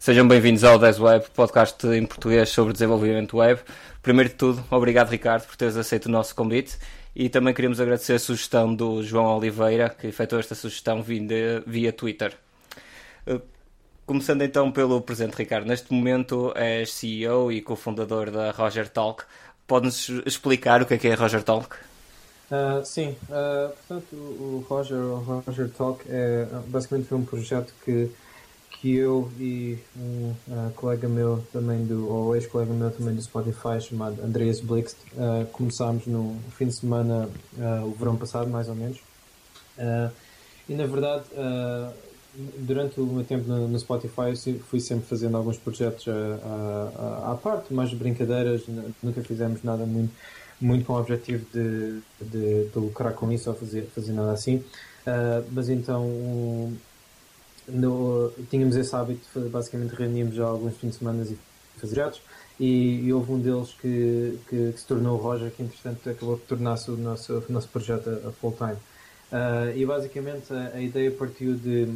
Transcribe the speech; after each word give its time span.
Sejam 0.00 0.26
bem-vindos 0.26 0.64
ao 0.64 0.78
10 0.78 0.98
Web, 0.98 1.26
podcast 1.34 1.86
em 1.88 2.06
português 2.06 2.48
sobre 2.48 2.72
desenvolvimento 2.72 3.36
web. 3.36 3.60
Primeiro 4.00 4.30
de 4.30 4.34
tudo, 4.34 4.64
obrigado 4.70 5.10
Ricardo 5.10 5.46
por 5.46 5.56
teres 5.56 5.76
aceito 5.76 6.06
o 6.06 6.08
nosso 6.08 6.34
convite 6.34 6.78
e 7.14 7.28
também 7.28 7.52
queríamos 7.52 7.78
agradecer 7.78 8.14
a 8.14 8.18
sugestão 8.18 8.74
do 8.74 9.02
João 9.02 9.26
Oliveira, 9.36 9.90
que 9.90 10.06
efetuou 10.06 10.40
esta 10.40 10.54
sugestão 10.54 11.02
via, 11.02 11.92
Twitter. 11.92 12.34
Uh, 13.26 13.42
começando 14.06 14.40
então 14.40 14.72
pelo 14.72 15.02
presente, 15.02 15.34
Ricardo. 15.34 15.66
Neste 15.66 15.92
momento 15.92 16.50
és 16.56 16.94
CEO 16.94 17.52
e 17.52 17.60
cofundador 17.60 18.30
da 18.30 18.52
Roger 18.52 18.88
Talk. 18.88 19.24
Podes 19.66 20.08
explicar 20.24 20.80
o 20.80 20.86
que 20.86 20.94
é 20.94 20.96
que 20.96 21.08
é 21.08 21.14
Roger 21.14 21.42
Talk? 21.42 21.76
Uh, 22.50 22.82
sim, 22.86 23.14
uh, 23.28 23.68
portanto 23.68 24.16
o 24.16 24.64
Roger, 24.66 24.96
o 24.96 25.42
Roger 25.46 25.68
Talk 25.68 26.02
é 26.08 26.46
basicamente 26.68 27.06
foi 27.06 27.18
um 27.18 27.24
projeto 27.26 27.74
que 27.84 28.10
que 28.80 28.96
eu 28.96 29.30
e 29.38 29.78
um 29.94 30.32
uh, 30.48 30.70
colega 30.74 31.06
meu 31.06 31.44
também 31.52 31.84
do, 31.84 32.08
ou 32.08 32.34
ex-colega 32.34 32.72
meu 32.72 32.90
também 32.90 33.14
do 33.14 33.20
Spotify 33.20 33.78
chamado 33.78 34.22
Andreas 34.22 34.60
Blixt 34.60 34.96
uh, 35.12 35.44
começámos 35.52 36.06
no 36.06 36.34
fim 36.56 36.66
de 36.66 36.72
semana 36.72 37.28
uh, 37.58 37.86
o 37.86 37.92
verão 37.92 38.16
passado 38.16 38.48
mais 38.48 38.68
ou 38.68 38.74
menos. 38.74 38.98
E 40.68 40.74
na 40.74 40.86
verdade 40.86 41.24
durante 42.58 43.00
o 43.00 43.06
meu 43.06 43.24
tempo 43.24 43.48
no, 43.48 43.66
no, 43.66 43.78
Spotify 43.78 44.36
fui 44.68 44.78
sempre 44.78 45.06
fazendo 45.06 45.36
alguns 45.36 45.56
projetos 45.56 46.06
à 47.24 47.34
parte, 47.42 47.72
mais 47.72 47.92
brincadeiras, 47.94 48.62
nunca 49.02 49.22
fizemos 49.22 49.62
nada 49.62 49.86
muito, 49.86 50.12
muito 50.60 50.84
com 50.84 50.92
o 50.92 51.00
objetivo 51.00 51.46
de, 51.50 52.00
de, 52.20 52.68
de 52.68 52.78
lucrar 52.78 53.14
com 53.14 53.32
isso 53.32 53.48
ou 53.48 53.56
fazer, 53.56 53.88
fazer 53.94 54.12
nada 54.12 54.32
assim. 54.32 54.62
Mas 55.50 55.70
então 55.70 56.04
um, 56.04 56.76
no, 57.68 58.32
tínhamos 58.50 58.76
esse 58.76 58.94
hábito 58.94 59.26
basicamente 59.50 59.94
reunimos 59.94 60.34
já 60.34 60.46
alguns 60.46 60.76
fins 60.76 60.90
de 60.90 60.96
semana 60.96 61.22
e 61.24 61.38
fazeres 61.80 62.20
e, 62.58 63.06
e, 63.06 63.12
houve 63.12 63.32
um 63.32 63.40
deles 63.40 63.74
que, 63.80 64.38
que, 64.48 64.72
que, 64.72 64.78
se 64.78 64.86
tornou 64.86 65.18
o 65.18 65.22
Roger, 65.22 65.50
que 65.50 65.62
entretanto 65.62 66.10
acabou 66.10 66.36
por 66.36 66.46
tornar-se 66.46 66.90
o 66.90 66.96
nosso, 66.96 67.42
o 67.48 67.52
nosso 67.52 67.68
projeto 67.68 68.10
a, 68.10 68.28
a 68.28 68.32
full 68.32 68.52
time. 68.52 68.76
Uh, 69.32 69.74
e 69.74 69.86
basicamente 69.86 70.52
a, 70.52 70.72
a, 70.74 70.80
ideia 70.80 71.10
partiu 71.10 71.54
de, 71.54 71.88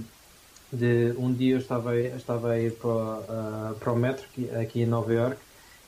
de 0.73 1.15
um 1.19 1.31
dia 1.35 1.57
eu 1.57 1.59
estava, 1.59 1.99
estava 1.99 2.53
a 2.53 2.59
ir 2.59 2.73
para, 2.77 2.89
uh, 2.89 3.75
para 3.79 3.93
o 3.93 3.97
metro 3.97 4.25
aqui, 4.59 4.81
em 4.81 4.87
Nova 4.87 5.13
York 5.13 5.37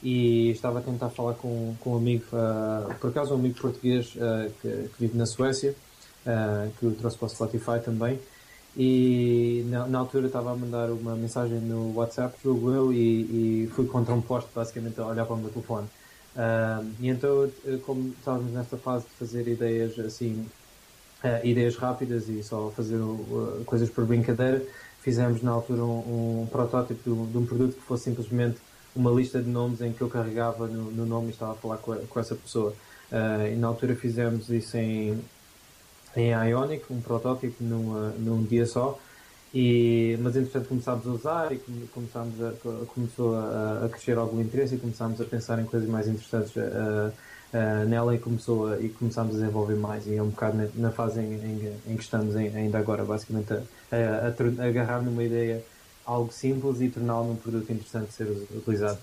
e 0.02 0.50
estava 0.50 0.80
a 0.80 0.82
tentar 0.82 1.08
falar 1.08 1.34
com, 1.34 1.74
com 1.80 1.94
um 1.94 1.96
amigo, 1.96 2.24
uh, 2.32 2.94
por 2.96 3.08
acaso 3.08 3.32
um 3.32 3.38
amigo 3.38 3.58
português 3.58 4.12
que, 4.60 4.68
que, 4.88 5.00
vive 5.00 5.16
na 5.16 5.24
Suécia, 5.24 5.74
que 6.78 6.84
eu 6.84 6.92
trouxe 6.96 7.16
para 7.16 7.26
o 7.26 7.30
Spotify 7.30 7.80
também 7.82 8.18
e 8.76 9.64
na, 9.70 9.86
na, 9.86 9.98
altura 9.98 10.26
estava 10.26 10.52
a 10.52 10.56
mandar 10.56 10.90
uma 10.90 11.16
mensagem 11.16 11.58
no 11.60 11.94
WhatsApp, 11.94 12.36
jogo 12.44 12.70
eu, 12.70 12.92
e, 12.92 13.64
e, 13.64 13.70
fui 13.74 13.86
contra 13.86 14.12
um 14.12 14.20
poste 14.20 14.50
basicamente 14.54 15.00
a 15.00 15.06
olhar 15.06 15.24
para 15.24 15.34
o 15.34 15.38
meu 15.38 15.48
telefone. 15.48 15.86
E 17.00 17.08
então, 17.08 17.50
eh, 17.66 17.78
como 17.86 18.10
estávamos 18.10 18.52
nesta 18.52 18.76
fase 18.76 19.06
de 19.06 19.12
fazer 19.12 19.48
ideias 19.48 19.98
assim, 19.98 20.46
uh, 21.24 21.46
ideias 21.46 21.76
rápidas 21.76 22.28
e 22.28 22.42
só 22.42 22.70
fazer 22.70 22.96
uh, 22.96 23.62
coisas 23.64 23.88
por 23.88 24.04
brincadeira, 24.04 24.62
fizemos 25.00 25.42
na 25.42 25.52
altura 25.52 25.82
um, 25.82 26.42
um 26.42 26.46
protótipo 26.46 27.02
de, 27.02 27.32
de, 27.32 27.38
um 27.38 27.46
produto 27.46 27.76
que 27.76 27.82
fosse 27.82 28.04
simplesmente 28.04 28.58
uma 28.94 29.10
lista 29.10 29.40
de 29.40 29.48
nomes 29.48 29.80
em 29.80 29.92
que 29.94 30.02
eu 30.02 30.10
carregava 30.10 30.66
no, 30.66 30.90
no 30.90 31.06
nome 31.06 31.28
e 31.28 31.30
estava 31.30 31.52
a 31.52 31.54
falar 31.54 31.78
com, 31.78 31.92
a, 31.92 31.96
com 31.96 32.20
essa 32.20 32.34
pessoa. 32.34 32.74
e 33.50 33.56
na 33.56 33.68
altura 33.68 33.94
fizemos 33.94 34.50
isso 34.50 34.76
em 34.76 35.18
em 36.16 36.30
Ionic, 36.30 36.84
um 36.90 37.00
protótipo 37.00 37.62
num, 37.62 38.10
num 38.18 38.42
dia 38.42 38.66
só. 38.66 38.98
E, 39.54 40.18
mas 40.20 40.36
entretanto 40.36 40.68
começámos 40.68 41.06
a 41.06 41.10
usar 41.10 41.52
e 41.52 41.58
começámos 41.94 42.34
a, 42.42 42.52
começou 42.92 43.34
a, 43.36 43.86
a, 43.86 43.88
crescer 43.88 44.18
algum 44.18 44.40
interesse 44.40 44.74
e 44.74 44.78
começámos 44.78 45.20
a 45.20 45.24
pensar 45.24 45.58
em 45.58 45.64
coisas 45.64 45.88
mais 45.88 46.06
interessantes 46.08 46.54
uh, 46.56 46.60
uh, 46.60 47.88
nela 47.88 48.14
e, 48.14 48.18
começou 48.18 48.68
a, 48.68 48.78
e 48.78 48.88
começámos 48.88 49.36
a 49.36 49.38
desenvolver 49.38 49.76
mais 49.76 50.06
e 50.06 50.16
é 50.16 50.22
um 50.22 50.28
bocado 50.28 50.70
na, 50.74 50.90
fase 50.90 51.20
em, 51.20 51.34
em, 51.34 51.72
em, 51.86 51.96
que 51.96 52.02
estamos 52.02 52.36
em, 52.36 52.54
ainda 52.54 52.78
agora, 52.78 53.04
basicamente 53.04 53.52
a, 53.54 53.60
a, 53.92 54.66
agarrar 54.66 55.00
numa 55.00 55.22
ideia 55.22 55.64
algo 56.04 56.30
simples 56.32 56.80
e 56.80 56.90
torná-la 56.90 57.26
num 57.26 57.36
produto 57.36 57.72
interessante 57.72 58.08
de 58.08 58.12
ser 58.12 58.28
utilizado. 58.54 58.98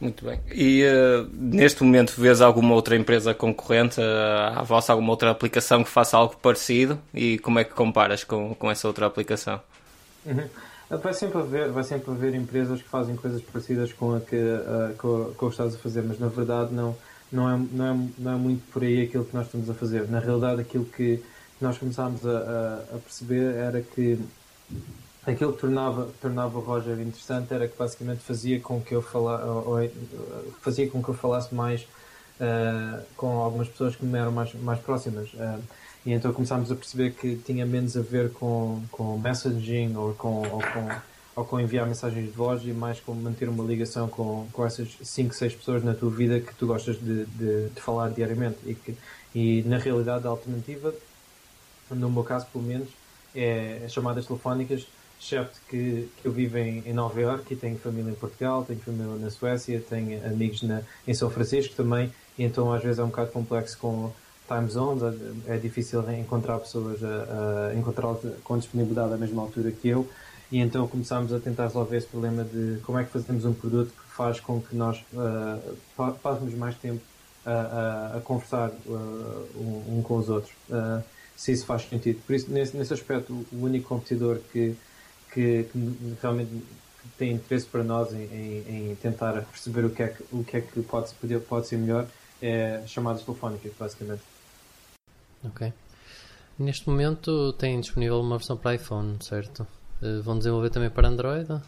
Muito 0.00 0.24
bem. 0.24 0.40
E 0.54 0.84
uh, 0.84 1.28
neste 1.32 1.82
momento 1.82 2.14
vês 2.16 2.40
alguma 2.40 2.74
outra 2.74 2.94
empresa 2.94 3.34
concorrente 3.34 4.00
uh, 4.00 4.58
à 4.58 4.62
vossa, 4.62 4.92
alguma 4.92 5.10
outra 5.10 5.30
aplicação 5.30 5.82
que 5.82 5.90
faça 5.90 6.16
algo 6.16 6.36
parecido 6.36 6.98
e 7.12 7.38
como 7.38 7.58
é 7.58 7.64
que 7.64 7.74
comparas 7.74 8.22
com, 8.22 8.54
com 8.54 8.70
essa 8.70 8.86
outra 8.86 9.06
aplicação? 9.06 9.60
Uhum. 10.24 10.48
Vai 10.88 11.12
sempre, 11.12 11.38
haver, 11.38 11.70
vai 11.70 11.84
sempre 11.84 12.12
haver 12.12 12.34
empresas 12.34 12.80
que 12.80 12.88
fazem 12.88 13.16
coisas 13.16 13.42
parecidas 13.42 13.92
com 13.92 14.14
a 14.14 14.20
que, 14.20 14.36
uh, 14.36 14.94
com, 14.96 15.32
com 15.36 15.48
estás 15.48 15.74
a 15.74 15.78
fazer, 15.78 16.02
mas 16.02 16.18
na 16.18 16.28
verdade 16.28 16.72
não, 16.72 16.96
não, 17.30 17.50
é, 17.50 17.60
não, 17.72 17.86
é, 17.86 18.08
não 18.18 18.32
é 18.32 18.36
muito 18.36 18.62
por 18.72 18.84
aí 18.84 19.02
aquilo 19.02 19.24
que 19.24 19.34
nós 19.34 19.46
estamos 19.46 19.68
a 19.68 19.74
fazer. 19.74 20.08
Na 20.08 20.20
realidade, 20.20 20.60
aquilo 20.60 20.84
que 20.84 21.22
nós 21.60 21.76
começámos 21.76 22.24
a, 22.24 22.30
a, 22.30 22.96
a 22.96 22.98
perceber 22.98 23.54
era 23.56 23.82
que 23.82 24.18
aquilo 25.30 25.52
que 25.52 25.60
tornava, 25.60 26.10
tornava 26.20 26.58
o 26.58 26.60
Roger 26.62 26.98
interessante 27.00 27.52
era 27.52 27.68
que 27.68 27.76
basicamente 27.76 28.20
fazia 28.20 28.60
com 28.60 28.80
que 28.80 28.94
eu 28.94 29.02
fala, 29.02 29.44
ou, 29.44 29.78
fazia 30.60 30.88
com 30.88 31.02
que 31.02 31.08
eu 31.08 31.14
falasse 31.14 31.54
mais 31.54 31.82
uh, 32.40 33.02
com 33.16 33.38
algumas 33.38 33.68
pessoas 33.68 33.94
que 33.94 34.04
me 34.04 34.18
eram 34.18 34.32
mais, 34.32 34.54
mais 34.54 34.80
próximas. 34.80 35.32
Uh, 35.34 35.62
e 36.06 36.12
então 36.12 36.32
começámos 36.32 36.72
a 36.72 36.74
perceber 36.74 37.12
que 37.12 37.36
tinha 37.36 37.66
menos 37.66 37.96
a 37.96 38.00
ver 38.00 38.32
com, 38.32 38.82
com 38.90 39.18
messaging 39.18 39.94
ou 39.96 40.14
com, 40.14 40.38
ou 40.48 40.60
com, 40.60 40.88
ou 41.36 41.44
com 41.44 41.60
enviar 41.60 41.86
mensagens 41.86 42.24
de 42.24 42.30
voz 42.30 42.62
e 42.64 42.72
mais 42.72 43.00
com 43.00 43.12
manter 43.12 43.48
uma 43.48 43.64
ligação 43.64 44.08
com, 44.08 44.46
com 44.52 44.64
essas 44.64 44.96
5, 45.02 45.34
6 45.34 45.54
pessoas 45.56 45.84
na 45.84 45.94
tua 45.94 46.10
vida 46.10 46.40
que 46.40 46.54
tu 46.54 46.66
gostas 46.66 46.98
de, 46.98 47.26
de, 47.26 47.68
de 47.68 47.80
falar 47.80 48.10
diariamente. 48.10 48.58
E, 48.64 48.74
que, 48.74 48.96
e 49.34 49.62
na 49.66 49.76
realidade 49.76 50.26
a 50.26 50.30
alternativa, 50.30 50.94
no 51.90 52.08
meu 52.08 52.24
caso 52.24 52.46
pelo 52.52 52.64
menos, 52.64 52.88
é 53.34 53.84
chamadas 53.88 54.26
telefónicas 54.26 54.86
excepto 55.20 55.60
que, 55.68 56.08
que 56.16 56.26
eu 56.26 56.32
vivo 56.32 56.58
em, 56.58 56.82
em 56.86 56.92
Nova 56.92 57.20
Iorque 57.20 57.56
tenho 57.56 57.78
família 57.78 58.10
em 58.10 58.14
Portugal, 58.14 58.64
tenho 58.64 58.80
família 58.80 59.16
na 59.16 59.30
Suécia, 59.30 59.82
tenho 59.88 60.24
amigos 60.26 60.62
na, 60.62 60.82
em 61.06 61.14
São 61.14 61.28
Francisco 61.30 61.74
também, 61.74 62.12
e 62.38 62.44
então 62.44 62.72
às 62.72 62.82
vezes 62.82 62.98
é 62.98 63.04
um 63.04 63.08
bocado 63.08 63.30
complexo 63.32 63.76
com 63.78 64.12
time 64.46 64.70
zones, 64.70 65.02
é, 65.46 65.54
é 65.54 65.58
difícil 65.58 66.00
encontrar 66.12 66.58
pessoas 66.58 67.02
a, 67.02 67.70
a 67.70 67.74
encontrar 67.74 68.14
com 68.44 68.56
disponibilidade 68.56 69.12
à 69.12 69.16
mesma 69.16 69.42
altura 69.42 69.70
que 69.70 69.88
eu, 69.88 70.08
e 70.50 70.58
então 70.60 70.88
começámos 70.88 71.32
a 71.32 71.38
tentar 71.38 71.64
resolver 71.64 71.96
esse 71.96 72.06
problema 72.06 72.42
de 72.42 72.80
como 72.82 72.98
é 72.98 73.04
que 73.04 73.10
fazemos 73.10 73.44
um 73.44 73.52
produto 73.52 73.90
que 73.90 74.16
faz 74.16 74.40
com 74.40 74.60
que 74.60 74.74
nós 74.74 75.04
uh, 75.12 76.12
passemos 76.22 76.54
mais 76.54 76.74
tempo 76.76 77.02
a, 77.44 77.50
a, 77.50 78.16
a 78.16 78.20
conversar 78.20 78.70
uh, 78.86 79.46
um, 79.56 79.98
um, 79.98 80.02
com 80.02 80.16
os 80.16 80.28
outros, 80.28 80.52
uh, 80.70 81.02
se 81.36 81.52
isso 81.52 81.66
faz 81.66 81.88
sentido. 81.88 82.20
Por 82.26 82.34
isso, 82.34 82.50
nesse, 82.50 82.76
nesse 82.76 82.94
aspecto, 82.94 83.46
o 83.52 83.56
único 83.64 83.88
competidor 83.88 84.38
que 84.52 84.74
que, 85.38 85.64
que 85.64 86.16
realmente 86.20 86.50
tem 87.16 87.32
interesse 87.32 87.66
para 87.66 87.84
nós 87.84 88.12
em, 88.12 88.24
em, 88.24 88.90
em, 88.90 88.94
tentar 88.96 89.32
perceber 89.42 89.84
o 89.84 89.90
que 89.90 90.02
é 90.02 90.08
que, 90.08 90.24
o 90.32 90.42
que, 90.42 90.56
é 90.56 90.60
que 90.60 90.82
pode, 90.82 91.14
pode, 91.14 91.38
pode 91.40 91.68
ser 91.68 91.76
melhor 91.76 92.06
é 92.42 92.82
chamadas 92.86 93.22
telefónicas, 93.22 93.72
basicamente. 93.78 94.22
Ok. 95.44 95.72
Neste 96.58 96.88
momento 96.88 97.52
tem 97.54 97.80
disponível 97.80 98.20
uma 98.20 98.36
versão 98.36 98.56
para 98.56 98.74
iPhone, 98.74 99.16
certo? 99.20 99.66
Uh, 100.02 100.22
vão 100.22 100.38
desenvolver 100.38 100.70
também 100.70 100.90
para 100.90 101.08
Android? 101.08 101.60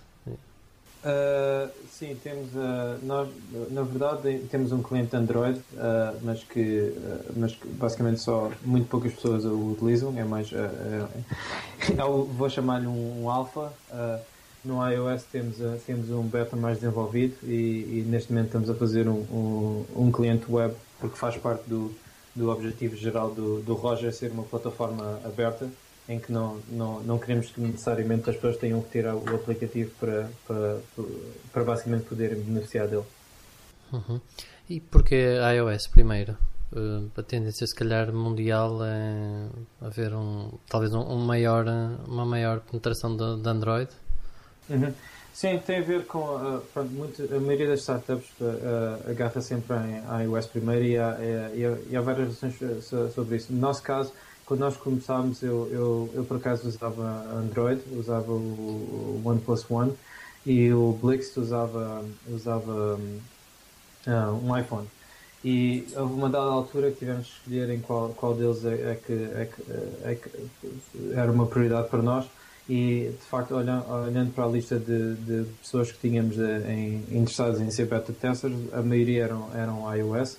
Uh, 1.03 1.71
sim, 1.88 2.15
temos 2.22 2.55
uh, 2.55 2.99
nós 3.03 3.27
na 3.71 3.81
verdade 3.83 4.38
temos 4.50 4.71
um 4.71 4.83
cliente 4.83 5.16
Android, 5.16 5.59
uh, 5.72 6.19
mas 6.22 6.44
que 6.44 6.94
mas 7.34 7.55
que 7.55 7.66
basicamente 7.69 8.21
só 8.21 8.50
muito 8.62 8.87
poucas 8.87 9.15
pessoas 9.15 9.47
o 9.47 9.72
utilizam. 9.72 10.12
É 10.19 10.25
mais 10.25 10.50
vou 12.37 12.50
chamar-lhe 12.50 12.87
um, 12.87 13.22
um 13.22 13.31
alpha. 13.31 13.72
no 14.62 14.87
iOS 14.87 15.22
temos 15.25 15.56
temos 15.87 16.10
um 16.10 16.22
beta 16.22 16.54
mais 16.54 16.80
desenvolvido 16.80 17.34
e, 17.45 18.01
e, 18.01 18.07
neste 18.07 18.30
momento 18.30 18.48
estamos 18.48 18.69
a 18.69 18.74
fazer 18.74 19.09
um, 19.09 19.21
um, 19.33 19.84
um 19.97 20.13
cliente 20.13 20.45
web 20.53 20.74
porque 20.98 21.16
faz 21.16 21.34
parte 21.39 21.63
do, 21.66 21.91
do 22.36 22.51
objetivo 22.51 22.95
geral 22.95 23.30
do, 23.30 23.63
do 23.63 23.72
Roger 23.72 24.13
ser 24.13 24.30
uma 24.33 24.42
plataforma 24.42 25.19
aberta 25.24 25.66
em 26.10 26.18
que 26.18 26.33
não, 26.33 26.60
não, 26.68 27.01
não 27.04 27.18
queremos 27.18 27.51
que 27.51 27.60
necessariamente 27.60 28.28
as 28.28 28.34
pessoas 28.34 28.57
tenham 28.57 28.83
que 28.83 28.91
ter 28.91 29.07
o 29.07 29.33
aplicativo 29.33 29.92
para, 30.01 30.28
para, 30.45 30.78
para 31.53 31.65
basicamente 31.65 32.04
poderem 32.07 32.41
beneficiar 32.41 32.89
dele. 32.89 33.04
Uhum. 33.92 34.21
E 34.68 34.80
porquê 34.80 35.36
iOS 35.57 35.86
primeiro? 35.86 36.36
Uh, 36.72 37.09
a 37.16 37.22
tendência 37.22 37.65
se 37.65 37.74
calhar 37.74 38.12
mundial 38.12 38.84
é 38.84 39.47
haver 39.80 40.12
um 40.12 40.51
talvez 40.68 40.92
um, 40.95 41.01
um 41.01 41.18
maior, 41.18 41.65
uma 42.07 42.24
maior 42.24 42.59
penetração 42.60 43.16
de, 43.16 43.41
de 43.41 43.48
Android? 43.48 43.91
Uhum. 44.68 44.92
Sim, 45.33 45.60
tem 45.65 45.78
a 45.78 45.83
ver 45.83 46.07
com 46.07 46.18
uh, 46.18 46.60
pronto, 46.74 46.91
muito, 46.91 47.22
a 47.33 47.39
maioria 47.39 47.68
das 47.68 47.80
startups 47.80 48.28
uh, 48.41 49.09
agarra 49.09 49.41
sempre 49.41 49.77
em 49.77 50.24
iOS 50.24 50.47
primeiro 50.47 50.84
e 50.84 50.98
há, 50.98 51.16
e 51.54 51.65
há, 51.65 51.78
e 51.91 51.97
há 51.97 52.01
várias 52.01 52.41
razões 52.41 52.84
sobre 53.15 53.36
isso. 53.36 53.53
No 53.53 53.60
nosso 53.60 53.83
caso, 53.83 54.12
quando 54.50 54.62
nós 54.62 54.76
começámos, 54.76 55.44
eu, 55.44 55.68
eu, 55.70 56.10
eu 56.12 56.24
por 56.24 56.38
acaso 56.38 56.66
usava 56.66 57.24
Android, 57.36 57.80
usava 57.97 58.32
o, 58.32 58.34
o 58.34 59.22
OnePlus 59.24 59.64
One 59.70 59.92
e 60.44 60.72
o 60.72 60.98
Blix 61.00 61.36
usava, 61.36 62.04
usava 62.28 62.98
uh, 64.08 64.44
um 64.44 64.58
iPhone. 64.58 64.88
E 65.44 65.86
houve 65.94 66.14
uma 66.14 66.28
dada 66.28 66.50
altura 66.50 66.91
que 66.91 66.98
tivemos 66.98 67.28
que 67.28 67.32
escolher 67.34 67.70
em 67.70 67.80
qual, 67.80 68.08
qual 68.08 68.34
deles 68.34 68.64
é, 68.64 68.91
é, 68.91 68.94
que, 68.97 69.12
é, 69.12 69.44
que, 69.44 69.62
é 70.02 70.14
que 70.16 71.12
era 71.14 71.30
uma 71.30 71.47
prioridade 71.47 71.88
para 71.88 72.02
nós 72.02 72.26
e 72.68 73.08
de 73.08 73.26
facto 73.30 73.54
olhando, 73.54 73.88
olhando 73.88 74.34
para 74.34 74.47
a 74.47 74.48
lista 74.48 74.80
de, 74.80 75.14
de 75.14 75.44
pessoas 75.62 75.92
que 75.92 75.98
tínhamos 76.08 76.36
eh, 76.36 76.72
em, 76.72 77.04
interessadas 77.18 77.60
em 77.60 77.70
ser 77.70 77.86
beta 77.86 78.12
testers, 78.12 78.52
a 78.72 78.82
maioria 78.82 79.22
eram, 79.22 79.48
eram 79.54 79.94
iOS 79.94 80.38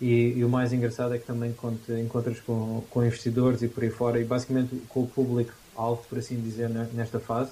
e, 0.00 0.38
e, 0.38 0.44
o 0.44 0.48
mais 0.48 0.72
engraçado 0.72 1.14
é 1.14 1.18
que 1.18 1.26
também 1.26 1.54
encontras 2.02 2.40
com, 2.40 2.82
com 2.90 3.04
investidores 3.04 3.62
e 3.62 3.68
por 3.68 3.82
aí 3.82 3.90
fora 3.90 4.20
e 4.20 4.24
basicamente 4.24 4.74
com 4.88 5.02
o 5.02 5.06
público 5.06 5.52
alto, 5.76 6.08
por 6.08 6.18
assim 6.18 6.40
dizer, 6.40 6.68
nesta 6.70 7.20
fase, 7.20 7.50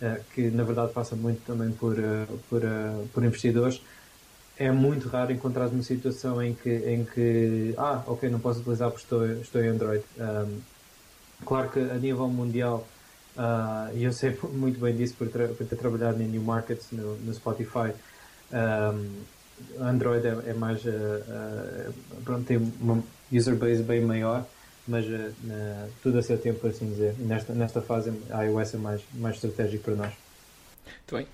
uh, 0.00 0.22
que 0.32 0.50
na 0.50 0.62
verdade 0.62 0.92
passa 0.92 1.16
muito 1.16 1.44
também 1.44 1.72
por, 1.72 1.98
uh, 1.98 2.38
por, 2.48 2.62
uh, 2.62 3.08
por 3.12 3.24
investidores 3.24 3.80
é 4.58 4.72
muito 4.72 5.08
raro 5.08 5.32
encontrar 5.32 5.68
uma 5.68 5.82
situação 5.82 6.42
em 6.42 6.52
que, 6.52 6.70
em 6.70 7.04
que 7.04 7.74
ah, 7.78 8.02
ok, 8.06 8.28
não 8.28 8.40
posso 8.40 8.60
utilizar 8.60 8.90
porque 8.90 9.04
estou, 9.04 9.26
estou 9.40 9.62
em 9.62 9.68
Android. 9.68 10.04
Um, 10.18 10.58
claro 11.44 11.70
que 11.70 11.78
a 11.78 11.94
nível 11.94 12.28
mundial, 12.28 12.86
uh, 13.36 13.96
e 13.96 14.02
eu 14.02 14.12
sei 14.12 14.36
muito 14.52 14.80
bem 14.80 14.96
disso 14.96 15.14
por, 15.16 15.28
por, 15.28 15.66
ter 15.66 15.76
trabalhado 15.76 16.20
em 16.20 16.26
New 16.26 16.42
Markets 16.42 16.88
no, 16.90 17.16
no 17.18 17.32
Spotify, 17.32 17.92
um, 18.52 19.22
Android 19.80 20.26
é, 20.26 20.50
é 20.50 20.54
mais. 20.54 20.84
Uh, 20.84 20.88
uh, 20.88 21.92
pronto, 22.24 22.44
tem 22.44 22.56
uma 22.80 23.02
user 23.32 23.54
base 23.56 23.82
bem 23.82 24.00
maior, 24.00 24.44
mas 24.86 25.04
tudo 26.02 26.18
a 26.18 26.22
seu 26.22 26.38
tempo, 26.38 26.60
por 26.60 26.70
assim 26.70 26.88
dizer. 26.88 27.14
Nesta, 27.18 27.52
nesta 27.52 27.82
fase, 27.82 28.12
a 28.30 28.42
iOS 28.44 28.74
é 28.74 28.78
mais, 28.78 29.00
mais 29.14 29.34
estratégico 29.34 29.84
para 29.84 29.94
nós. 29.96 30.12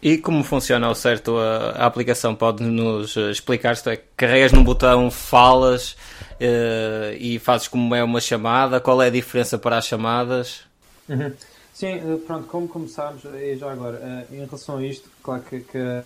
E 0.00 0.18
como 0.18 0.44
funciona 0.44 0.86
ao 0.86 0.94
certo 0.94 1.36
a, 1.36 1.70
a 1.70 1.86
aplicação? 1.86 2.34
Pode-nos 2.34 3.16
explicar? 3.16 3.72
Isto 3.72 3.90
é, 3.90 4.00
carregas 4.16 4.52
num 4.52 4.62
botão, 4.62 5.10
falas 5.10 5.92
uh, 5.92 7.14
e 7.18 7.38
fazes 7.38 7.66
como 7.66 7.94
é 7.94 8.02
uma 8.02 8.20
chamada? 8.20 8.80
Qual 8.80 9.02
é 9.02 9.08
a 9.08 9.10
diferença 9.10 9.58
para 9.58 9.78
as 9.78 9.86
chamadas? 9.86 10.60
Uhum. 11.08 11.32
Sim, 11.72 12.20
pronto, 12.24 12.46
como 12.46 12.68
começámos, 12.68 13.24
e 13.24 13.56
já 13.56 13.72
agora, 13.72 13.96
uh, 14.30 14.34
em 14.34 14.44
relação 14.44 14.76
a 14.76 14.86
isto, 14.86 15.10
claro 15.20 15.42
que, 15.42 15.58
que, 15.60 16.02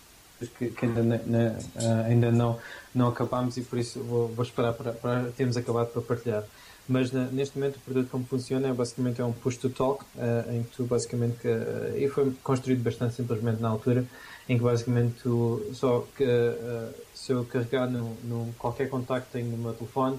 que 0.46 0.86
ainda, 0.86 1.00
uh, 1.00 2.04
ainda 2.06 2.30
não, 2.30 2.58
não 2.94 3.08
acabámos 3.08 3.56
e 3.56 3.62
por 3.62 3.78
isso 3.78 4.00
vou, 4.00 4.28
vou 4.28 4.44
esperar 4.44 4.72
para, 4.72 4.92
para 4.92 5.30
termos 5.36 5.56
acabado 5.56 5.88
para 5.88 6.02
partilhar. 6.02 6.44
Mas 6.88 7.12
na, 7.12 7.26
neste 7.26 7.58
momento 7.58 7.76
o 7.76 7.80
produto 7.80 8.08
como 8.10 8.24
funciona 8.24 8.68
é 8.68 8.72
basicamente 8.72 9.20
é 9.20 9.24
um 9.24 9.32
push 9.32 9.58
to 9.58 9.68
talk, 9.68 10.02
uh, 10.16 10.52
em 10.52 10.62
que 10.62 10.70
tu 10.74 10.84
basicamente 10.84 11.46
uh, 11.46 11.96
e 11.96 12.08
foi 12.08 12.32
construído 12.42 12.82
bastante 12.82 13.14
simplesmente 13.14 13.60
na 13.60 13.68
altura, 13.68 14.06
em 14.48 14.56
que 14.56 14.64
basicamente 14.64 15.16
tu 15.22 15.62
só 15.74 16.06
que 16.16 16.24
uh, 16.24 16.94
se 17.14 17.32
eu 17.32 17.44
carregar 17.44 17.90
no, 17.90 18.16
no, 18.24 18.54
qualquer 18.58 18.88
contacto 18.88 19.26
que 19.26 19.32
tenho 19.32 19.50
no 19.50 19.58
meu 19.58 19.74
telefone, 19.74 20.18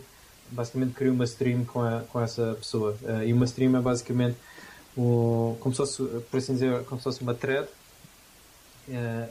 basicamente 0.52 0.94
crio 0.94 1.12
uma 1.12 1.24
stream 1.26 1.66
com, 1.66 1.82
a, 1.82 2.02
com 2.02 2.22
essa 2.22 2.56
pessoa. 2.60 2.96
e 3.26 3.34
uma 3.34 3.46
stream 3.46 3.76
é 3.76 3.82
basicamente 3.82 4.38
o, 4.96 5.58
como 5.60 5.74
se 5.74 5.78
fosse, 5.78 6.04
por 6.30 6.38
assim 6.38 6.54
dizer, 6.54 6.84
como 6.86 7.00
se 7.00 7.04
fosse 7.04 7.22
uma 7.22 7.34
thread. 7.34 7.68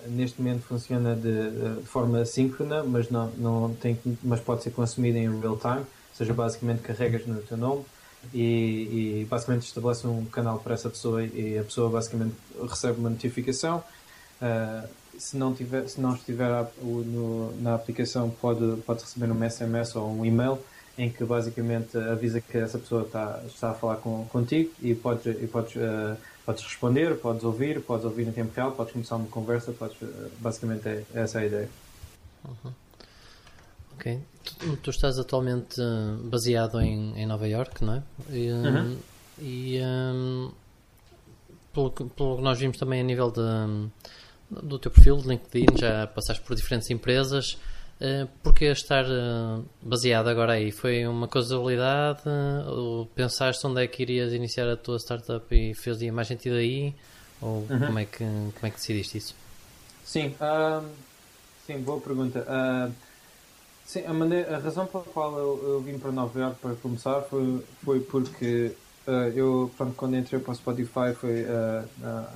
Neste 0.06 0.40
momento 0.40 0.62
funciona 0.62 1.14
de, 1.14 1.80
de 1.80 1.86
forma 1.86 2.24
síncrona, 2.24 2.82
mas 2.84 3.10
não, 3.10 3.30
não 3.36 3.74
tem, 3.74 3.98
mas 4.22 4.40
pode 4.40 4.62
ser 4.62 4.70
consumida 4.70 5.18
em 5.18 5.40
real 5.40 5.56
time 5.56 5.84
seja, 6.18 6.34
basicamente 6.34 6.82
carregas 6.82 7.26
no 7.26 7.40
teu 7.42 7.56
nome 7.56 7.84
e, 8.34 9.20
e, 9.20 9.26
basicamente 9.30 9.62
estabelece 9.62 10.06
um 10.06 10.24
canal 10.24 10.58
para 10.58 10.74
essa 10.74 10.90
pessoa 10.90 11.24
e 11.24 11.56
a 11.56 11.62
pessoa 11.62 11.88
basicamente 11.88 12.34
recebe 12.68 12.98
uma 12.98 13.10
notificação. 13.10 13.82
Uh, 14.42 14.88
se 15.16 15.36
não 15.36 15.54
tiver, 15.54 15.88
se 15.88 16.00
não 16.00 16.14
estiver 16.14 16.50
no, 16.82 17.52
na 17.60 17.74
aplicação, 17.74 18.30
pode, 18.30 18.80
pode 18.82 19.02
receber 19.02 19.30
um 19.30 19.48
SMS 19.48 19.94
ou 19.96 20.10
um 20.10 20.24
e-mail 20.24 20.58
em 20.96 21.08
que 21.08 21.24
basicamente 21.24 21.96
avisa 21.96 22.40
que 22.40 22.58
essa 22.58 22.78
pessoa 22.78 23.02
está, 23.02 23.40
está 23.46 23.70
a 23.70 23.74
falar 23.74 23.96
com, 23.96 24.26
contigo 24.26 24.70
e 24.82 24.94
podes, 24.94 25.26
e 25.26 25.44
uh, 25.44 26.16
podes 26.48 26.64
responder, 26.64 27.14
podes 27.16 27.44
ouvir, 27.44 27.82
podes 27.82 28.06
ouvir 28.06 28.26
em 28.26 28.32
tempo 28.32 28.50
real, 28.56 28.72
podes 28.72 28.94
começar 28.94 29.16
uma 29.16 29.26
conversa, 29.26 29.70
podes, 29.70 30.00
uh, 30.00 30.30
basicamente 30.38 30.88
é, 30.88 31.04
essa 31.12 31.40
a 31.40 31.44
ideia. 31.44 31.68
Uhum. 32.42 32.72
Ok. 33.92 34.18
Tu, 34.44 34.76
tu, 34.78 34.90
estás 34.90 35.18
atualmente 35.18 35.78
eh, 35.78 36.16
baseado 36.22 36.80
em, 36.80 37.18
em 37.18 37.26
Nova 37.26 37.46
York, 37.46 37.84
não 37.84 37.94
é? 37.96 38.02
E, 38.30 38.50
uhum. 38.50 38.96
e 39.40 39.80
um, 39.82 40.50
pelo, 41.74 41.90
que, 41.90 42.04
pelo 42.04 42.36
que 42.36 42.42
nós 42.42 42.58
vimos 42.58 42.78
também 42.78 43.00
a 43.00 43.04
nível 43.04 43.30
de, 43.30 44.62
do 44.62 44.78
teu 44.78 44.90
perfil 44.90 45.18
de 45.18 45.28
LinkedIn, 45.28 45.76
já 45.76 46.06
passaste 46.06 46.42
por 46.44 46.56
diferentes 46.56 46.88
empresas. 46.90 47.58
Uh, 48.00 48.28
porque 48.44 48.66
estar 48.66 49.04
uh, 49.04 49.64
baseado 49.82 50.28
agora 50.28 50.52
aí? 50.52 50.70
Foi 50.70 51.04
uma 51.06 51.26
casualidade? 51.26 52.22
Ou 52.68 53.06
pensaste 53.06 53.66
onde 53.66 53.82
é 53.82 53.88
que 53.88 54.02
irias 54.02 54.32
iniciar 54.32 54.68
a 54.68 54.76
tua 54.76 54.98
startup 54.98 55.44
e 55.52 55.74
fez 55.74 56.00
mais 56.12 56.28
sentido 56.28 56.56
aí? 56.56 56.94
Ou 57.40 57.66
uhum. 57.68 57.86
como, 57.86 57.98
é 57.98 58.04
que, 58.04 58.18
como 58.18 58.62
é 58.62 58.70
que 58.70 58.76
decidiste 58.76 59.18
isso? 59.18 59.34
Sim, 60.04 60.28
uh, 60.40 60.86
sim 61.66 61.78
boa 61.80 62.00
pergunta. 62.00 62.40
Uh, 62.40 62.92
Sim, 63.84 64.04
a, 64.06 64.12
maneira, 64.12 64.54
a 64.54 64.58
razão 64.58 64.84
pela 64.84 65.02
qual 65.02 65.38
eu, 65.38 65.60
eu 65.66 65.80
vim 65.80 65.98
para 65.98 66.12
Nova 66.12 66.38
York 66.38 66.58
para 66.60 66.74
começar 66.74 67.22
foi, 67.22 67.64
foi 67.82 68.00
porque 68.00 68.72
uh, 69.06 69.10
eu, 69.34 69.70
pronto, 69.78 69.94
quando 69.96 70.14
entrei 70.14 70.38
para 70.38 70.52
o 70.52 70.54
Spotify 70.54 71.14
foi 71.18 71.46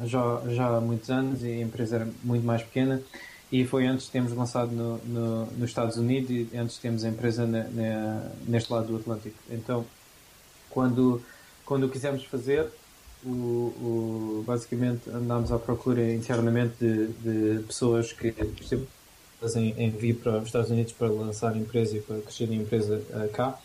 já, 0.06 0.40
já 0.48 0.78
há 0.78 0.80
muitos 0.80 1.10
anos 1.10 1.44
e 1.44 1.48
a 1.48 1.60
empresa 1.60 1.96
era 1.96 2.08
muito 2.24 2.42
mais 2.46 2.62
pequena 2.62 3.02
e 3.52 3.66
foi 3.66 3.86
antes 3.86 4.06
de 4.06 4.12
termos 4.12 4.32
lançado 4.32 4.72
no, 4.72 4.96
no, 5.04 5.46
nos 5.52 5.68
Estados 5.68 5.98
Unidos 5.98 6.30
e 6.30 6.56
antes 6.56 6.76
de 6.76 6.80
termos 6.80 7.04
a 7.04 7.08
empresa 7.08 7.46
na, 7.46 7.64
na, 7.64 8.30
neste 8.48 8.72
lado 8.72 8.86
do 8.86 8.96
Atlântico. 8.96 9.36
Então, 9.50 9.84
quando, 10.70 11.20
quando 11.66 11.84
o 11.84 11.88
quisemos 11.90 12.24
fazer, 12.24 12.66
o, 13.22 13.28
o, 13.28 14.44
basicamente 14.46 15.08
andámos 15.10 15.52
à 15.52 15.58
procura 15.58 16.02
internamente 16.12 16.74
de, 16.80 17.08
de 17.08 17.62
pessoas 17.64 18.10
que 18.10 18.34
em, 19.54 19.74
em 19.76 20.14
para 20.14 20.38
os 20.38 20.46
Estados 20.46 20.70
Unidos 20.70 20.94
para 20.94 21.08
lançar 21.08 21.52
a 21.52 21.58
empresa 21.58 21.96
e 21.96 22.00
para 22.00 22.20
crescer 22.20 22.48
a 22.48 22.54
empresa 22.54 23.02
uh, 23.10 23.28
cá. 23.32 23.58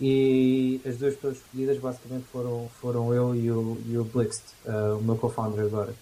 E 0.00 0.80
as 0.86 0.96
duas 0.96 1.14
pessoas 1.14 1.36
escolhidas 1.36 1.76
basicamente 1.76 2.24
foram, 2.32 2.70
foram 2.80 3.12
eu 3.12 3.34
e 3.34 3.50
o, 3.50 3.76
e 3.86 3.98
o 3.98 4.04
Blixt, 4.04 4.44
uh, 4.64 4.96
o 4.96 5.02
meu 5.02 5.16
co-founder 5.16 5.66
agora. 5.66 5.94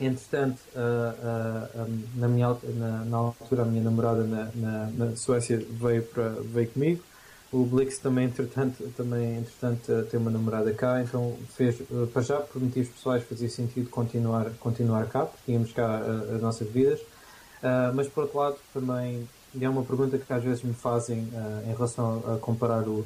Uh, 0.00 0.04
entretanto, 0.04 0.58
um, 0.76 2.20
na, 2.20 2.28
minha, 2.28 2.56
na, 2.76 3.04
na, 3.04 3.16
altura, 3.16 3.62
a 3.62 3.64
minha 3.64 3.82
namorada 3.82 4.24
na, 4.24 4.50
na, 4.54 4.90
na, 4.90 5.16
Suécia 5.16 5.58
veio, 5.70 6.02
para, 6.04 6.30
veio 6.40 6.68
comigo. 6.68 7.02
O 7.50 7.64
Blix 7.64 7.98
também, 7.98 8.26
entretanto, 8.26 8.92
também, 8.96 9.38
entretanto, 9.38 10.06
tem 10.10 10.20
uma 10.20 10.30
namorada 10.30 10.72
cá, 10.74 11.02
então 11.02 11.34
fez, 11.56 11.80
para 12.12 12.20
já, 12.20 12.40
por 12.40 12.60
motivos 12.62 12.90
pessoais, 12.90 13.24
fazia 13.24 13.48
sentido 13.48 13.88
continuar, 13.88 14.50
continuar 14.60 15.06
cá, 15.06 15.24
porque 15.24 15.44
tínhamos 15.46 15.72
cá 15.72 15.98
as 16.34 16.42
nossas 16.42 16.68
vidas. 16.68 17.00
Uh, 17.00 17.92
mas 17.94 18.06
por 18.08 18.24
outro 18.24 18.38
lado, 18.38 18.56
também 18.72 19.26
é 19.60 19.68
uma 19.68 19.82
pergunta 19.82 20.18
que 20.18 20.32
às 20.32 20.42
vezes 20.42 20.62
me 20.62 20.74
fazem 20.74 21.20
uh, 21.20 21.68
em 21.68 21.74
relação 21.74 22.22
a, 22.26 22.38
comparar 22.38 22.86
o, 22.86 23.04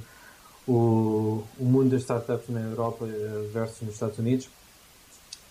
o, 0.67 1.45
o, 1.59 1.65
mundo 1.65 1.91
das 1.91 2.03
startups 2.03 2.49
na 2.49 2.61
Europa 2.61 3.07
ah, 3.07 3.49
versus 3.53 3.83
nos 3.83 3.95
Estados 3.95 4.19
Unidos. 4.19 4.49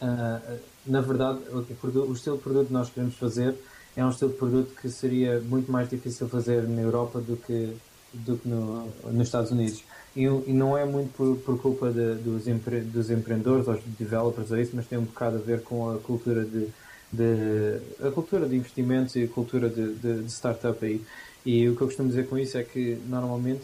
Uh, 0.01 0.60
na 0.86 1.01
verdade, 1.01 1.39
o, 1.51 2.13
estilo 2.13 2.38
de 2.38 2.43
produto 2.43 2.67
que 2.67 2.74
nós 2.74 2.89
queremos 2.89 3.15
fazer 3.15 3.55
é 3.96 4.03
um 4.03 4.10
estilo 4.10 4.31
de 4.31 4.38
produto 4.38 4.74
que 4.81 4.89
seria 4.89 5.39
muito 5.41 5.72
mais 5.72 5.89
difícil 5.89 6.27
fazer 6.27 6.63
na 6.63 6.81
Europa 6.81 7.20
do 7.20 7.38
que, 7.38 7.75
do 8.13 8.38
que 8.38 8.48
no, 8.48 8.88
nos 9.12 9.27
Estados 9.27 9.51
Unidos. 9.51 9.84
E, 10.15 10.24
e 10.24 10.53
não 10.53 10.77
é 10.77 10.86
muito 10.86 11.13
por, 11.13 11.38
por 11.38 11.62
culpa 11.62 11.91
de, 11.91 12.15
dos, 12.15 12.48
empre, 12.48 12.81
dos 12.81 13.12
empreendedores 13.12 13.67
ou 13.67 13.75
dos 13.75 13.84
developers 13.98 14.51
ou 14.51 14.60
isso, 14.60 14.72
mas 14.74 14.88
tem 14.88 14.98
um 14.98 15.03
bocado 15.03 15.38
a 15.38 15.39
ver 15.39 15.62
com 15.62 15.91
a 15.91 16.00
cultura 16.00 16.43
de 16.43 16.70
de 17.12 17.81
a 18.08 18.10
cultura 18.10 18.48
de 18.48 18.55
investimentos 18.55 19.15
e 19.15 19.24
a 19.24 19.27
cultura 19.27 19.70
de, 19.70 19.93
de, 19.96 20.24
de 20.24 20.31
startup 20.31 20.84
aí. 20.84 21.03
E 21.46 21.67
o 21.67 21.75
que 21.75 21.81
eu 21.81 21.88
costumo 21.88 22.08
dizer 22.08 22.27
com 22.27 22.38
isso 22.38 22.58
é 22.58 22.63
que 22.63 22.98
normalmente 23.08 23.63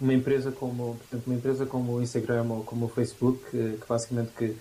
uma 0.00 0.12
empresa 0.12 0.50
como, 0.52 0.96
portanto, 0.96 1.26
uma 1.26 1.36
empresa 1.36 1.64
como 1.64 1.92
o 1.92 2.02
Instagram 2.02 2.44
ou 2.50 2.64
como 2.64 2.86
o 2.86 2.88
Facebook, 2.88 3.38
que, 3.50 3.78
que 3.80 3.88
basicamente 3.88 4.32
que 4.36 4.54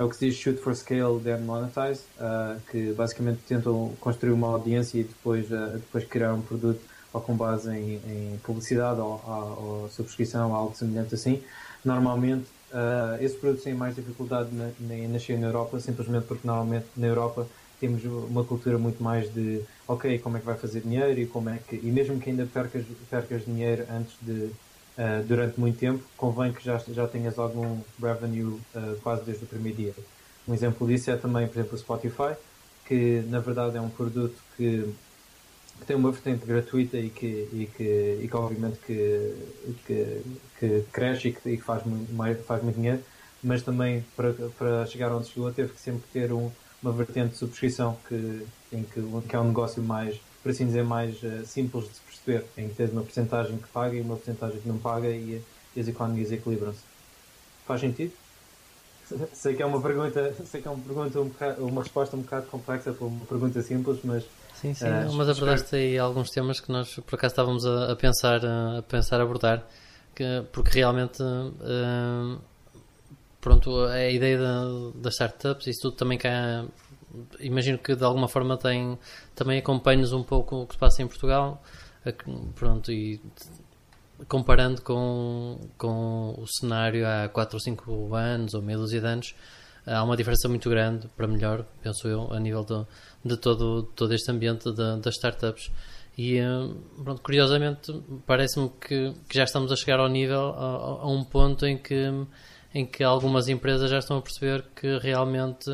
é 0.00 0.04
o 0.04 0.08
que 0.08 0.16
se 0.16 0.26
diz 0.26 0.36
shoot 0.36 0.58
for 0.58 0.74
scale, 0.74 1.20
then 1.22 1.40
monetize, 1.42 2.02
uh, 2.18 2.58
que 2.70 2.92
basicamente 2.92 3.40
tentam 3.46 3.92
construir 4.00 4.32
uma 4.32 4.48
audiência 4.48 4.98
e 4.98 5.04
depois, 5.04 5.50
uh, 5.50 5.72
depois 5.74 6.04
criar 6.04 6.32
um 6.32 6.42
produto 6.42 6.80
ou 7.12 7.20
com 7.20 7.36
base 7.36 7.70
em, 7.70 7.96
em 8.06 8.40
publicidade 8.42 9.00
ou, 9.00 9.20
ou, 9.26 9.82
ou 9.82 9.88
subscrição, 9.90 10.54
algo 10.54 10.74
semelhante 10.74 11.14
assim. 11.14 11.42
Normalmente 11.84 12.46
Uh, 12.70 13.20
esses 13.20 13.36
produtos 13.36 13.64
têm 13.64 13.74
mais 13.74 13.96
dificuldade 13.96 14.48
na, 14.52 14.70
em 14.94 15.08
nascer 15.08 15.36
na 15.36 15.48
Europa, 15.48 15.80
simplesmente 15.80 16.24
porque 16.26 16.46
normalmente 16.46 16.86
na 16.96 17.08
Europa 17.08 17.44
temos 17.80 18.04
uma 18.04 18.44
cultura 18.44 18.78
muito 18.78 19.02
mais 19.02 19.32
de 19.34 19.62
ok, 19.88 20.18
como 20.20 20.36
é 20.36 20.40
que 20.40 20.46
vai 20.46 20.56
fazer 20.56 20.80
dinheiro 20.82 21.18
e 21.18 21.26
como 21.26 21.48
é 21.48 21.58
que. 21.58 21.74
E 21.74 21.90
mesmo 21.90 22.20
que 22.20 22.30
ainda 22.30 22.46
percas, 22.46 22.84
percas 23.08 23.44
dinheiro 23.44 23.84
antes 23.90 24.14
de. 24.22 24.50
Uh, 25.00 25.24
durante 25.26 25.58
muito 25.58 25.78
tempo, 25.78 26.04
convém 26.14 26.52
que 26.52 26.62
já, 26.62 26.76
já 26.76 27.08
tenhas 27.08 27.38
algum 27.38 27.80
revenue 27.98 28.60
uh, 28.74 28.96
quase 29.02 29.24
desde 29.24 29.44
o 29.44 29.46
primeiro 29.46 29.78
dia. 29.78 29.94
um 30.46 30.52
exemplo 30.52 30.86
disso 30.86 31.10
é 31.10 31.16
também, 31.16 31.48
por 31.48 31.54
exemplo, 31.54 31.74
o 31.74 31.78
Spotify, 31.78 32.34
que 32.84 33.24
na 33.28 33.40
verdade 33.40 33.78
é 33.78 33.80
um 33.80 33.88
produto 33.88 34.36
que, 34.58 34.92
que 35.78 35.86
tem 35.86 35.96
uma 35.96 36.12
vertente 36.12 36.44
gratuita 36.44 36.98
e 36.98 37.08
que, 37.08 37.26
e 37.26 37.70
que, 37.74 38.18
e 38.22 38.28
que 38.28 38.36
obviamente 38.36 38.78
que, 38.86 39.34
que, 39.86 40.22
que 40.58 40.84
cresce 40.92 41.28
e 41.28 41.32
que, 41.32 41.48
e 41.48 41.56
que 41.56 41.62
faz, 41.62 41.82
muito, 41.86 42.42
faz 42.42 42.62
muito 42.62 42.76
dinheiro, 42.76 43.02
mas 43.42 43.62
também 43.62 44.04
para, 44.14 44.34
para 44.58 44.84
chegar 44.84 45.14
onde 45.14 45.28
chegou 45.28 45.50
teve 45.50 45.72
que 45.72 45.80
sempre 45.80 46.02
ter 46.12 46.30
um, 46.30 46.50
uma 46.82 46.92
vertente 46.92 47.30
de 47.30 47.36
subscrição 47.38 47.96
que, 48.06 48.44
em 48.70 48.82
que, 48.82 49.00
que 49.26 49.34
é 49.34 49.40
um 49.40 49.44
negócio 49.44 49.82
mais, 49.82 50.20
por 50.42 50.50
assim 50.50 50.66
dizer, 50.66 50.84
mais 50.84 51.22
uh, 51.22 51.44
simples 51.44 51.84
de 51.88 51.94
se 51.94 52.00
perceber, 52.00 52.46
em 52.56 52.68
que 52.68 52.74
tens 52.74 52.90
uma 52.90 53.02
porcentagem 53.02 53.56
que 53.58 53.68
paga 53.68 53.94
e 53.94 54.00
uma 54.00 54.16
porcentagem 54.16 54.60
que 54.60 54.68
não 54.68 54.78
paga 54.78 55.08
e, 55.08 55.42
as 55.78 55.86
economias 55.86 56.32
equilibram-se. 56.32 56.80
Faz 57.66 57.80
sentido? 57.80 58.12
Sei 59.32 59.54
que 59.54 59.62
é 59.62 59.66
uma 59.66 59.80
pergunta, 59.80 60.34
sei 60.44 60.60
que 60.60 60.68
é 60.68 60.70
uma 60.70 60.82
pergunta 60.82 61.20
um 61.20 61.28
bocado, 61.28 61.66
uma 61.66 61.82
resposta 61.82 62.16
um 62.16 62.22
bocado 62.22 62.46
complexa 62.46 62.92
para 62.92 63.06
uma 63.06 63.24
pergunta 63.26 63.60
simples, 63.62 63.98
mas 64.04 64.24
sim, 64.54 64.72
sim, 64.72 64.84
uh, 64.84 65.12
mas 65.12 65.28
abordaste 65.28 65.74
aí 65.74 65.98
alguns 65.98 66.30
temas 66.30 66.60
que 66.60 66.70
nós 66.70 66.94
por 66.94 67.16
acaso 67.16 67.32
estávamos 67.32 67.66
a, 67.66 67.92
a 67.92 67.96
pensar 67.96 68.40
a 68.44 68.82
pensar 68.82 69.20
abordar, 69.20 69.66
que, 70.14 70.44
porque 70.52 70.70
realmente 70.78 71.20
uh, 71.22 72.40
pronto, 73.40 73.84
a 73.86 74.08
ideia 74.08 74.38
da, 74.38 74.64
das 74.94 75.14
startups, 75.14 75.66
isso 75.66 75.82
tudo 75.82 75.96
também 75.96 76.18
cá 76.18 76.64
imagino 77.40 77.78
que 77.78 77.94
de 77.94 78.04
alguma 78.04 78.28
forma 78.28 78.56
tem 78.56 78.98
também 79.34 79.58
acompanhas 79.58 80.12
um 80.12 80.22
pouco 80.22 80.62
o 80.62 80.66
que 80.66 80.74
se 80.74 80.78
passa 80.78 81.02
em 81.02 81.06
Portugal 81.06 81.62
pronto, 82.54 82.90
e 82.90 83.20
comparando 84.28 84.82
com, 84.82 85.58
com 85.76 86.34
o 86.38 86.46
cenário 86.46 87.06
há 87.06 87.28
4 87.28 87.56
ou 87.56 87.60
5 87.60 88.14
anos 88.14 88.54
ou 88.54 88.62
meia 88.62 88.78
dúzia 88.78 89.00
de 89.00 89.06
anos, 89.06 89.34
há 89.86 90.02
uma 90.02 90.16
diferença 90.16 90.48
muito 90.48 90.68
grande 90.68 91.08
para 91.16 91.26
melhor, 91.26 91.64
penso 91.82 92.06
eu, 92.08 92.32
a 92.32 92.38
nível 92.38 92.64
do, 92.64 92.86
de 93.24 93.36
todo, 93.36 93.82
todo 93.94 94.12
este 94.14 94.30
ambiente 94.30 94.70
de, 94.70 95.00
das 95.00 95.14
startups. 95.14 95.70
E, 96.18 96.36
eh, 96.36 96.44
pronto, 97.02 97.22
curiosamente, 97.22 97.92
parece-me 98.26 98.68
que, 98.80 99.14
que, 99.28 99.36
já 99.36 99.44
estamos 99.44 99.72
a 99.72 99.76
chegar 99.76 100.00
ao 100.00 100.08
nível, 100.08 100.54
a, 100.56 101.02
a, 101.02 101.06
um 101.06 101.24
ponto 101.24 101.64
em 101.64 101.78
que, 101.78 102.10
em 102.74 102.84
que 102.84 103.02
algumas 103.02 103.48
empresas 103.48 103.90
já 103.90 103.98
estão 103.98 104.18
a 104.18 104.22
perceber 104.22 104.64
que 104.76 104.98
realmente, 104.98 105.70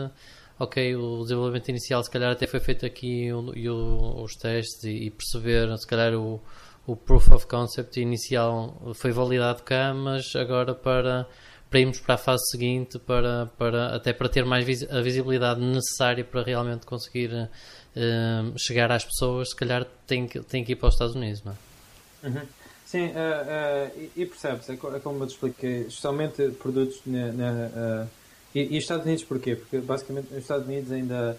ok, 0.59 0.97
o 0.97 1.23
desenvolvimento 1.23 1.69
inicial 1.69 2.03
se 2.03 2.11
calhar 2.11 2.33
até 2.33 2.47
foi 2.47 2.61
feito 2.61 2.87
aqui 2.87 3.27
e, 3.55 3.69
os 3.69 4.35
testes 4.37 4.85
e, 4.85 5.07
e 5.07 5.11
perceber, 5.11 5.77
se 5.79 5.87
calhar, 5.87 6.15
o, 6.15 6.41
o 6.87 6.97
proof 6.97 7.31
of 7.33 7.47
concept 7.47 8.01
inicial 8.01 8.95
foi 8.95 9.13
validado 9.13 9.63
cá, 9.63 9.93
mas 9.93 10.35
agora 10.35 10.75
para, 10.75 11.27
para 11.69 11.81
irmos 11.81 12.01
para 12.01 12.15
a 12.15 12.19
fase 12.19 12.51
seguinte, 12.51 12.99
para, 12.99 13.47
para, 13.59 13.95
até 13.95 14.13
para 14.13 14.29
ter 14.29 14.45
mais 14.45 14.65
vis 14.65 14.83
a 14.91 15.01
visibilidade 15.03 15.61
necessária 15.61 16.25
para 16.25 16.43
realmente 16.43 16.87
conseguir 16.87 17.31
uh, 17.33 18.59
chegar 18.59 18.91
às 18.91 19.05
pessoas, 19.05 19.51
se 19.51 19.57
calhar 19.57 19.87
tem 20.07 20.27
que, 20.27 20.41
tem 20.41 20.65
que 20.65 20.73
ir 20.73 20.77
para 20.77 20.89
os 20.89 20.95
Estados 20.95 21.15
Unidos, 21.15 21.43
não 21.45 21.53
é? 21.53 22.29
Uhum. 22.29 22.47
Sim, 22.87 23.09
uh, 23.09 23.11
uh, 23.11 24.11
e, 24.17 24.25
percebes, 24.25 24.71
é, 24.71 24.77
como 24.77 25.25
eu 25.25 25.27
te 25.27 25.33
expliquei, 25.33 25.81
especialmente 25.83 26.51
produtos 26.53 27.01
na, 27.05 27.33
na 27.33 28.09
e, 28.57 28.75
e 28.75 28.79
Estados 28.79 29.05
Unidos 29.05 29.25
porquê? 29.25 29.55
Porque 29.55 29.79
basicamente 29.79 30.33
os 30.33 30.39
Estados 30.39 30.67
Unidos 30.67 30.91
ainda 30.91 31.39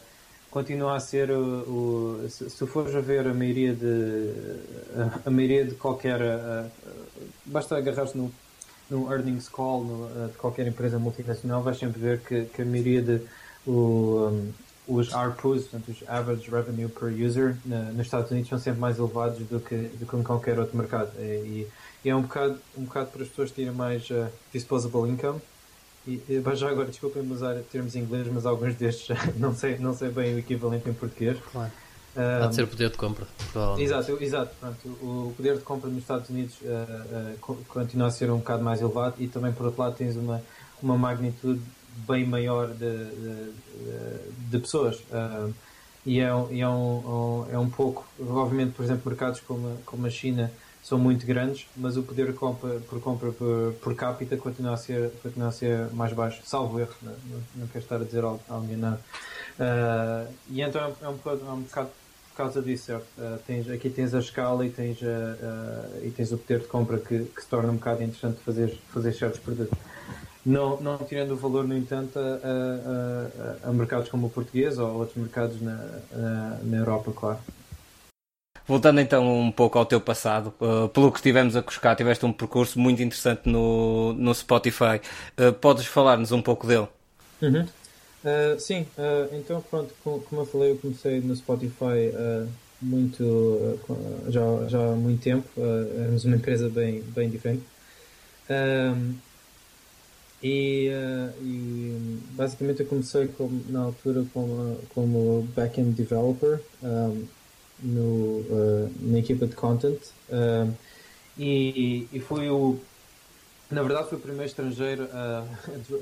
continua 0.52 0.96
a 0.96 1.00
ser 1.00 1.32
o, 1.32 2.22
o 2.24 2.30
se, 2.30 2.48
se 2.48 2.68
fores 2.68 2.96
a 2.96 3.02
ver 3.02 3.28
a 3.28 3.34
maioria 3.34 3.74
de 3.74 4.34
a, 4.96 5.28
a 5.28 5.32
maioria 5.32 5.66
de 5.66 5.74
qualquer 5.74 6.22
a, 6.22 6.68
basta 7.46 7.76
agarrar-te 7.76 8.16
no, 8.16 8.32
no 8.90 9.12
earnings 9.12 9.50
call 9.50 9.84
no, 9.84 10.28
de 10.28 10.38
qualquer 10.38 10.68
empresa 10.68 11.00
multinacional 11.00 11.64
vais 11.64 11.78
sempre 11.80 12.00
ver 12.00 12.20
que, 12.20 12.46
que 12.46 12.62
a 12.62 12.66
maioria 12.66 13.02
de 13.02 13.22
o, 13.66 14.30
um, 14.32 14.54
os 14.88 15.14
ARPUs, 15.14 15.64
portanto 15.64 15.90
os 15.90 16.08
Average 16.08 16.50
Revenue 16.50 16.88
Per 16.88 17.10
User 17.10 17.58
na, 17.66 17.92
nos 17.92 18.06
Estados 18.06 18.30
Unidos 18.30 18.50
são 18.50 18.60
sempre 18.60 18.80
mais 18.80 19.00
elevados 19.00 19.40
do 19.40 19.60
que, 19.60 19.76
do 19.76 20.06
que 20.06 20.16
em 20.16 20.24
qualquer 20.24 20.60
outro 20.60 20.78
mercado 20.78 21.12
e, 21.20 21.68
e 22.06 22.10
é 22.10 22.16
um 22.16 22.22
bocado, 22.22 22.60
um 22.78 22.84
bocado 22.84 23.10
para 23.10 23.24
as 23.24 23.28
pessoas 23.28 23.52
terem 23.52 23.72
mais 23.72 24.08
uh, 24.12 24.28
disposable 24.54 25.10
income 25.10 25.42
e, 26.08 26.42
já 26.56 26.70
agora, 26.70 26.88
desculpem-me 26.88 27.34
usar 27.34 27.56
termos 27.72 27.96
em 27.96 28.00
inglês, 28.00 28.28
mas 28.32 28.46
alguns 28.46 28.76
destes 28.76 29.16
não 29.38 29.54
sei, 29.54 29.78
não 29.78 29.94
sei 29.94 30.10
bem 30.10 30.36
o 30.36 30.40
equivalente 30.40 30.90
em 30.90 30.94
português. 30.94 31.38
Claro. 31.52 31.72
Um, 32.16 32.44
Há 32.44 32.48
de 32.48 32.56
ser 32.56 32.64
o 32.64 32.68
poder 32.68 32.90
de 32.90 32.98
compra. 32.98 33.28
Exato, 33.78 34.18
exato. 34.24 34.56
Pronto, 34.60 34.88
o 34.88 35.34
poder 35.38 35.58
de 35.58 35.64
compra 35.64 35.90
nos 35.90 36.00
Estados 36.00 36.30
Unidos 36.30 36.56
uh, 36.62 37.36
uh, 37.52 37.56
continua 37.68 38.08
a 38.08 38.12
ser 38.12 38.32
um 38.32 38.38
bocado 38.38 38.64
mais 38.64 38.82
elevado 38.82 39.16
e 39.20 39.28
também, 39.28 39.52
por 39.52 39.68
outro 39.68 39.82
lado, 39.84 39.96
tens 39.96 40.16
uma, 40.16 40.42
uma 40.82 40.98
magnitude 40.98 41.62
bem 42.08 42.26
maior 42.26 42.70
de, 42.70 43.06
de, 43.06 43.52
de 44.50 44.60
pessoas. 44.60 44.96
Uh, 45.12 45.54
e 46.08 46.22
é, 46.22 46.30
e 46.52 46.62
é, 46.62 46.68
um, 46.70 46.74
um, 46.74 47.46
é 47.52 47.60
um 47.60 47.70
pouco, 47.70 48.08
obviamente, 48.20 48.72
por 48.72 48.84
exemplo, 48.84 49.04
mercados 49.06 49.42
como, 49.42 49.78
como 49.86 50.08
a 50.08 50.10
China 50.10 50.52
são 50.88 50.98
muito 50.98 51.26
grandes, 51.26 51.68
mas 51.76 51.98
o 51.98 52.02
poder 52.02 52.28
de 52.28 52.34
compra, 52.34 52.80
por 52.90 53.02
compra 53.02 53.30
por, 53.34 53.74
por 53.82 53.94
capita 53.94 54.38
continua 54.38 54.76
a, 54.76 54.78
ser, 54.78 55.12
continua 55.22 55.50
a 55.50 55.52
ser 55.52 55.92
mais 55.92 56.14
baixo, 56.14 56.40
salvo 56.46 56.80
erro, 56.80 56.94
não, 57.02 57.12
não, 57.12 57.44
não 57.56 57.68
quero 57.68 57.84
estar 57.84 57.98
a 57.98 58.06
dizer 58.06 58.24
algo, 58.24 58.40
algo 58.48 58.66
enganado. 58.66 59.02
Uh, 59.60 60.34
e 60.50 60.62
então 60.62 60.80
é, 60.82 61.06
é, 61.06 61.10
um 61.10 61.16
bocado, 61.16 61.42
é 61.46 61.52
um 61.52 61.62
bocado 61.62 61.90
por 62.30 62.38
causa 62.38 62.62
disso, 62.62 62.86
certo? 62.86 63.06
Uh, 63.18 63.38
tens, 63.46 63.70
aqui 63.70 63.90
tens 63.90 64.14
a 64.14 64.20
escala 64.20 64.66
e 64.66 64.70
tens, 64.70 65.02
uh, 65.02 66.06
e 66.06 66.10
tens 66.10 66.32
o 66.32 66.38
poder 66.38 66.62
de 66.62 66.68
compra 66.68 66.98
que, 67.00 67.26
que, 67.26 67.42
se 67.42 67.48
torna 67.50 67.70
um 67.70 67.76
bocado 67.76 68.02
interessante 68.02 68.40
fazer, 68.46 68.80
fazer 68.94 69.12
certos 69.12 69.42
produtos. 69.42 69.78
Não, 70.46 70.80
não 70.80 71.00
tirando 71.00 71.32
o 71.32 71.36
valor, 71.36 71.68
no 71.68 71.76
entanto, 71.76 72.18
a, 72.18 73.66
a, 73.66 73.70
a 73.70 73.74
mercados 73.74 74.08
como 74.08 74.28
o 74.28 74.30
português 74.30 74.80
ou 74.80 75.00
outros 75.00 75.18
mercados 75.18 75.62
na, 75.62 76.00
na, 76.14 76.60
na 76.64 76.78
Europa, 76.78 77.12
claro. 77.14 77.40
Voltando 78.68 79.00
então 79.00 79.40
um 79.40 79.50
pouco 79.50 79.80
ao 79.80 79.86
teu 79.86 80.02
passado, 80.02 80.54
uh, 80.60 80.90
pelo 80.90 81.10
que 81.10 81.20
estivemos 81.20 81.56
a 81.56 81.64
cuscar, 81.64 81.96
tiveste 81.96 82.26
um 82.26 82.34
percurso 82.34 82.78
muito 82.78 83.02
interessante 83.02 83.48
no, 83.48 84.12
no 84.14 84.36
Spotify. 84.36 85.00
Uh, 85.40 85.54
podes 85.54 85.86
falar-nos 85.86 86.34
um 86.34 86.42
pouco 86.42 86.68
dele? 86.68 86.88
Uhum. 87.42 87.62
Uh, 87.62 88.60
sim, 88.60 88.86
então 89.32 89.62
pronto, 89.62 89.94
como, 90.04 90.42
eu 90.42 90.46
falei, 90.46 90.72
eu 90.72 90.78
comecei 90.78 91.22
no 91.22 91.34
Spotify 91.34 92.12
muito, 92.82 93.80
já, 94.28 94.42
já 94.68 94.80
há 94.80 94.96
muito 94.96 95.22
tempo, 95.22 95.48
éramos 95.98 96.26
uma 96.26 96.36
empresa 96.36 96.68
bem, 96.68 97.02
bem 97.02 97.30
diferente. 97.30 97.64
Um, 98.50 99.14
e, 100.44 100.92
e, 101.42 102.20
basicamente 102.32 102.82
eu 102.82 102.86
comecei 102.86 103.28
como, 103.28 103.64
na 103.70 103.82
altura 103.84 104.26
como, 104.34 104.78
como 104.94 105.48
back-end 105.56 105.92
developer. 105.92 106.60
Um, 106.84 107.26
no, 107.80 108.02
uh, 108.02 108.92
na 109.02 109.20
equipa 109.20 109.48
de 109.48 109.56
content. 109.56 110.00
Uh, 110.30 110.74
e, 111.38 112.08
e 112.12 112.20
fui 112.20 112.50
o 112.50 112.80
na 113.70 113.84
verdade 113.84 114.08
fui 114.08 114.18
o 114.18 114.22
primeiro 114.22 114.46
estrangeiro 114.46 115.10
a, 115.12 115.46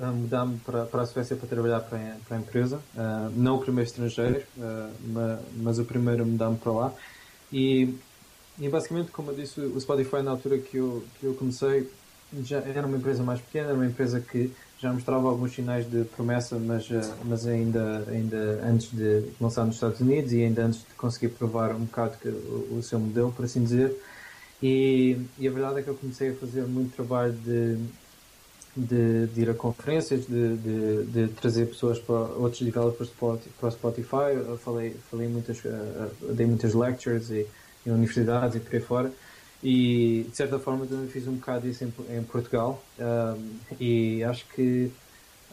a 0.02 0.12
mudar-me 0.12 0.58
para, 0.60 0.86
para 0.86 1.02
a 1.02 1.06
Suécia 1.06 1.36
para 1.36 1.48
trabalhar 1.48 1.80
para, 1.82 1.98
a, 1.98 2.16
para 2.28 2.38
a 2.38 2.40
empresa. 2.40 2.78
Uh, 2.96 3.32
não 3.36 3.56
o 3.56 3.60
primeiro 3.60 3.90
estrangeiro 3.90 4.44
mas, 5.08 5.40
mas, 5.58 5.80
o 5.80 5.86
primeiro 5.86 6.24
a 6.24 6.26
mudar-me 6.26 6.58
para 6.58 6.72
lá. 6.72 6.94
E, 7.52 7.96
e 8.60 8.70
basicamente 8.70 9.12
como 9.12 9.32
eu 9.32 9.36
disse 9.36 9.60
o 9.60 9.80
Spotify 9.80 10.22
na 10.22 10.32
altura 10.32 10.58
que 10.58 10.78
eu, 10.78 11.04
que 11.20 11.26
eu 11.26 11.34
comecei 11.34 11.90
já 12.44 12.58
era 12.60 12.86
uma 12.86 12.98
empresa 12.98 13.24
mais 13.24 13.40
pequena 13.40 13.68
era 13.68 13.76
uma 13.76 13.86
empresa 13.86 14.20
que 14.20 14.52
já 14.80 14.92
mostrava 14.92 15.30
alguns 15.30 15.54
sinais 15.54 15.90
de 15.90 16.04
promessa, 16.04 16.58
mas, 16.60 16.90
eh, 16.92 17.02
mas 17.24 17.48
ainda, 17.48 18.04
ainda 18.08 18.62
antes 18.66 18.92
de 18.92 19.24
lançar 19.40 19.66
nos 19.66 19.76
Estados 19.76 20.00
Unidos 20.02 20.34
e 20.34 20.44
ainda 20.44 20.66
antes 20.66 20.80
de 20.80 20.94
conseguir 20.98 21.30
provar 21.30 21.74
um 21.74 21.86
bocado 21.86 22.18
que, 22.18 22.28
o, 22.28 22.78
o 22.78 22.84
seu 22.84 23.00
modelo, 23.00 23.32
por 23.32 23.46
assim 23.46 23.64
dizer. 23.64 23.96
E, 24.62 25.18
e, 25.38 25.48
a 25.48 25.52
verdade 25.52 25.80
é 25.80 25.82
que 25.82 25.90
eu 25.90 25.96
comecei 25.96 26.32
a 26.32 26.36
fazer 26.36 26.64
muito 26.64 26.96
trabalho 26.96 27.34
de, 27.34 27.78
de, 28.76 29.28
de 29.28 29.42
ir 29.42 29.50
a 29.50 29.54
conferências, 29.54 30.26
de, 30.26 30.58
de, 30.58 31.04
de, 31.06 31.28
trazer 31.30 31.68
pessoas 31.68 32.00
para 32.00 32.16
outros 32.16 32.62
developers 32.62 33.10
para 33.10 33.68
o 33.68 33.72
Spotify. 33.72 34.34
Eu 34.36 34.58
falei, 34.58 34.96
falei 35.10 35.28
muitas, 35.28 35.64
eh, 35.66 36.10
dei 36.34 36.46
muitas 36.46 36.74
lectures 36.74 37.30
e, 37.30 37.48
em 37.86 37.92
universidades 37.92 38.56
e 38.56 38.60
por 38.60 38.76
aí 38.76 38.82
fora. 38.82 39.12
E 39.64 40.26
de 40.30 40.36
certa 40.36 40.60
forma 40.60 40.86
também 40.86 41.08
fiz 41.08 41.28
um 41.28 41.36
bocado 41.36 41.68
isso 41.68 41.84
em, 41.84 41.94
em 42.18 42.24
Portugal. 42.24 42.84
Um, 43.00 43.58
e 43.80 44.24
acho 44.24 44.46
que 44.50 44.92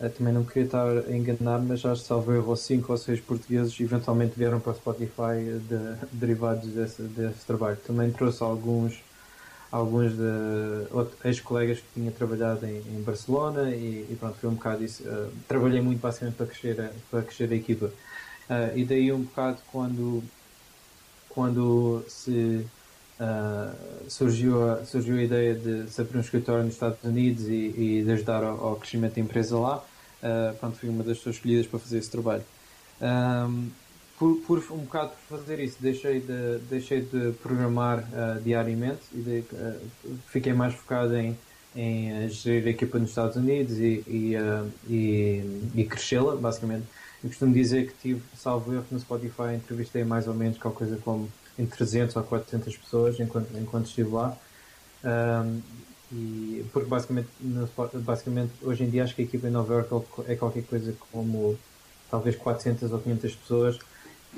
uh, 0.00 0.11
também 0.11 0.32
não 0.32 0.44
queria 0.44 0.64
estar 0.64 0.87
a 0.87 1.16
enganar, 1.16 1.61
mas 1.61 1.85
acho 1.85 2.02
que 2.02 2.09
salvo 2.09 2.32
erro 2.32 2.56
5 2.56 2.92
ou 2.92 2.99
6 2.99 3.21
portugueses 3.21 3.78
eventualmente 3.80 4.35
vieram 4.37 4.61
para 4.61 4.73
o 4.73 4.75
Spotify 4.75 5.61
de, 5.68 5.97
derivados 6.12 6.68
desse, 6.68 7.02
desse 7.02 7.44
trabalho. 7.47 7.78
Também 7.87 8.11
trouxe 8.11 8.42
alguns 8.42 9.00
alguns 9.73 10.12
ex-colegas 11.25 11.78
que 11.78 11.87
tinha 11.94 12.11
trabalhado 12.11 12.66
em, 12.66 12.76
em 12.76 13.02
Barcelona 13.02 13.71
e, 13.71 14.06
e, 14.11 14.16
pronto, 14.21 14.37
foi 14.38 14.50
um 14.50 14.54
bocado 14.54 14.85
isso. 14.85 15.02
Uh, 15.02 15.32
trabalhei 15.49 15.80
muito 15.80 15.99
basicamente 15.99 16.37
para 16.37 16.47
crescer 16.47 16.78
a, 16.78 16.90
para 17.11 17.23
crescer 17.23 17.50
a 17.50 17.56
equipa. 17.56 17.87
Uh, 17.87 18.76
e 18.76 18.85
daí 18.85 19.11
um 19.11 19.23
bocado 19.23 19.59
quando, 19.73 20.23
quando 21.30 22.04
se 22.06 22.66
Uh, 23.23 24.11
surgiu, 24.11 24.69
a, 24.69 24.85
surgiu 24.85 25.17
a 25.17 25.23
ideia 25.23 25.55
de 25.55 25.88
se 25.88 26.00
abrir 26.00 26.19
um 26.19 26.21
escritório 26.23 26.64
nos 26.64 26.75
Estados 26.75 26.99
Unidos 27.05 27.47
e, 27.47 27.73
e 27.76 28.02
de 28.05 28.11
ajudar 28.11 28.43
ao, 28.43 28.67
ao, 28.67 28.76
crescimento 28.76 29.14
da 29.14 29.21
empresa 29.21 29.57
lá. 29.57 29.76
uh, 29.76 30.57
pronto, 30.59 30.76
fui 30.76 30.88
uma 30.88 31.05
das 31.05 31.19
pessoas 31.19 31.37
escolhidas 31.37 31.69
para 31.69 31.79
fazer 31.79 31.99
esse 31.99 32.11
trabalho. 32.11 32.43
Um, 33.00 33.71
por, 34.19 34.37
por, 34.41 34.59
um 34.73 34.79
bocado 34.79 35.12
por 35.29 35.38
fazer 35.38 35.61
isso, 35.61 35.76
deixei 35.81 36.19
de, 36.19 36.59
deixei 36.69 37.02
de 37.02 37.33
programar 37.43 38.00
uh, 38.00 38.41
diariamente 38.43 39.02
e 39.14 39.21
de, 39.21 39.45
fiquei 40.26 40.52
mais 40.52 40.75
focado 40.75 41.17
em, 41.17 41.38
em 41.76 42.29
gerir 42.29 42.67
a 42.67 42.71
equipa 42.71 42.99
nos 42.99 43.11
Estados 43.11 43.37
Unidos 43.37 43.79
e, 43.79 44.02
e, 44.09 44.35
e, 44.88 45.71
e 45.76 45.85
crescê-la, 45.85 46.35
basicamente. 46.35 46.87
Eu 47.23 47.31
costumo 47.31 47.55
dizer 47.55 47.87
que 47.87 47.95
tive, 48.02 48.23
salvo 48.37 48.73
erro, 48.75 48.85
no 48.91 48.99
Spotify, 48.99 49.55
entrevistei 49.55 50.02
mais 50.02 50.26
ou 50.26 50.35
menos 50.35 50.59
qualquer 50.59 50.79
coisa 50.79 50.97
como 51.05 51.31
entre 51.59 51.76
300 51.76 52.16
ou 52.16 52.23
400 52.23 52.76
pessoas 52.76 53.21
enquanto, 53.21 53.49
enquanto 53.56 53.87
estive 53.87 54.11
lá. 54.11 54.37
Um, 55.04 55.61
e, 56.12 56.64
porque 56.73 56.88
basicamente, 56.88 57.28
basicamente, 57.94 58.52
hoje 58.62 58.85
em 58.85 58.90
dia 58.90 59.04
acho 59.04 59.14
que 59.14 59.23
a 59.23 59.25
equipa 59.25 59.49
em 59.49 59.50
Nova 59.50 59.73
York 59.75 60.06
é 60.28 60.37
qualquer 60.37 60.62
coisa 60.64 60.94
como 61.11 61.59
talvez 62.11 62.37
400 62.37 62.92
ou 62.92 62.99
500 62.99 63.35
pessoas 63.37 63.78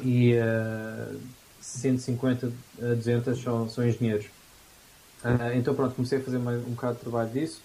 e 0.03 0.35
uh, 0.35 1.21
150 1.61 2.53
a 2.81 2.95
200 2.95 3.43
são, 3.43 3.69
são 3.69 3.87
engenheiros. 3.87 4.27
Uh, 5.25 5.57
então 5.57 5.75
pronto, 5.75 5.95
comecei 5.95 6.19
a 6.19 6.23
fazer 6.23 6.39
mais 6.39 6.61
um 6.65 6.71
bocado 6.71 6.95
de 6.95 7.01
trabalho 7.01 7.31
disso. 7.31 7.61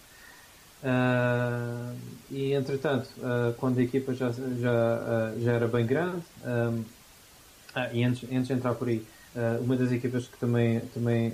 Uh, 0.82 1.96
e 2.32 2.54
entretanto, 2.54 3.10
uh, 3.18 3.54
quando 3.58 3.80
a 3.80 3.84
equipa 3.84 4.14
já, 4.14 4.32
já, 4.32 5.34
já 5.40 5.52
era 5.52 5.68
bem 5.68 5.86
grande, 5.86 6.24
um, 6.46 6.84
ah, 7.76 7.90
e 7.94 8.04
antes, 8.04 8.28
antes 8.32 8.48
de 8.48 8.54
entrar 8.54 8.74
por 8.74 8.88
aí, 8.88 9.06
uma 9.62 9.76
das 9.76 9.92
equipas 9.92 10.28
que 10.28 10.38
também, 10.38 10.80
também 10.94 11.34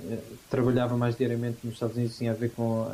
trabalhava 0.50 0.96
mais 0.96 1.16
diariamente 1.16 1.58
nos 1.64 1.74
Estados 1.74 1.96
Unidos 1.96 2.16
tinha 2.16 2.32
a 2.32 2.34
ver 2.34 2.50
com, 2.50 2.86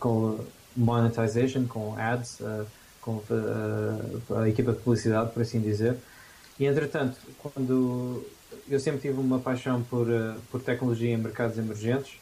com 0.00 0.38
monetization, 0.76 1.66
com 1.66 1.94
ads, 1.96 2.38
com 3.00 3.22
a 4.36 4.48
equipa 4.48 4.72
de 4.72 4.78
publicidade, 4.78 5.32
por 5.32 5.42
assim 5.42 5.60
dizer. 5.60 5.96
E 6.58 6.64
entretanto, 6.64 7.18
quando 7.38 8.24
eu 8.68 8.80
sempre 8.80 9.00
tive 9.00 9.20
uma 9.20 9.38
paixão 9.38 9.82
por, 9.82 10.08
uh, 10.08 10.34
por 10.50 10.60
tecnologia 10.60 11.12
em 11.12 11.16
mercados 11.16 11.58
emergentes, 11.58 12.18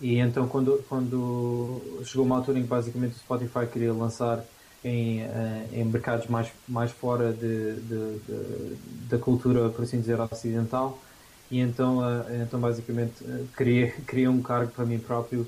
e 0.00 0.16
então 0.18 0.46
quando, 0.48 0.84
quando 0.88 1.80
chegou 2.04 2.24
uma 2.24 2.36
altura 2.36 2.58
em 2.58 2.62
que 2.62 2.68
basicamente 2.68 3.12
o 3.12 3.18
Spotify 3.18 3.66
queria 3.70 3.92
lançar 3.92 4.44
em, 4.84 5.22
uh, 5.22 5.68
em 5.72 5.84
mercados 5.84 6.26
mais, 6.26 6.48
mais 6.68 6.90
fora 6.90 7.32
de, 7.32 7.74
de, 7.74 8.18
de, 8.18 8.76
da 9.08 9.18
cultura, 9.18 9.68
por 9.68 9.84
assim 9.84 10.00
dizer, 10.00 10.20
ocidental, 10.20 10.98
e 11.50 11.60
então, 11.60 11.98
uh, 11.98 12.24
então 12.42 12.60
basicamente 12.60 13.24
queria, 13.56 13.90
queria 14.06 14.30
um 14.30 14.42
cargo 14.42 14.72
para 14.72 14.84
mim 14.84 14.98
próprio 14.98 15.46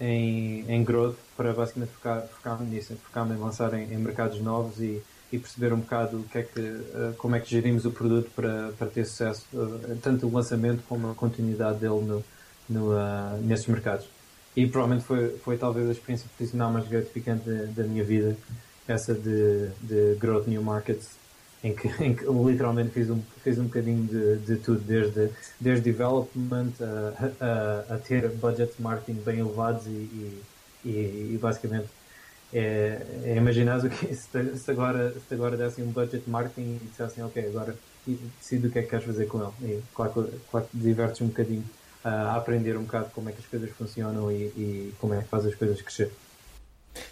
em, 0.00 0.64
em 0.68 0.84
growth 0.84 1.16
para 1.36 1.52
basicamente 1.52 1.90
focar, 1.92 2.26
focar 2.26 2.62
nisso, 2.62 2.96
focar-me 2.96 3.34
em 3.34 3.38
lançar 3.38 3.72
em, 3.74 3.92
em 3.92 3.98
mercados 3.98 4.40
novos 4.40 4.80
e 4.80 5.02
e 5.30 5.38
perceber 5.38 5.72
um 5.72 5.80
bocado 5.80 6.24
que 6.32 6.38
é 6.38 6.42
que, 6.42 6.80
como 7.18 7.36
é 7.36 7.40
que 7.40 7.50
gerimos 7.50 7.84
o 7.84 7.90
produto 7.90 8.30
para, 8.34 8.72
para 8.78 8.86
ter 8.86 9.04
sucesso, 9.04 9.44
tanto 10.02 10.26
o 10.26 10.32
lançamento 10.32 10.82
como 10.88 11.10
a 11.10 11.14
continuidade 11.14 11.78
dele 11.78 12.00
no, 12.00 12.24
no, 12.68 12.92
uh, 12.92 13.36
nesses 13.42 13.66
mercados. 13.66 14.08
E 14.58 14.66
provavelmente 14.66 15.06
foi, 15.06 15.38
foi 15.38 15.56
talvez 15.56 15.88
a 15.88 15.92
experiência 15.92 16.26
profissional 16.36 16.72
mais 16.72 16.88
gratificante 16.88 17.48
da, 17.48 17.84
minha 17.84 18.02
vida, 18.02 18.36
essa 18.88 19.14
de, 19.14 19.68
de 19.80 20.16
Growth 20.18 20.48
New 20.48 20.60
Markets, 20.60 21.10
em 21.62 21.72
que, 21.72 21.86
em 22.02 22.12
que 22.12 22.24
literalmente 22.24 22.90
fiz 22.90 23.08
um, 23.08 23.22
fiz 23.44 23.56
um 23.56 23.66
bocadinho 23.66 24.02
de, 24.02 24.38
de 24.38 24.56
tudo, 24.56 24.80
desde, 24.80 25.30
desde 25.60 25.84
development 25.84 26.72
a, 26.80 27.30
a, 27.40 27.94
a 27.94 27.98
ter 27.98 28.28
budget 28.30 28.72
marketing 28.82 29.20
bem 29.20 29.38
elevados 29.38 29.86
e, 29.86 30.42
e, 30.84 30.88
e, 31.34 31.38
basicamente 31.40 31.86
é, 32.52 33.00
é 33.26 33.36
imaginar 33.36 33.78
o 33.78 33.88
que 33.88 34.12
se, 34.12 34.58
se, 34.58 34.70
agora, 34.72 35.14
se 35.28 35.34
agora 35.34 35.56
dessem 35.56 35.84
um 35.84 35.92
budget 35.92 36.28
marketing 36.28 36.80
e 36.82 36.88
dissessem, 36.90 37.22
ok, 37.22 37.46
agora 37.46 37.76
decide 38.04 38.66
o 38.66 38.72
que 38.72 38.80
é 38.80 38.82
que 38.82 38.88
queres 38.88 39.04
fazer 39.06 39.26
com 39.26 39.38
ele. 39.38 39.72
E 39.72 39.82
claro, 39.94 40.28
claro 40.50 40.66
que 40.66 40.76
divertes 40.76 41.20
um 41.20 41.28
bocadinho 41.28 41.64
a 42.08 42.36
aprender 42.36 42.76
um 42.76 42.82
bocado 42.82 43.10
como 43.14 43.28
é 43.28 43.32
que 43.32 43.40
as 43.40 43.46
coisas 43.46 43.70
funcionam 43.70 44.30
e, 44.30 44.44
e 44.56 44.94
como 45.00 45.14
é 45.14 45.22
que 45.22 45.28
faz 45.28 45.44
as 45.46 45.54
coisas 45.54 45.80
crescer. 45.80 46.10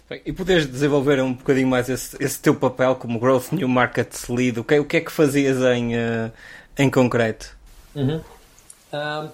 Bem, 0.09 0.21
e 0.25 0.33
poderes 0.33 0.67
desenvolver 0.67 1.21
um 1.21 1.33
bocadinho 1.33 1.67
mais 1.67 1.89
esse, 1.89 2.17
esse, 2.21 2.39
teu 2.39 2.55
papel 2.55 2.95
como 2.95 3.19
Growth 3.19 3.51
New 3.51 3.67
Market 3.67 4.13
Lead? 4.29 4.59
O 4.59 4.63
que, 4.63 4.79
o 4.79 4.85
que 4.85 4.97
é 4.97 5.01
que 5.01 5.11
fazias 5.11 5.57
em, 5.75 5.95
uh, 5.95 6.31
em 6.77 6.89
concreto? 6.89 7.55
Uhum. 7.95 8.17
Uh, 8.17 9.25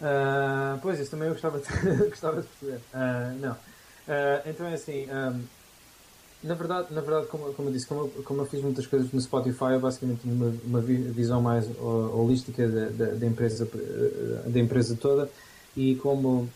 uh, 0.00 0.78
pois, 0.80 0.98
isso 0.98 1.10
também 1.10 1.28
eu 1.28 1.34
gostava 1.34 1.58
de, 1.58 1.66
gostava 2.08 2.40
de 2.40 2.48
perceber. 2.48 2.80
Ah, 2.92 3.32
não. 3.38 3.52
Uh, 3.52 4.42
então 4.46 4.66
é 4.66 4.74
assim, 4.74 5.06
um, 5.10 5.44
na 6.42 6.54
verdade, 6.54 6.92
na 6.92 7.00
verdade 7.00 7.26
como, 7.26 7.52
como 7.52 7.68
eu 7.68 7.72
disse, 7.72 7.86
como, 7.86 8.08
como 8.08 8.42
eu 8.42 8.46
fiz 8.46 8.62
muitas 8.62 8.86
coisas 8.86 9.12
no 9.12 9.20
Spotify, 9.20 9.72
eu 9.72 9.80
basicamente 9.80 10.20
tinha 10.22 10.34
uma, 10.34 10.54
uma 10.64 10.80
visão 10.80 11.42
mais 11.42 11.66
holística 11.78 12.66
da, 12.66 13.06
da, 13.14 13.26
empresa, 13.26 13.68
da 14.46 14.58
empresa 14.58 14.96
toda. 14.96 15.30
E 15.76 15.94
como 15.96 16.48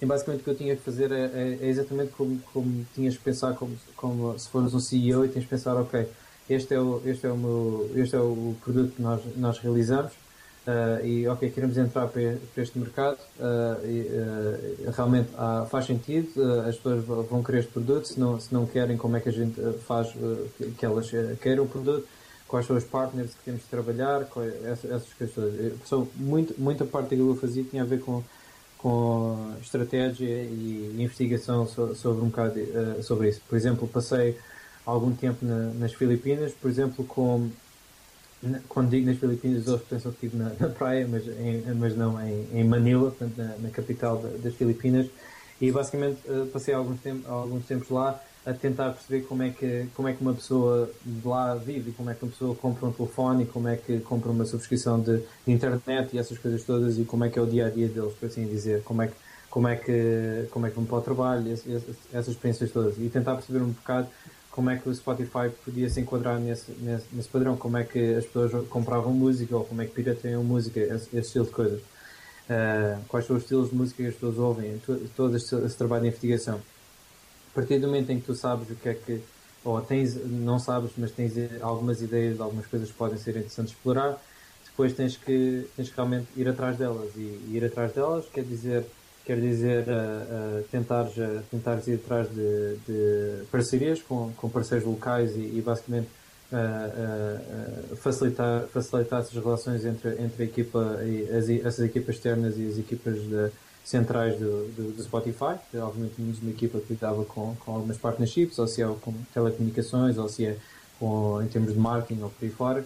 e 0.00 0.06
basicamente 0.06 0.40
o 0.40 0.44
que 0.44 0.50
eu 0.50 0.56
tinha 0.56 0.76
que 0.76 0.82
fazer 0.82 1.12
é, 1.12 1.24
é, 1.24 1.58
é 1.62 1.68
exatamente 1.68 2.12
como, 2.12 2.38
como 2.52 2.86
tinhas 2.94 3.16
que 3.16 3.22
pensar 3.22 3.54
como, 3.54 3.76
como 3.96 4.38
se 4.38 4.48
fores 4.48 4.74
um 4.74 4.80
CEO 4.80 5.24
e 5.24 5.28
tens 5.28 5.44
que 5.44 5.50
pensar, 5.50 5.76
ok, 5.76 6.06
este 6.48 6.74
é 6.74 6.80
o, 6.80 7.00
este 7.06 7.26
é 7.26 7.30
o, 7.30 7.36
meu, 7.36 7.90
este 7.94 8.16
é 8.16 8.20
o 8.20 8.54
produto 8.62 8.92
que 8.96 9.02
nós, 9.02 9.22
nós 9.36 9.58
realizamos 9.58 10.12
Uh, 10.66 11.04
e 11.04 11.28
ok, 11.28 11.50
queremos 11.50 11.76
entrar 11.76 12.08
para, 12.08 12.38
este 12.56 12.78
mercado 12.78 13.18
uh, 13.38 13.86
e 13.86 14.00
uh, 14.00 14.90
realmente 14.92 15.28
faz 15.68 15.84
sentido, 15.84 16.30
as 16.66 16.76
pessoas 16.76 17.04
vão 17.04 17.42
querer 17.42 17.58
este 17.58 17.70
produto, 17.70 18.08
se 18.08 18.18
não, 18.18 18.40
se 18.40 18.52
não 18.52 18.64
querem, 18.64 18.96
como 18.96 19.14
é 19.14 19.20
que 19.20 19.28
a 19.28 19.32
gente 19.32 19.60
faz 19.86 20.14
que 20.78 20.86
elas 20.86 21.10
queiram 21.42 21.64
o 21.64 21.68
produto, 21.68 22.08
quais 22.48 22.64
são 22.64 22.76
os 22.76 22.84
partners 22.84 23.34
que 23.34 23.44
temos 23.44 23.60
de 23.60 23.66
trabalhar, 23.66 24.26
essas, 24.64 24.90
essas 24.90 25.12
coisas 25.12 25.34
todas. 25.34 25.72
Só 25.84 26.06
muito, 26.16 26.54
muita 26.58 26.86
parte 26.86 27.10
daquilo 27.10 27.34
que 27.34 27.44
eu 27.44 27.48
fazia 27.48 27.64
tinha 27.64 27.82
a 27.82 27.86
ver 27.86 28.00
com, 28.00 28.24
com 28.78 29.52
estratégia 29.60 30.44
e 30.44 30.96
investigação 30.98 31.66
sobre 31.66 32.24
um 32.24 32.28
bocado 32.28 32.54
sobre 33.02 33.28
isso. 33.28 33.42
Por 33.46 33.56
exemplo, 33.56 33.86
passei 33.86 34.38
algum 34.86 35.14
tempo 35.14 35.44
na, 35.44 35.74
nas 35.74 35.92
Filipinas, 35.92 36.52
por 36.52 36.70
exemplo, 36.70 37.04
com 37.04 37.50
quando 38.68 38.90
digo 38.90 39.06
nas 39.06 39.18
Filipinas, 39.18 39.66
eles 39.66 39.82
pensam 39.82 40.12
que 40.12 40.26
estive 40.26 40.42
na, 40.42 40.52
na 40.58 40.68
praia, 40.68 41.06
mas, 41.08 41.26
em, 41.26 41.62
mas 41.74 41.96
não 41.96 42.20
em, 42.20 42.46
em 42.52 42.64
Manila, 42.64 43.10
portanto, 43.10 43.36
na, 43.36 43.56
na 43.58 43.70
capital 43.70 44.18
das 44.42 44.54
Filipinas. 44.54 45.06
E 45.60 45.70
basicamente 45.70 46.18
uh, 46.28 46.46
passei 46.46 46.74
alguns, 46.74 47.00
tempo, 47.00 47.30
alguns 47.30 47.64
tempos 47.64 47.88
lá 47.88 48.20
a 48.44 48.52
tentar 48.52 48.90
perceber 48.90 49.22
como 49.22 49.42
é, 49.42 49.50
que, 49.50 49.86
como 49.94 50.06
é 50.06 50.12
que 50.12 50.20
uma 50.20 50.34
pessoa 50.34 50.90
de 51.04 51.26
lá 51.26 51.54
vive, 51.54 51.92
como 51.92 52.10
é 52.10 52.14
que 52.14 52.22
uma 52.22 52.30
pessoa 52.30 52.54
compra 52.54 52.86
um 52.86 52.92
telefone, 52.92 53.46
como 53.46 53.68
é 53.68 53.76
que 53.76 54.00
compra 54.00 54.30
uma 54.30 54.44
subscrição 54.44 55.00
de, 55.00 55.18
de, 55.46 55.52
internet 55.52 56.10
e 56.12 56.18
essas 56.18 56.36
coisas 56.36 56.62
todas, 56.62 56.98
e 56.98 57.04
como 57.04 57.24
é 57.24 57.30
que 57.30 57.38
é 57.38 57.42
o 57.42 57.46
dia 57.46 57.66
a 57.66 57.70
dia 57.70 57.88
deles, 57.88 58.12
por 58.12 58.26
assim 58.26 58.46
dizer, 58.46 58.82
como 58.82 59.00
é 59.00 59.06
que, 59.06 59.14
como 59.48 59.68
é 59.68 59.76
que, 59.76 60.46
como 60.50 60.66
é 60.66 60.70
que 60.70 60.76
vão 60.76 60.84
para 60.84 60.98
o 60.98 61.00
trabalho, 61.00 61.52
essas, 61.52 61.82
essas 62.12 62.28
experiências 62.28 62.70
todas. 62.70 62.98
E 62.98 63.08
tentar 63.08 63.34
perceber 63.36 63.62
um 63.62 63.70
bocado 63.70 64.08
como 64.54 64.70
é 64.70 64.76
que 64.78 64.88
o 64.88 64.94
Spotify 64.94 65.50
podia 65.64 65.90
se 65.90 66.00
enquadrar 66.00 66.38
nesse, 66.38 66.70
nesse, 66.78 67.06
nesse, 67.12 67.28
padrão, 67.28 67.56
como 67.56 67.76
é 67.76 67.82
que 67.82 68.14
as 68.14 68.24
pessoas 68.24 68.68
compravam 68.68 69.12
música 69.12 69.56
ou 69.56 69.64
como 69.64 69.82
é 69.82 69.84
que 69.84 69.90
pirateiam 69.90 70.44
música, 70.44 70.78
esse, 70.78 71.08
esse 71.08 71.18
estilo 71.18 71.46
de 71.46 71.50
coisas. 71.50 71.80
Uh, 71.80 73.02
quais 73.08 73.26
são 73.26 73.34
os 73.34 73.42
estilos 73.42 73.70
de 73.70 73.74
música 73.74 74.00
que 74.00 74.08
as 74.08 74.14
pessoas 74.14 74.38
ouvem, 74.38 74.80
todo 75.16 75.36
esse, 75.36 75.76
trabalho 75.76 76.02
de 76.02 76.08
investigação. 76.08 76.60
A 77.50 77.54
partir 77.54 77.80
do 77.80 77.88
momento 77.88 78.10
em 78.10 78.20
que 78.20 78.26
tu 78.26 78.36
sabes 78.36 78.70
o 78.70 78.76
que 78.76 78.88
é 78.90 78.94
que, 78.94 79.20
ou 79.64 79.80
tens, 79.80 80.14
não 80.24 80.60
sabes, 80.60 80.92
mas 80.96 81.10
tens 81.10 81.32
algumas 81.60 82.00
ideias 82.00 82.36
de 82.36 82.42
algumas 82.42 82.66
coisas 82.66 82.88
que 82.88 82.96
podem 82.96 83.18
ser 83.18 83.30
interessantes 83.30 83.72
de 83.72 83.76
explorar, 83.76 84.22
depois 84.66 84.92
tens 84.92 85.16
que, 85.16 85.66
tens 85.74 85.88
que 85.88 85.96
realmente 85.96 86.28
ir 86.36 86.48
atrás 86.48 86.78
delas. 86.78 87.10
E, 87.16 87.40
e 87.48 87.56
ir 87.56 87.64
atrás 87.64 87.92
delas 87.92 88.24
quer 88.32 88.44
dizer 88.44 88.86
quer 89.24 89.40
dizer 89.40 89.84
uh, 89.88 90.60
uh, 90.60 90.62
tentares, 90.70 91.16
uh, 91.16 91.42
tentares 91.50 91.86
ir 91.88 91.94
atrás 91.94 92.28
de, 92.28 92.76
de, 92.86 93.44
parcerias 93.50 94.02
com, 94.02 94.30
com 94.36 94.48
parceiros 94.48 94.86
locais 94.86 95.34
e, 95.34 95.40
e 95.40 95.62
basicamente 95.64 96.08
facilitar, 97.96 98.68
facilitar 98.68 99.20
essas 99.22 99.42
relações 99.42 99.84
entre, 99.84 100.22
entre 100.22 100.44
equipa 100.44 101.00
e 101.02 101.28
as, 101.36 101.48
essas 101.48 101.84
equipas 101.86 102.14
externas 102.14 102.56
e 102.56 102.68
as 102.68 102.78
equipas 102.78 103.16
de, 103.16 103.50
centrais 103.84 104.38
do, 104.38 104.68
do, 104.68 104.92
do, 104.92 105.02
Spotify. 105.02 105.56
Obviamente 105.74 106.14
tínhamos 106.14 106.40
uma 106.40 106.50
equipa 106.50 106.78
que 106.78 106.92
lidava 106.92 107.24
com, 107.24 107.56
com 107.56 107.74
algumas 107.74 107.96
partnerships, 107.96 108.58
ou 108.58 108.68
se 108.68 108.82
é 108.82 108.86
com 108.86 109.12
telecomunicações, 109.32 110.16
ou 110.16 110.28
se 110.28 110.46
é 110.46 110.56
com, 111.00 111.42
em 111.42 111.48
termos 111.48 111.72
de 111.72 111.78
marketing 111.78 112.22
ou 112.22 112.30
por 112.30 112.44
aí 112.44 112.50
fora. 112.50 112.84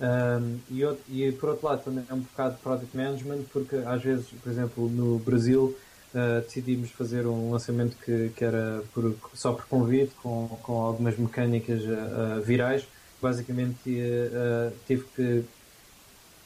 Um, 0.00 0.60
e, 0.70 0.84
e, 1.08 1.32
por 1.32 1.48
outro 1.48 1.66
lado 1.66 1.82
também 1.82 2.04
é 2.08 2.14
um 2.14 2.20
bocado 2.20 2.54
de 2.54 2.60
product 2.60 2.96
management 2.96 3.42
porque 3.52 3.76
às 3.84 4.00
vezes, 4.00 4.26
por 4.42 4.52
exemplo, 4.52 4.88
no 4.88 5.18
Brasil 5.18 5.76
uh, 6.14 6.40
decidimos 6.42 6.90
fazer 6.92 7.26
um 7.26 7.50
lançamento 7.50 7.96
que, 8.04 8.30
que 8.36 8.44
era 8.44 8.82
por, 8.94 9.16
só 9.34 9.52
por 9.52 9.66
convite 9.66 10.12
com, 10.22 10.46
com 10.62 10.80
algumas 10.80 11.18
mecânicas 11.18 11.82
uh, 11.82 12.40
virais. 12.42 12.86
Basicamente 13.20 13.90
uh, 13.90 14.72
tive 14.86 15.04
que 15.16 15.44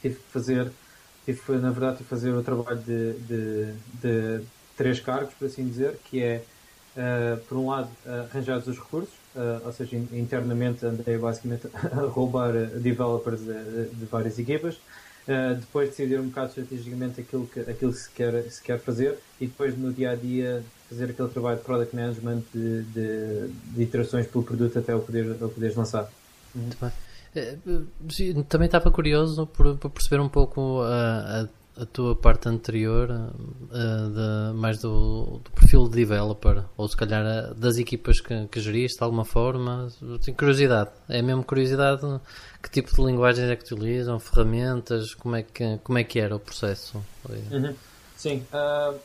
tive 0.01 0.15
que 0.15 0.31
fazer 0.31 0.71
tive 1.23 1.39
na 1.59 1.69
verdade 1.69 1.97
tive 1.97 2.05
que 2.05 2.09
fazer 2.09 2.31
o 2.31 2.41
trabalho 2.41 2.79
de, 2.79 3.13
de, 3.13 3.73
de 4.01 4.45
três 4.75 4.99
cargos, 4.99 5.33
por 5.35 5.45
assim 5.45 5.67
dizer, 5.67 5.99
que 6.05 6.23
é 6.23 6.43
por 7.47 7.57
um 7.57 7.69
lado, 7.69 7.89
arranjados 8.05 8.67
os 8.67 8.77
recursos, 8.77 9.15
ou 9.65 9.71
seja, 9.71 9.95
internamente 9.95 10.85
andei 10.85 11.17
basicamente 11.17 11.67
a 11.73 12.01
roubar 12.05 12.53
developers 12.53 13.41
de, 13.41 13.89
de 13.89 14.05
várias 14.05 14.37
equipas. 14.39 14.75
Uh, 15.25 15.55
depois 15.55 15.89
decidir 15.89 16.19
um 16.19 16.27
bocado 16.27 16.49
estrategicamente 16.49 17.21
aquilo 17.21 17.47
que, 17.47 17.61
aquilo 17.61 17.93
que 17.93 17.97
se, 17.97 18.09
quer, 18.09 18.43
se 18.43 18.61
quer 18.61 18.77
fazer 18.77 19.17
e 19.39 19.47
depois 19.47 19.77
no 19.77 19.93
dia 19.93 20.11
a 20.11 20.15
dia 20.15 20.61
fazer 20.89 21.11
aquele 21.11 21.29
trabalho 21.29 21.57
de 21.59 21.63
product 21.63 21.95
management 21.95 22.43
de, 22.53 22.83
de, 22.83 23.47
de 23.47 23.83
iterações 23.83 24.27
pelo 24.27 24.43
produto 24.43 24.77
até 24.77 24.93
o 24.93 24.99
poder, 24.99 25.31
o 25.41 25.47
poderes 25.47 25.77
lançar. 25.77 26.11
Muito 26.53 26.77
bem. 26.79 26.91
Eh, 27.35 27.57
também 28.49 28.65
estava 28.65 28.91
curioso 28.91 29.47
por, 29.47 29.77
por 29.77 29.89
perceber 29.89 30.21
um 30.21 30.29
pouco 30.29 30.81
a, 30.81 31.43
a 31.43 31.47
a 31.75 31.85
tua 31.85 32.15
parte 32.15 32.47
anterior, 32.47 33.09
uh, 33.09 33.71
de, 33.71 34.57
mais 34.57 34.79
do, 34.79 35.39
do, 35.43 35.51
perfil 35.51 35.89
de 35.89 35.95
developer, 35.95 36.63
ou 36.77 36.87
se 36.87 36.95
calhar 36.95 37.25
uh, 37.25 37.53
das 37.55 37.77
equipas 37.77 38.21
que, 38.21 38.47
que 38.47 38.59
geriste 38.59 38.99
de 38.99 39.03
alguma 39.03 39.25
forma? 39.25 39.87
Tenho 40.23 40.37
curiosidade. 40.37 40.91
É 41.09 41.21
mesmo 41.21 41.43
curiosidade 41.43 42.01
que 42.61 42.69
tipo 42.69 42.95
de 42.95 43.01
linguagens 43.03 43.49
é 43.49 43.55
que 43.55 43.73
utilizam, 43.73 44.19
ferramentas, 44.19 45.15
como 45.15 45.35
é 45.35 45.43
que, 45.43 45.79
como 45.83 45.97
é 45.97 46.03
que 46.03 46.19
era 46.19 46.35
o 46.35 46.39
processo? 46.39 47.03
Uhum. 47.27 47.73
Sim. 48.15 48.45
Uh, 48.53 48.99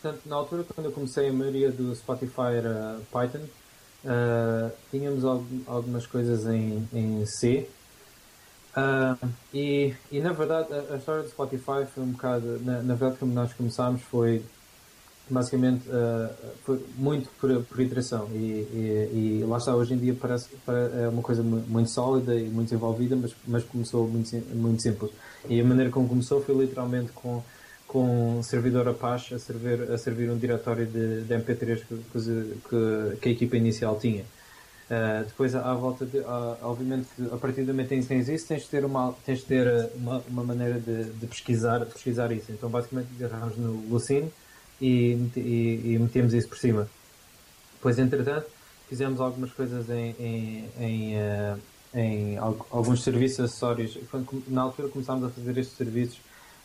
portanto, 0.00 0.22
na 0.26 0.36
altura, 0.36 0.64
quando 0.64 0.86
eu 0.86 0.92
comecei, 0.92 1.28
a 1.28 1.32
maioria 1.32 1.70
do 1.72 1.94
Spotify 1.96 2.54
era 2.58 3.00
Python. 3.12 3.44
tínhamos 4.90 5.24
algumas 5.66 6.06
coisas 6.06 6.46
em, 6.46 6.88
em 6.92 7.26
C, 7.26 7.68
Uh, 8.74 9.28
e, 9.52 9.94
e 10.10 10.20
na 10.20 10.32
verdade 10.32 10.68
a, 10.72 10.94
a, 10.94 10.96
história 10.96 11.22
do 11.22 11.28
Spotify 11.28 11.84
foi 11.92 12.02
um 12.02 12.12
bocado, 12.12 12.58
na, 12.60 12.82
na 12.82 12.94
verdade 12.94 13.18
como 13.18 13.34
nós 13.34 13.52
começámos 13.52 14.00
foi 14.02 14.42
basicamente 15.28 15.86
uh, 15.88 16.34
foi 16.64 16.82
muito 16.96 17.28
por, 17.38 17.62
por 17.64 17.80
iteração 17.80 18.28
e, 18.32 18.36
e, 18.36 19.40
e, 19.42 19.44
lá 19.44 19.58
está, 19.58 19.74
hoje 19.74 19.92
em 19.92 19.98
dia 19.98 20.16
parece, 20.18 20.48
é 21.02 21.08
uma 21.08 21.22
coisa 21.22 21.42
muito 21.42 21.90
sólida 21.90 22.34
e 22.34 22.48
muito 22.48 22.74
envolvida, 22.74 23.14
mas, 23.14 23.34
mas 23.46 23.62
começou 23.64 24.08
muito, 24.08 24.34
muito 24.54 24.82
simples. 24.82 25.10
E 25.48 25.60
a 25.60 25.64
maneira 25.64 25.90
como 25.90 26.08
começou 26.08 26.42
foi 26.42 26.54
literalmente 26.54 27.12
com, 27.12 27.42
com 27.86 28.38
um 28.38 28.42
servidor 28.42 28.88
Apache 28.88 29.34
a 29.34 29.38
servir, 29.38 29.90
a 29.90 29.98
servir 29.98 30.30
um 30.30 30.38
diretório 30.38 30.86
de, 30.86 31.22
de 31.22 31.34
MP3 31.34 31.82
que, 31.86 31.96
que, 32.68 33.16
que 33.20 33.28
a 33.28 33.32
equipa 33.32 33.56
inicial 33.56 33.98
tinha. 33.98 34.24
Uh, 34.90 35.24
depois, 35.24 35.54
à 35.54 35.72
volta 35.74 36.04
de, 36.04 36.18
uh, 36.18 36.56
obviamente, 36.62 37.08
a 37.32 37.36
partir 37.36 37.62
do 37.62 37.72
momento 37.72 37.92
em 37.92 38.02
que 38.02 38.06
tens 38.06 38.28
isso, 38.28 38.46
tens 38.46 38.62
de 38.62 38.68
ter 38.68 38.84
uma, 38.84 39.14
tens 39.24 39.38
de 39.38 39.44
ter 39.46 39.66
eh, 39.66 39.90
uma, 39.94 40.22
uma 40.28 40.44
maneira 40.44 40.78
de, 40.78 41.04
de, 41.04 41.26
pesquisar, 41.26 41.78
de 41.78 41.86
pesquisar 41.86 42.30
isso. 42.32 42.52
Então, 42.52 42.68
basicamente, 42.68 43.08
agarramos 43.18 43.56
no 43.56 43.72
Lucene 43.88 44.30
e, 44.80 45.16
e, 45.36 45.80
e, 45.84 45.98
metemos 45.98 46.34
isso 46.34 46.48
por 46.48 46.58
cima. 46.58 46.88
Depois, 47.74 47.98
entretanto, 47.98 48.46
fizemos 48.88 49.20
algumas 49.20 49.50
coisas 49.52 49.88
em, 49.88 50.14
em, 50.18 50.68
em, 50.78 51.16
uh, 51.16 51.58
em 51.94 52.36
alguns 52.36 53.02
serviços 53.02 53.40
acessórios. 53.40 53.96
Na 54.48 54.62
altura, 54.62 54.88
começámos 54.88 55.24
a 55.24 55.30
fazer 55.30 55.56
estes 55.56 55.76
serviços 55.76 56.20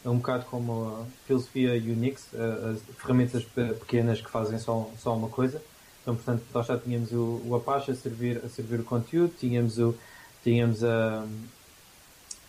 um 0.05 0.17
bocado 0.17 0.45
como 0.45 0.87
a 0.87 1.05
filosofia 1.25 1.73
Unix, 1.73 2.29
as 2.33 2.79
ferramentas 2.97 3.43
pequenas 3.43 4.21
que 4.21 4.29
fazem 4.29 4.57
só, 4.59 4.89
só 4.97 5.15
uma 5.15 5.27
coisa. 5.27 5.61
Então, 6.07 6.15
portanto, 6.15 6.41
nós 6.53 6.65
já 6.65 6.77
tínhamos 6.77 7.11
o, 7.11 7.41
o 7.45 7.55
Apache 7.57 7.91
a 7.91 7.95
servir, 7.95 8.41
a 8.41 8.47
servir 8.47 8.79
o 8.79 8.83
conteúdo, 8.85 9.33
tínhamos 9.37 9.77
o, 9.77 9.93
tínhamos 10.41 10.81
a, 10.81 11.25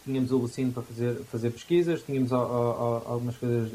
tínhamos 0.04 0.30
o 0.30 0.36
Lucino 0.36 0.70
para 0.70 0.84
fazer, 0.84 1.16
fazer 1.24 1.50
pesquisas, 1.50 2.00
tínhamos 2.04 2.32
a, 2.32 2.36
a, 2.36 2.40
algumas 2.40 3.36
coisas, 3.36 3.72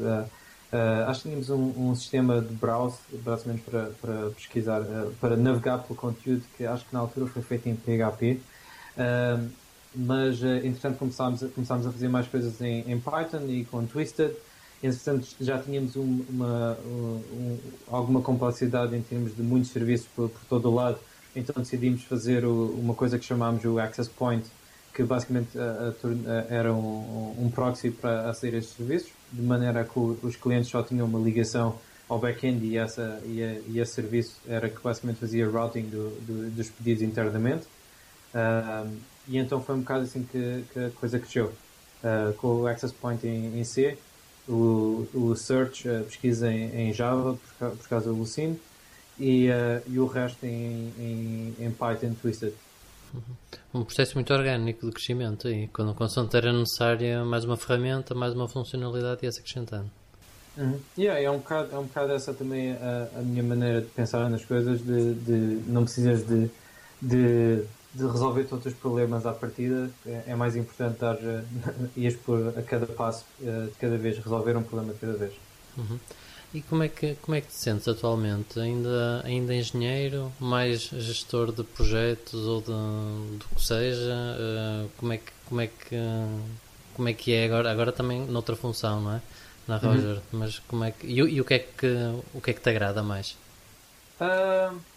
acho 1.06 1.20
que 1.20 1.28
tínhamos 1.28 1.50
um, 1.50 1.90
um, 1.90 1.94
sistema 1.94 2.40
de 2.40 2.54
browse, 2.54 2.96
basicamente 3.12 3.62
para, 3.64 3.90
para 4.00 4.30
pesquisar, 4.30 4.80
para 5.20 5.36
navegar 5.36 5.82
pelo 5.82 5.98
conteúdo, 5.98 6.42
que 6.56 6.64
acho 6.64 6.86
que 6.86 6.94
na 6.94 7.00
altura 7.00 7.26
foi 7.26 7.42
feito 7.42 7.68
em 7.68 7.76
PHP. 7.76 8.40
mas, 9.94 10.42
entretanto, 10.42 10.96
começámos 10.96 11.44
começámos 11.54 11.86
a 11.86 11.92
fazer 11.92 12.08
mais 12.08 12.26
coisas 12.26 12.58
em, 12.62 12.90
em 12.90 12.98
Python 12.98 13.46
e 13.48 13.66
com 13.66 13.84
Twisted 13.84 14.34
entretanto 14.86 15.26
já 15.40 15.58
tínhamos 15.58 15.96
um, 15.96 16.24
uma, 16.28 16.78
um, 16.84 17.58
alguma 17.90 18.20
complexidade 18.20 18.94
em 18.94 19.02
termos 19.02 19.34
de 19.34 19.42
muitos 19.42 19.70
serviços 19.70 20.06
por, 20.14 20.28
por 20.28 20.44
todo 20.48 20.70
o 20.70 20.74
lado, 20.74 20.98
então 21.34 21.54
decidimos 21.62 22.04
fazer 22.04 22.44
o, 22.44 22.66
uma 22.78 22.94
coisa 22.94 23.18
que 23.18 23.24
chamámos 23.24 23.64
o 23.64 23.78
Access 23.78 24.10
Point, 24.10 24.46
que 24.92 25.02
basicamente 25.02 25.58
a, 25.58 25.92
a, 25.92 26.54
era 26.54 26.72
um, 26.72 27.34
um, 27.38 27.50
proxy 27.50 27.90
para 27.90 28.28
aceder 28.28 28.56
a 28.56 28.58
estes 28.58 28.76
serviços, 28.76 29.10
de 29.32 29.42
maneira 29.42 29.84
que 29.84 29.98
os 29.98 30.36
clientes 30.36 30.70
só 30.70 30.82
tinham 30.82 31.06
uma 31.06 31.18
ligação 31.18 31.78
ao 32.08 32.18
back-end 32.18 32.64
e, 32.64 32.76
essa, 32.76 33.20
e, 33.24 33.42
a, 33.42 33.52
e 33.66 33.80
esse 33.80 33.94
serviço 33.94 34.38
era 34.46 34.68
que 34.68 34.80
basicamente 34.80 35.18
fazia 35.18 35.48
routing 35.48 35.84
do, 35.84 36.10
do, 36.20 36.50
dos 36.50 36.68
pedidos 36.68 37.02
internamente. 37.02 37.64
E 39.26 39.38
então 39.38 39.60
foi 39.60 39.74
um 39.74 39.80
bocado 39.80 40.04
assim 40.04 40.22
que, 40.30 40.64
que 40.72 40.78
a 40.78 40.90
coisa 40.90 41.18
cresceu. 41.18 41.52
Uh, 42.02 42.34
com 42.34 42.48
o 42.48 42.66
Access 42.66 42.92
Point 42.92 43.26
em, 43.26 43.58
em 43.58 43.64
C, 43.64 43.96
o, 44.48 45.06
o 45.14 45.34
search, 45.34 45.88
a 45.88 46.02
pesquisa 46.02 46.52
em, 46.52 46.88
em 46.88 46.92
Java, 46.92 47.38
por, 47.58 47.70
por 47.70 47.88
causa 47.88 48.10
do 48.10 48.16
Lucene, 48.16 48.60
e, 49.18 49.48
uh, 49.48 49.82
e 49.86 49.98
o 49.98 50.06
resto 50.06 50.44
em, 50.44 50.92
em, 50.98 51.54
em 51.58 51.70
Python 51.70 52.14
Twisted. 52.20 52.52
Uhum. 53.14 53.80
Um 53.80 53.84
processo 53.84 54.14
muito 54.14 54.32
orgânico 54.34 54.86
de 54.86 54.92
crescimento 54.92 55.48
e 55.48 55.68
quando 55.68 55.94
constante 55.94 56.36
era 56.36 56.52
necessária 56.52 57.24
mais 57.24 57.44
uma 57.44 57.56
ferramenta, 57.56 58.14
mais 58.14 58.34
uma 58.34 58.48
funcionalidade 58.48 59.20
e 59.22 59.26
essa 59.26 59.38
acrescentando. 59.38 59.90
Uhum. 60.56 60.78
Yeah, 60.96 61.20
é, 61.20 61.30
um 61.30 61.38
bocado, 61.38 61.74
é 61.74 61.78
um 61.78 61.84
bocado 61.84 62.12
essa 62.12 62.32
também 62.32 62.72
a, 62.72 63.08
a 63.16 63.22
minha 63.22 63.42
maneira 63.42 63.80
de 63.80 63.88
pensar 63.88 64.28
nas 64.30 64.44
coisas, 64.44 64.80
de, 64.80 65.14
de 65.14 65.62
não 65.68 65.84
precisas 65.84 66.24
de, 66.26 66.50
de 67.02 67.64
de 67.94 68.04
resolver 68.06 68.44
todos 68.44 68.66
os 68.66 68.74
problemas 68.74 69.24
à 69.24 69.32
partida, 69.32 69.88
é, 70.04 70.24
é 70.28 70.34
mais 70.34 70.56
importante 70.56 70.98
dar 70.98 71.16
e 71.96 72.06
expor 72.06 72.52
a 72.58 72.62
cada 72.62 72.86
passo 72.86 73.24
eh, 73.40 73.66
de 73.66 73.78
cada 73.78 73.96
vez, 73.96 74.18
resolver 74.18 74.56
um 74.56 74.62
problema 74.64 74.92
de 74.92 74.98
cada 74.98 75.12
vez. 75.12 75.32
Uhum. 75.78 75.98
E 76.52 76.62
como 76.62 76.82
é, 76.82 76.88
que, 76.88 77.14
como 77.16 77.36
é 77.36 77.40
que 77.40 77.48
te 77.48 77.54
sentes 77.54 77.86
atualmente? 77.88 78.58
Ainda, 78.60 79.22
ainda 79.24 79.54
engenheiro, 79.54 80.32
mais 80.38 80.82
gestor 80.82 81.52
de 81.52 81.64
projetos 81.64 82.34
ou 82.34 82.60
de, 82.60 83.38
do 83.38 83.44
que 83.56 83.62
seja? 83.62 84.14
Uh, 84.14 84.88
como, 84.96 85.12
é 85.12 85.18
que, 85.18 85.32
como, 85.48 85.60
é 85.60 85.66
que, 85.66 85.96
como 86.94 87.08
é 87.08 87.12
que 87.12 87.32
é 87.32 87.46
agora? 87.46 87.70
Agora 87.70 87.90
também 87.90 88.24
noutra 88.26 88.54
função, 88.54 89.00
não 89.00 89.14
é? 89.14 89.22
Na 89.66 89.76
uhum. 89.78 89.94
Roger, 89.94 90.16
uhum. 90.16 90.22
mas 90.32 90.58
como 90.60 90.84
é 90.84 90.92
que. 90.92 91.06
E, 91.06 91.14
e, 91.14 91.40
o, 91.40 91.44
que 91.44 91.54
é 91.54 91.58
que, 91.58 91.86
o 92.32 92.40
que 92.40 92.50
é 92.50 92.54
que 92.54 92.60
te 92.60 92.70
agrada 92.70 93.02
mais? 93.02 93.36
Uh 94.20 94.93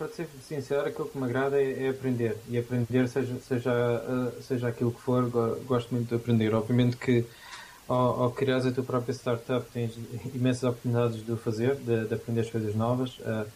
para 0.00 0.08
ser 0.08 0.26
sincero, 0.48 0.88
aquilo 0.88 1.10
que 1.10 1.18
me 1.18 1.24
agrada 1.24 1.60
é, 1.60 1.84
é 1.84 1.90
aprender. 1.90 2.34
E 2.48 2.58
aprender, 2.58 3.06
seja, 3.06 3.36
seja, 3.46 3.70
uh, 3.70 4.42
seja 4.42 4.68
aquilo 4.68 4.92
que 4.92 5.00
for, 5.02 5.28
gosto 5.66 5.94
muito 5.94 6.08
de 6.08 6.14
aprender. 6.14 6.54
Obviamente 6.54 6.96
que 6.96 7.26
ao, 7.86 8.22
ao 8.22 8.28
a 8.28 8.72
tua 8.72 8.82
própria 8.82 9.12
startup 9.12 9.66
tens 9.74 9.92
imensas 10.34 10.62
oportunidades 10.62 11.22
de 11.22 11.30
o 11.30 11.36
fazer, 11.36 11.74
de, 11.76 12.06
de 12.06 12.14
aprender 12.14 12.40
as 12.40 12.50
coisas 12.50 12.74
novas. 12.74 13.18
Uh, 13.18 13.46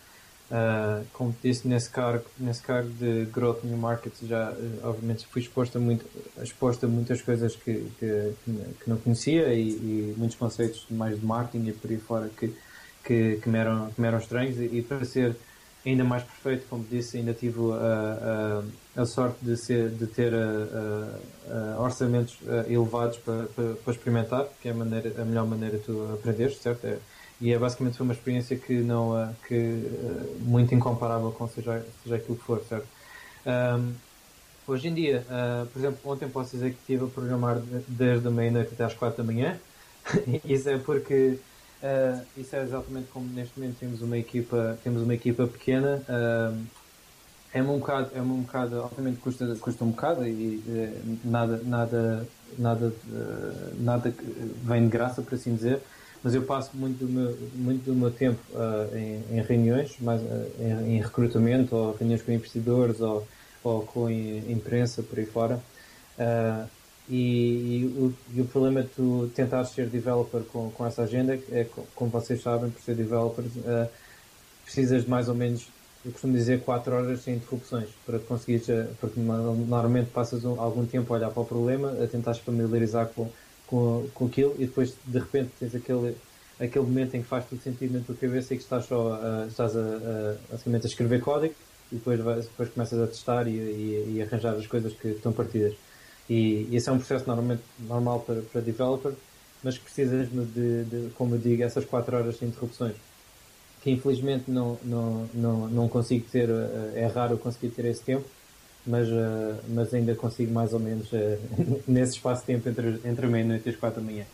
uh, 0.50 1.06
como 1.14 1.34
disse, 1.42 1.66
nesse 1.66 1.88
cargo, 1.88 2.26
nesse 2.38 2.60
cargo 2.60 2.90
de 2.90 3.24
Growth 3.24 3.64
New 3.64 3.78
Markets, 3.78 4.20
já 4.28 4.52
obviamente 4.82 5.26
fui 5.26 5.40
exposto 5.40 5.78
a, 5.78 5.80
muito, 5.80 6.04
exposto 6.42 6.84
a 6.84 6.88
muitas 6.90 7.22
coisas 7.22 7.56
que, 7.56 7.90
que, 7.98 8.34
que 8.44 8.90
não 8.90 8.98
conhecia 8.98 9.54
e, 9.54 9.70
e, 9.70 10.14
muitos 10.18 10.36
conceitos 10.36 10.84
mais 10.90 11.18
de 11.18 11.24
marketing 11.24 11.68
e 11.68 11.72
por 11.72 11.90
aí 11.90 11.96
fora 11.96 12.28
que, 12.28 12.54
que, 13.02 13.40
que, 13.42 13.48
me, 13.48 13.56
eram, 13.56 13.90
que 13.92 13.98
me 13.98 14.06
eram 14.06 14.18
estranhos. 14.18 14.58
E, 14.58 14.64
e 14.64 14.82
para 14.82 15.06
ser 15.06 15.34
ainda 15.86 16.04
mais 16.04 16.22
perfeito, 16.22 16.66
como 16.68 16.84
disse, 16.90 17.18
ainda 17.18 17.34
tive 17.34 17.60
a, 17.72 18.62
a, 18.96 19.02
a 19.02 19.06
sorte 19.06 19.44
de, 19.44 19.56
ser, 19.56 19.90
de 19.90 20.06
ter 20.06 20.32
a, 20.34 21.80
orçamentos 21.80 22.38
elevados 22.68 23.18
para, 23.18 23.44
para, 23.54 23.74
para, 23.74 23.92
experimentar, 23.92 24.46
que 24.62 24.68
é 24.68 24.70
a, 24.70 24.74
maneira, 24.74 25.22
a 25.22 25.24
melhor 25.24 25.46
maneira 25.46 25.76
de 25.76 25.84
tu 25.84 26.10
aprenderes, 26.14 26.56
certo? 26.58 26.86
É, 26.86 26.98
e 27.40 27.52
é 27.52 27.58
basicamente 27.58 27.96
foi 27.96 28.04
uma 28.04 28.14
experiência 28.14 28.56
que 28.56 28.74
não 28.74 29.34
que 29.46 29.82
muito 30.40 30.74
incomparável 30.74 31.32
com 31.32 31.46
seja, 31.48 31.84
seja 32.02 32.16
aquilo 32.16 32.36
que 32.36 32.44
for, 32.44 32.62
certo? 32.68 32.86
Um, 33.46 33.92
hoje 34.66 34.88
em 34.88 34.94
dia, 34.94 35.24
uh, 35.28 35.66
por 35.66 35.78
exemplo, 35.78 35.98
ontem 36.10 36.28
posso 36.28 36.52
dizer 36.52 36.70
que 36.70 36.78
estive 36.80 37.04
a 37.04 37.08
programar 37.08 37.60
desde 37.86 38.26
a 38.26 38.30
meia-noite 38.30 38.72
até 38.72 38.84
às 38.84 38.94
quatro 38.94 39.18
da 39.18 39.24
manhã. 39.24 39.58
Isso 40.44 40.68
é 40.68 40.78
porque 40.78 41.38
Uh, 41.84 42.24
isso 42.38 42.56
é 42.56 42.62
exatamente 42.62 43.08
como 43.12 43.30
neste 43.34 43.60
momento 43.60 43.76
temos 43.78 44.00
uma 44.00 44.16
equipa, 44.16 44.78
temos 44.82 45.02
uma 45.02 45.12
equipa 45.12 45.46
pequena. 45.46 46.02
Uh, 46.08 46.64
é 47.52 47.62
um 47.62 47.78
bocado, 47.78 48.10
é 48.14 48.22
um 48.22 48.40
bocado, 48.40 48.78
obviamente 48.80 49.18
custa, 49.18 49.54
custa 49.56 49.84
um 49.84 49.90
bocado 49.90 50.26
e 50.26 50.64
uh, 50.66 51.18
nada, 51.22 51.60
nada, 51.62 52.28
nada, 52.58 52.92
nada 53.78 54.14
vem 54.62 54.84
de 54.84 54.88
graça, 54.88 55.20
por 55.20 55.34
assim 55.34 55.54
dizer. 55.54 55.82
Mas 56.22 56.34
eu 56.34 56.42
passo 56.44 56.74
muito 56.74 57.04
do 57.04 57.12
meu, 57.12 57.36
muito 57.54 57.84
do 57.84 57.94
meu 57.94 58.10
tempo 58.10 58.40
em, 58.94 59.36
em, 59.36 59.42
reuniões, 59.42 59.94
mais, 60.00 60.22
em, 60.58 60.96
em, 60.96 61.02
recrutamento, 61.02 61.76
ou 61.76 61.94
reuniões 61.94 62.22
com 62.22 62.32
investidores, 62.32 62.98
ou, 63.02 63.28
ou 63.62 63.82
com 63.82 64.08
imprensa 64.08 65.02
por 65.02 65.18
aí 65.18 65.26
fora. 65.26 65.60
E, 67.08 67.14
e, 67.16 67.84
o, 67.98 68.14
e, 68.34 68.40
o, 68.40 68.44
problema 68.46 68.82
de 68.82 68.88
tu 68.88 69.30
tentar 69.34 69.62
ser 69.64 69.88
developer 69.88 70.40
com, 70.44 70.70
com 70.70 70.86
essa 70.86 71.02
agenda 71.02 71.38
é, 71.52 71.66
como 71.94 72.10
vocês 72.10 72.40
sabem, 72.40 72.70
por 72.70 72.80
ser 72.80 72.94
developers, 72.94 73.54
uh, 73.56 73.88
precisas 74.64 75.04
de 75.04 75.10
mais 75.10 75.28
ou 75.28 75.34
menos, 75.34 75.68
eu 76.04 76.12
costumo 76.12 76.32
dizer, 76.32 76.62
4 76.62 76.94
horas 76.94 77.20
sem 77.22 77.34
interrupções 77.34 77.90
para 78.06 78.18
conseguires, 78.20 78.66
porque 79.00 79.20
normalmente 79.20 80.10
passas 80.10 80.44
algum 80.46 80.86
tempo 80.86 81.12
a 81.12 81.18
olhar 81.18 81.30
para 81.30 81.42
o 81.42 81.44
problema, 81.44 81.92
a 82.02 82.06
tentar 82.06 82.34
familiarizar 82.36 83.08
com, 83.08 83.30
com, 83.66 84.06
com 84.14 84.26
aquilo 84.26 84.54
e 84.58 84.66
depois 84.66 84.94
de 85.04 85.18
repente 85.18 85.50
tens 85.60 85.74
aquele, 85.74 86.16
aquele 86.58 86.86
momento 86.86 87.14
em 87.16 87.22
que 87.22 87.28
faz 87.28 87.44
tudo 87.44 87.62
sentido 87.62 87.98
na 87.98 88.04
tua 88.04 88.14
cabeça 88.14 88.54
e 88.54 88.56
que 88.56 88.62
estás 88.62 88.86
só 88.86 89.12
a, 89.12 89.46
estás 89.46 89.76
a, 89.76 89.80
a, 89.80 90.36
basicamente 90.50 90.86
a 90.86 90.88
escrever 90.88 91.20
código 91.20 91.54
e 91.92 91.96
depois, 91.96 92.18
depois 92.18 92.68
começas 92.70 92.98
a 92.98 93.06
testar 93.06 93.46
e, 93.46 93.50
e, 93.50 94.14
e 94.16 94.22
arranjar 94.22 94.54
as 94.54 94.66
coisas 94.66 94.94
que 94.94 95.08
estão 95.08 95.32
partidas. 95.32 95.74
E, 96.28 96.68
esse 96.72 96.88
é 96.88 96.92
um 96.92 96.98
processo 96.98 97.26
normalmente 97.26 97.62
normal 97.80 98.20
para, 98.20 98.40
para 98.42 98.60
developer, 98.60 99.12
mas 99.62 99.78
precisas 99.78 100.28
de, 100.30 100.84
de, 100.84 101.10
como 101.16 101.34
eu 101.34 101.38
digo, 101.38 101.62
essas 101.62 101.84
4 101.84 102.16
horas 102.16 102.36
sem 102.36 102.48
interrupções. 102.48 102.94
Que 103.82 103.90
infelizmente 103.90 104.50
não, 104.50 104.78
não, 104.82 105.28
não, 105.34 105.68
não 105.68 105.88
consigo 105.88 106.26
ter, 106.30 106.48
eh, 106.48 106.92
é 106.94 107.06
raro 107.06 107.36
conseguir 107.36 107.68
ter 107.68 107.84
esse 107.84 108.02
tempo, 108.02 108.24
mas, 108.86 109.08
uh, 109.08 109.56
mas 109.68 109.92
ainda 109.92 110.14
consigo 110.14 110.52
mais 110.52 110.72
ou 110.72 110.80
menos 110.80 111.08
nesse 111.86 112.12
espaço 112.12 112.42
de 112.42 112.46
tempo 112.46 112.68
entre, 112.68 113.00
entre 113.04 113.26
meia-noite 113.26 113.66
e 113.66 113.70
as 113.70 113.76
4 113.76 114.00
da 114.00 114.06
manhã. 114.06 114.24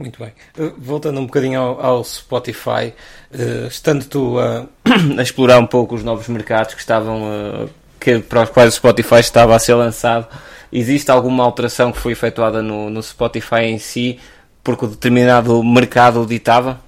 Muito 0.00 0.18
bem. 0.18 0.32
Voltando 0.78 1.20
um 1.20 1.26
bocadinho 1.26 1.60
ao, 1.60 1.80
ao 1.80 2.04
Spotify, 2.04 2.94
uh, 3.34 3.66
estando 3.66 4.06
tu 4.06 4.38
a, 4.38 4.66
a, 5.18 5.22
explorar 5.22 5.58
um 5.58 5.66
pouco 5.66 5.94
os 5.94 6.02
novos 6.02 6.26
mercados 6.28 6.72
que 6.72 6.80
estavam 6.80 7.22
uh, 7.22 7.70
que, 8.00 8.18
para 8.20 8.42
os 8.42 8.50
quais 8.50 8.72
o 8.72 8.76
Spotify 8.76 9.20
estava 9.20 9.54
a 9.54 9.58
ser 9.58 9.74
lançado, 9.74 10.26
existe 10.72 11.10
alguma 11.10 11.44
alteração 11.44 11.92
que 11.92 11.98
foi 11.98 12.12
efetuada 12.12 12.62
no, 12.62 12.90
no 12.90 13.02
Spotify 13.02 13.64
em 13.64 13.78
si 13.78 14.18
porque 14.64 14.84
o 14.84 14.88
determinado 14.88 15.62
mercado 15.62 16.20
o 16.20 16.26
ditava? 16.26 16.80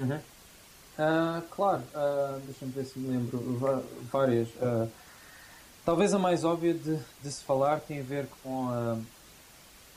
Uhum. 0.00 0.18
Uh, 0.98 1.42
claro, 1.50 1.82
deixa-me 2.46 2.72
ver 2.72 2.84
se 2.84 2.98
me 2.98 3.16
lembro. 3.16 3.84
Várias. 4.10 4.48
talvez 5.84 6.14
a 6.14 6.18
mais 6.18 6.42
óbvia 6.44 6.72
de, 6.72 6.96
de, 7.22 7.30
se 7.30 7.44
falar 7.44 7.80
tem 7.80 8.00
a 8.00 8.02
ver 8.02 8.26
com 8.42 8.70
a 8.70 8.96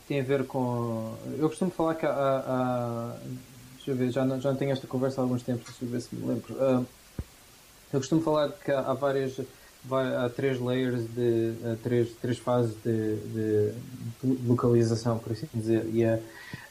tem 0.10 0.20
a 0.20 0.24
ver 0.24 0.46
com. 0.46 1.16
Eu 1.38 1.48
costumo 1.48 1.72
falar 1.72 1.96
que 1.96 2.06
há. 2.06 2.12
há 2.12 3.16
deixa 3.76 3.92
eu 3.92 3.96
ver, 3.96 4.12
já 4.12 4.26
não, 4.26 4.42
já 4.42 4.50
não 4.50 4.58
tenho 4.58 4.72
esta 4.72 4.88
conversa 4.88 5.22
há 5.22 5.24
alguns 5.24 5.44
tempos, 5.44 5.66
deixa 5.68 5.86
eu 5.86 5.90
ver 5.90 6.02
se 6.02 6.16
me 6.16 6.28
lembro. 6.28 6.54
Uh, 6.56 6.86
eu 7.94 8.00
costumo 8.00 8.22
falar 8.22 8.50
que 8.50 8.72
há, 8.72 8.80
há 8.80 8.94
várias. 8.94 9.40
Há 9.92 10.30
três 10.30 10.60
layers 10.60 11.04
de. 11.16 11.54
três, 11.82 12.10
três 12.22 12.38
fases 12.38 12.76
de, 12.84 13.16
de, 13.16 13.74
localização, 14.46 15.18
por 15.18 15.32
assim 15.32 15.48
dizer. 15.54 15.86
E 15.94 16.04
a, 16.04 16.20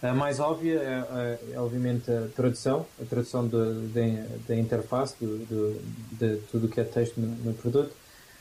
a 0.03 0.15
mais 0.15 0.39
óbvia 0.39 0.79
é, 0.79 1.39
é, 1.53 1.55
é, 1.55 1.61
obviamente 1.61 2.11
a 2.11 2.29
tradução, 2.37 2.87
a 3.01 3.05
tradução 3.05 3.49
da 3.49 4.55
interface, 4.55 5.15
do, 5.21 5.39
do, 5.47 5.81
de 6.13 6.37
tudo 6.51 6.69
que 6.69 6.81
é 6.81 6.85
texto 6.85 7.19
no, 7.19 7.29
no, 7.29 7.55
produto. 7.55 7.91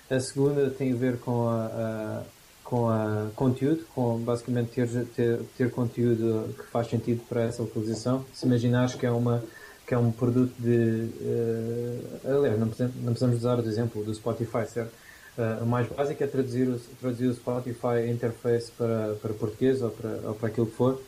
A 0.10 0.20
segunda 0.20 0.70
tem 0.70 0.92
a 0.92 0.96
ver 0.96 1.18
com 1.18 1.48
a, 1.48 1.66
a 1.66 2.24
com 2.68 2.90
a 2.90 3.30
conteúdo, 3.34 3.86
com 3.96 4.20
basicamente 4.20 4.72
ter, 4.72 5.06
ter, 5.16 5.40
ter 5.58 5.72
conteúdo 5.72 6.54
que 6.54 6.66
faz 6.66 6.88
sentido 6.90 7.24
para 7.30 7.44
essa 7.44 7.62
localização. 7.62 8.26
Se 8.34 8.46
imaginares 8.46 8.94
que 8.94 9.06
é 9.06 9.12
uma 9.12 9.42
que 9.88 9.94
é 9.94 9.98
um 9.98 10.12
produto 10.12 10.54
de 10.60 11.10
uh, 11.22 12.38
aliás, 12.38 12.60
não 12.60 12.68
precisamos, 12.68 13.38
usar 13.38 13.58
o 13.58 13.66
exemplo 13.66 14.04
do 14.04 14.14
Spotify, 14.14 14.68
certo? 14.68 14.92
Uh, 15.38 15.64
o 15.64 15.66
mais 15.66 15.88
básico 15.88 16.22
é 16.22 16.28
traduzir 16.28 16.68
o, 16.68 16.78
traduzir 17.00 17.28
o 17.28 17.34
Spotify 17.34 18.10
interface 18.12 18.70
para, 18.72 19.16
para 19.22 19.34
português 19.34 19.82
ou 19.82 19.90
para, 19.90 20.10
ou 20.26 20.34
para 20.34 20.50
aquilo 20.50 20.68
que 20.68 20.76
for. 20.76 21.02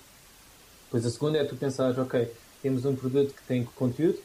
Depois 0.85 1.05
a 1.05 1.09
segunda 1.09 1.39
é 1.39 1.43
tu 1.43 1.57
pensares, 1.57 1.97
ok, 1.97 2.31
temos 2.61 2.85
um 2.85 2.95
produto 2.95 3.33
que 3.33 3.43
tem 3.43 3.65
conteúdo, 3.75 4.17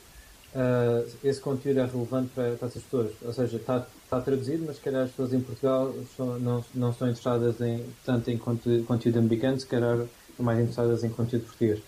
uh, 0.55 1.05
esse 1.25 1.41
conteúdo 1.41 1.81
é 1.81 1.87
relevante 1.87 2.31
para, 2.33 2.53
para 2.53 2.69
essas 2.69 2.83
pessoas, 2.85 3.13
ou 3.23 3.33
seja, 3.33 3.57
está, 3.57 3.85
traduzido, 4.25 4.65
mas 4.69 4.77
se 4.77 4.83
calhar 4.83 5.03
as 5.03 5.11
pessoas 5.11 5.33
em 5.33 5.41
Portugal 5.41 5.93
são, 6.17 6.39
não, 6.39 6.65
não 6.73 6.91
estão 6.91 7.09
interessadas 7.09 7.61
em, 7.61 7.85
tanto 8.05 8.31
em 8.31 8.39
conteúdo, 8.39 8.85
conteúdo 8.85 9.19
americano, 9.19 9.59
se 9.59 9.67
calhar 9.67 10.07
mais 10.39 10.61
interessadas 10.61 11.03
em 11.03 11.09
conteúdo 11.09 11.47
português. 11.47 11.81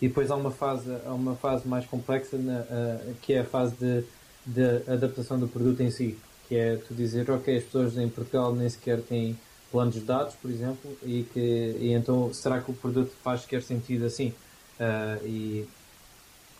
E 0.00 0.08
depois 0.08 0.30
há 0.30 0.36
uma 0.36 0.50
fase, 0.50 0.90
há 1.06 1.12
uma 1.12 1.34
fase 1.36 1.66
mais 1.66 1.86
complexa, 1.86 2.36
na, 2.36 2.60
uh, 2.60 3.14
que 3.22 3.32
é 3.32 3.40
a 3.40 3.44
fase 3.44 3.74
de, 3.76 4.04
de 4.44 4.90
adaptação 4.90 5.38
do 5.38 5.48
produto 5.48 5.80
em 5.82 5.90
si, 5.90 6.18
que 6.48 6.56
é 6.56 6.76
tu 6.76 6.94
dizer, 6.94 7.30
ok, 7.30 7.56
as 7.56 7.64
pessoas 7.64 7.96
em 7.96 8.08
Portugal 8.08 8.54
nem 8.54 8.68
sequer 8.68 9.00
têm 9.00 9.38
planos 9.70 9.94
de 9.94 10.00
dados, 10.00 10.34
por 10.34 10.50
exemplo, 10.50 10.96
e 11.02 11.24
que 11.32 11.76
e 11.80 11.92
então 11.92 12.32
será 12.32 12.60
que 12.60 12.70
o 12.70 12.74
produto 12.74 13.12
faz 13.22 13.42
sequer 13.42 13.62
sentido 13.62 14.04
assim? 14.04 14.32
Uh, 14.78 15.26
e, 15.26 15.68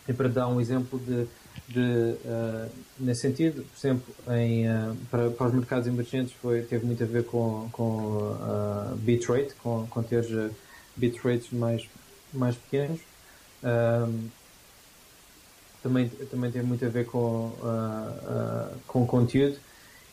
e 0.07 0.13
para 0.13 0.27
dar 0.27 0.47
um 0.47 0.59
exemplo 0.59 0.99
de 0.99 1.27
de, 1.67 1.79
uh, 1.79 2.69
nesse 2.99 3.21
sentido, 3.21 3.63
por 3.63 3.77
exemplo, 3.77 4.15
em, 4.29 4.67
uh, 4.67 4.95
para, 5.11 5.29
para 5.31 5.47
os 5.47 5.53
mercados 5.53 5.87
emergentes 5.87 6.33
foi, 6.33 6.61
teve 6.61 6.85
muito 6.85 7.03
a 7.03 7.07
ver 7.07 7.25
com, 7.25 7.67
com 7.71 8.37
bitrate, 8.97 9.53
com, 9.55 9.85
com 9.87 10.03
ter 10.03 10.51
bitrates 10.95 11.51
mais, 11.51 11.87
mais 12.33 12.55
pequenos. 12.55 12.99
Um, 13.63 14.29
também, 15.83 16.09
também 16.09 16.51
teve 16.51 16.65
muito 16.65 16.83
a 16.85 16.89
ver 16.89 17.05
com, 17.05 17.51
com 18.87 19.05
conteúdo. 19.05 19.57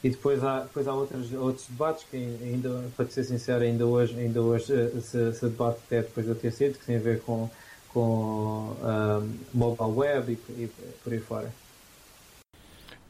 E 0.05 0.11
depois 0.11 0.45
há, 0.45 0.61
depois 0.61 0.87
há 0.87 0.93
outros, 0.93 1.33
outros 1.33 1.67
debates 1.67 2.05
que 2.11 2.17
ainda, 2.17 2.85
para 2.97 3.09
ser 3.09 3.25
sincero, 3.25 3.65
ainda 3.65 3.87
hoje, 3.87 4.17
ainda 4.19 4.41
hoje 4.41 4.67
se, 5.01 5.33
se 5.33 5.47
debate 5.47 5.79
até 5.87 6.03
depois 6.03 6.27
do 6.27 6.35
ter 6.35 6.53
sido, 6.53 6.79
que 6.79 6.85
tem 6.85 6.97
a 6.97 7.01
ver 7.01 7.23
com 7.23 7.51
com 7.95 8.77
um, 8.83 9.39
mobile 9.55 9.97
web 9.97 10.33
e, 10.33 10.63
e, 10.65 10.71
por 11.03 11.13
aí 11.13 11.21
fora. 11.21 11.64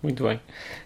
Muito 0.05 0.23
bem. 0.23 0.39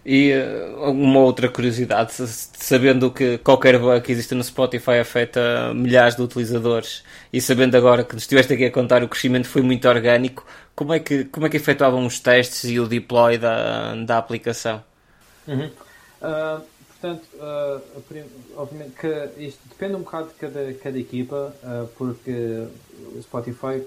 E 0.05 0.31
uh, 0.31 0.91
uma 0.91 1.19
outra 1.19 1.49
curiosidade, 1.49 2.13
sabendo 2.13 3.11
que 3.11 3.37
qualquer 3.39 3.77
bug 3.77 3.99
que 3.99 4.13
existe 4.13 4.33
no 4.33 4.41
Spotify 4.41 4.99
afeta 5.01 5.73
milhares 5.73 6.15
de 6.15 6.21
utilizadores 6.21 7.03
e 7.33 7.41
sabendo 7.41 7.75
agora 7.75 8.05
que 8.05 8.13
nos 8.13 8.23
estiveste 8.23 8.53
aqui 8.53 8.63
a 8.63 8.71
contar 8.71 9.03
o 9.03 9.09
crescimento 9.09 9.45
foi 9.49 9.61
muito 9.61 9.85
orgânico, 9.89 10.45
como 10.73 10.93
é 10.93 10.99
que, 11.01 11.25
como 11.25 11.45
é 11.45 11.49
que 11.49 11.57
efetuavam 11.57 12.05
os 12.05 12.21
testes 12.21 12.63
e 12.63 12.79
o 12.79 12.87
deploy 12.87 13.37
da, 13.37 13.93
da 14.05 14.17
aplicação? 14.17 14.81
Uhum. 15.45 15.69
Uh, 16.21 16.61
portanto, 16.99 17.25
uh, 17.35 17.81
obviamente 18.57 18.91
que 18.99 19.43
isto 19.43 19.59
depende 19.69 19.95
um 19.95 19.99
bocado 19.99 20.27
de 20.27 20.33
cada, 20.35 20.73
cada 20.73 20.99
equipa, 20.99 21.53
uh, 21.63 21.87
porque 21.97 22.67
o 23.15 23.21
Spotify, 23.21 23.81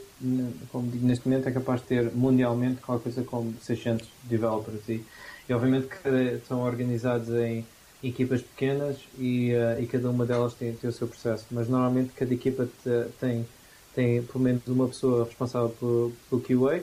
como 0.70 0.90
digo 0.90 1.06
neste 1.06 1.28
momento, 1.28 1.48
é 1.48 1.52
capaz 1.52 1.82
de 1.82 1.88
ter 1.88 2.10
mundialmente 2.12 2.80
qualquer 2.80 3.04
coisa 3.04 3.22
como 3.24 3.54
600 3.60 4.08
developers 4.24 4.88
e, 4.88 5.04
e 5.48 5.52
obviamente 5.52 5.88
que 5.88 6.40
são 6.48 6.62
organizados 6.62 7.28
em 7.28 7.66
equipas 8.02 8.40
pequenas 8.42 8.96
e, 9.18 9.52
uh, 9.52 9.80
e 9.80 9.86
cada 9.86 10.10
uma 10.10 10.24
delas 10.24 10.54
tem, 10.54 10.72
tem, 10.74 10.88
o 10.88 10.92
seu 10.92 11.06
processo, 11.06 11.46
mas 11.50 11.68
normalmente 11.68 12.12
cada 12.14 12.32
equipa 12.32 12.66
te, 12.82 13.10
tem, 13.20 13.46
tem 13.94 14.22
pelo 14.22 14.42
menos 14.42 14.66
uma 14.66 14.88
pessoa 14.88 15.24
responsável 15.24 15.68
pelo, 15.78 16.12
pelo 16.30 16.40
QA, 16.40 16.82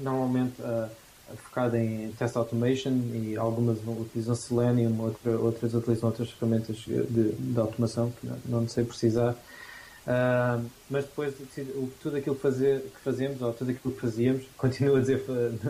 normalmente 0.00 0.60
focada 1.36 1.78
em 1.78 2.10
test 2.18 2.36
automation 2.36 2.92
e 3.12 3.36
algumas 3.36 3.78
utilizam 3.86 4.34
Selenium, 4.34 5.00
outra, 5.00 5.38
outras 5.38 5.74
utilizam 5.74 6.08
outras 6.08 6.30
ferramentas 6.30 6.76
de, 6.76 7.32
de 7.32 7.60
automação 7.60 8.10
que 8.10 8.28
não, 8.46 8.66
sei 8.68 8.84
precisar. 8.84 9.32
Uh, 10.06 10.64
mas 10.88 11.04
depois 11.04 11.34
tudo 12.00 12.16
aquilo 12.16 12.34
que, 12.34 12.40
fazer, 12.40 12.80
que 12.80 13.00
fazemos, 13.04 13.42
ou 13.42 13.52
tudo 13.52 13.70
aquilo 13.72 13.92
que 13.94 14.00
fazíamos, 14.00 14.44
continuo 14.56 14.96
a 14.96 15.00
dizer 15.00 15.22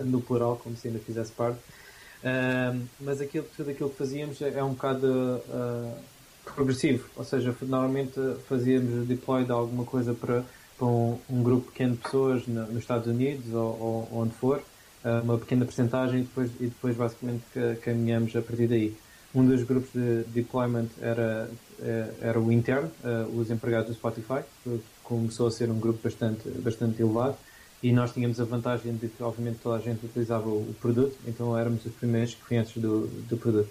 no 0.04 0.20
plural, 0.20 0.60
como 0.62 0.76
se 0.76 0.86
ainda 0.86 1.00
fizesse 1.00 1.32
parte, 1.32 1.58
uh, 1.58 2.80
mas 3.00 3.20
aquilo, 3.20 3.46
tudo 3.56 3.70
aquilo 3.70 3.90
que 3.90 3.96
fazíamos 3.96 4.40
é, 4.40 4.50
é 4.50 4.62
um 4.62 4.74
bocado 4.74 5.42
uh, 5.48 5.92
progressivo, 6.54 7.08
ou 7.16 7.24
seja, 7.24 7.54
normalmente 7.62 8.20
fazíamos 8.48 9.08
deploy 9.08 9.44
de 9.44 9.50
alguma 9.50 9.84
coisa 9.84 10.14
para, 10.14 10.44
para 10.78 10.86
um, 10.86 11.18
um 11.28 11.42
grupo 11.42 11.72
pequeno 11.72 11.96
de 11.96 12.02
pessoas 12.02 12.46
no, 12.46 12.64
nos 12.66 12.78
Estados 12.78 13.08
Unidos 13.08 13.52
ou, 13.52 14.08
ou 14.12 14.20
onde 14.20 14.34
for, 14.34 14.62
uma 15.24 15.38
pequena 15.38 15.64
porcentagem 15.64 16.20
e 16.20 16.22
depois, 16.22 16.50
e 16.60 16.64
depois 16.64 16.96
basicamente 16.96 17.44
caminhamos 17.82 18.34
a 18.34 18.42
partir 18.42 18.66
daí. 18.66 18.96
Um 19.34 19.46
dos 19.46 19.62
grupos 19.62 19.90
de 19.92 20.24
deployment 20.28 20.88
era, 21.00 21.50
eh, 21.80 22.10
era 22.22 22.40
o 22.40 22.50
interno, 22.50 22.90
eh, 23.04 23.26
os 23.34 23.50
empregados 23.50 23.88
do 23.88 23.94
Spotify, 23.94 24.40
começou 25.04 25.46
a 25.46 25.50
ser 25.50 25.70
um 25.70 25.78
grupo 25.78 26.00
bastante, 26.02 26.48
bastante 26.48 27.02
elevado 27.02 27.36
e 27.82 27.92
nós 27.92 28.12
tínhamos 28.12 28.40
a 28.40 28.44
vantagem 28.44 28.96
de 28.96 29.08
que 29.08 29.22
obviamente 29.22 29.58
toda 29.62 29.76
a 29.76 29.80
gente 29.80 30.04
utilizava 30.04 30.48
o 30.48 30.74
produto, 30.80 31.16
então 31.26 31.56
éramos 31.56 31.84
os 31.84 31.92
primeiros 31.92 32.34
clientes 32.34 32.74
do, 32.78 33.06
do 33.28 33.36
produto. 33.36 33.68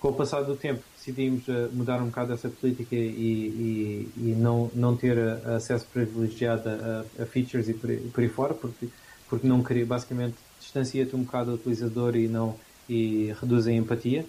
Com 0.00 0.08
o 0.08 0.12
passar 0.14 0.42
do 0.42 0.56
tempo 0.56 0.82
decidimos 0.96 1.48
eh, 1.48 1.68
mudar 1.72 2.00
um 2.00 2.06
bocado 2.06 2.32
essa 2.32 2.48
política 2.48 2.94
e, 2.94 2.98
e, 2.98 4.12
e 4.16 4.34
não, 4.38 4.70
não 4.72 4.96
ter 4.96 5.18
acesso 5.56 5.86
privilegiado 5.92 6.68
a, 6.68 7.22
a 7.22 7.26
features 7.26 7.68
e 7.68 7.74
por, 7.74 7.90
por 8.12 8.20
aí 8.20 8.28
fora, 8.28 8.54
porque, 8.54 8.88
porque 9.28 9.48
não 9.48 9.64
queria, 9.64 9.84
basicamente 9.84 10.36
distancia-te 10.62 11.14
um 11.14 11.22
bocado 11.22 11.50
do 11.50 11.56
utilizador 11.56 12.16
e 12.16 12.28
não 12.28 12.56
e 12.88 13.34
reduz 13.40 13.66
a 13.66 13.72
empatia. 13.72 14.24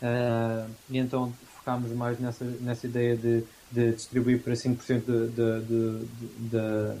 Uh, 0.00 0.70
e 0.90 0.98
então 0.98 1.32
focámos 1.56 1.90
mais 1.92 2.20
nessa, 2.20 2.44
nessa 2.44 2.86
ideia 2.86 3.16
de 3.16 3.44
de 3.70 3.92
distribuir 3.92 4.42
para 4.42 4.54
5% 4.54 5.04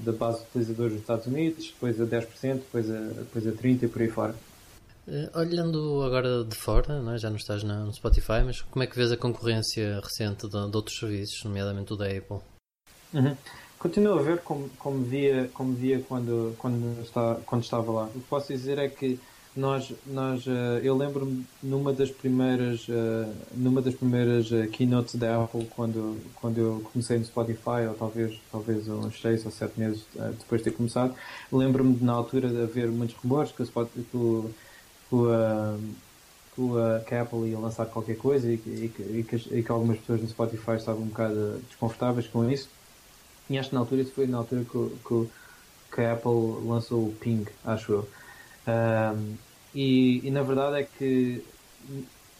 da 0.04 0.12
base 0.12 0.40
de 0.40 0.48
utilizadores 0.48 0.92
dos 0.92 1.00
Estados 1.00 1.26
Unidos, 1.26 1.66
depois 1.68 2.00
a 2.00 2.04
10%, 2.04 2.54
depois 2.54 2.90
a, 2.90 2.98
depois 2.98 3.46
a 3.46 3.52
30% 3.52 3.82
e 3.82 3.88
por 3.88 4.02
aí 4.02 4.08
fora. 4.08 4.34
Uh, 5.06 5.38
olhando 5.38 6.02
agora 6.02 6.44
de 6.44 6.54
fora, 6.54 7.02
é? 7.14 7.18
já 7.18 7.30
não 7.30 7.36
estás 7.36 7.62
no 7.62 7.92
Spotify, 7.94 8.42
mas 8.44 8.60
como 8.60 8.82
é 8.82 8.86
que 8.86 8.96
vês 8.96 9.10
a 9.10 9.16
concorrência 9.16 9.98
recente 10.00 10.46
de, 10.46 10.70
de 10.70 10.76
outros 10.76 10.98
serviços, 10.98 11.42
nomeadamente 11.44 11.94
o 11.94 11.96
da 11.96 12.04
Apple? 12.06 12.38
Uhum. 13.14 13.36
Continuo 13.78 14.18
a 14.18 14.22
ver 14.22 14.38
como, 14.40 14.68
como 14.70 15.04
via, 15.04 15.48
como 15.54 15.72
via 15.72 16.00
quando, 16.00 16.52
quando, 16.58 17.00
está, 17.00 17.36
quando 17.46 17.62
estava 17.62 17.92
lá. 17.92 18.04
O 18.06 18.10
que 18.10 18.20
posso 18.20 18.52
dizer 18.52 18.76
é 18.76 18.88
que 18.88 19.20
nós, 19.54 19.92
nós 20.04 20.44
uh, 20.46 20.80
eu 20.82 20.96
lembro-me 20.96 21.46
numa 21.62 21.92
das 21.92 22.10
primeiras 22.10 22.88
uh, 22.88 23.32
numa 23.54 23.80
das 23.80 23.94
primeiras 23.94 24.50
uh, 24.50 24.68
keynotes 24.68 25.14
da 25.14 25.42
Apple 25.42 25.64
quando 25.74 26.18
quando 26.34 26.58
eu 26.58 26.82
comecei 26.92 27.18
no 27.18 27.24
Spotify 27.24 27.86
ou 27.88 27.94
talvez 27.94 28.40
talvez 28.52 28.88
uns 28.88 29.20
seis 29.20 29.44
ou 29.44 29.50
sete 29.50 29.78
meses 29.80 30.04
depois 30.38 30.60
de 30.60 30.70
ter 30.70 30.76
começado 30.76 31.14
lembro-me 31.50 31.98
na 32.00 32.12
altura 32.12 32.48
de 32.48 32.62
haver 32.62 32.88
muitos 32.88 33.16
rumores 33.16 33.50
que, 33.50 33.62
o, 33.62 33.66
que, 33.66 34.16
o, 35.10 36.94
que, 37.06 37.14
a 37.14 37.22
Apple 37.22 37.48
ia 37.48 37.58
lançar 37.58 37.86
qualquer 37.86 38.16
coisa 38.16 38.52
e 38.52 38.58
que, 38.58 38.88
que, 38.90 39.02
e 39.02 39.24
que, 39.24 39.58
e 39.58 39.62
que 39.62 39.72
algumas 39.72 39.98
pessoas 39.98 40.20
no 40.20 40.28
Spotify 40.28 40.72
estavam 40.76 41.02
um 41.02 41.06
bocado 41.06 41.60
desconfortáveis 41.68 42.28
com 42.28 42.48
isso 42.48 42.68
e 43.48 43.58
acho 43.58 43.70
que 43.70 43.74
na 43.74 43.80
altura 43.80 44.02
isso 44.02 44.12
foi 44.12 44.26
na 44.26 44.38
altura 44.38 44.64
que, 44.64 44.90
que, 45.06 45.28
que 45.94 46.00
a 46.02 46.12
Apple 46.12 46.66
lançou 46.66 47.08
o 47.08 47.14
Ping 47.20 47.46
acho 47.64 47.92
eu 47.92 48.08
um, 48.66 49.34
e, 49.74 50.26
e, 50.26 50.30
na 50.30 50.42
verdade 50.42 50.80
é 50.80 50.82
que 50.84 51.44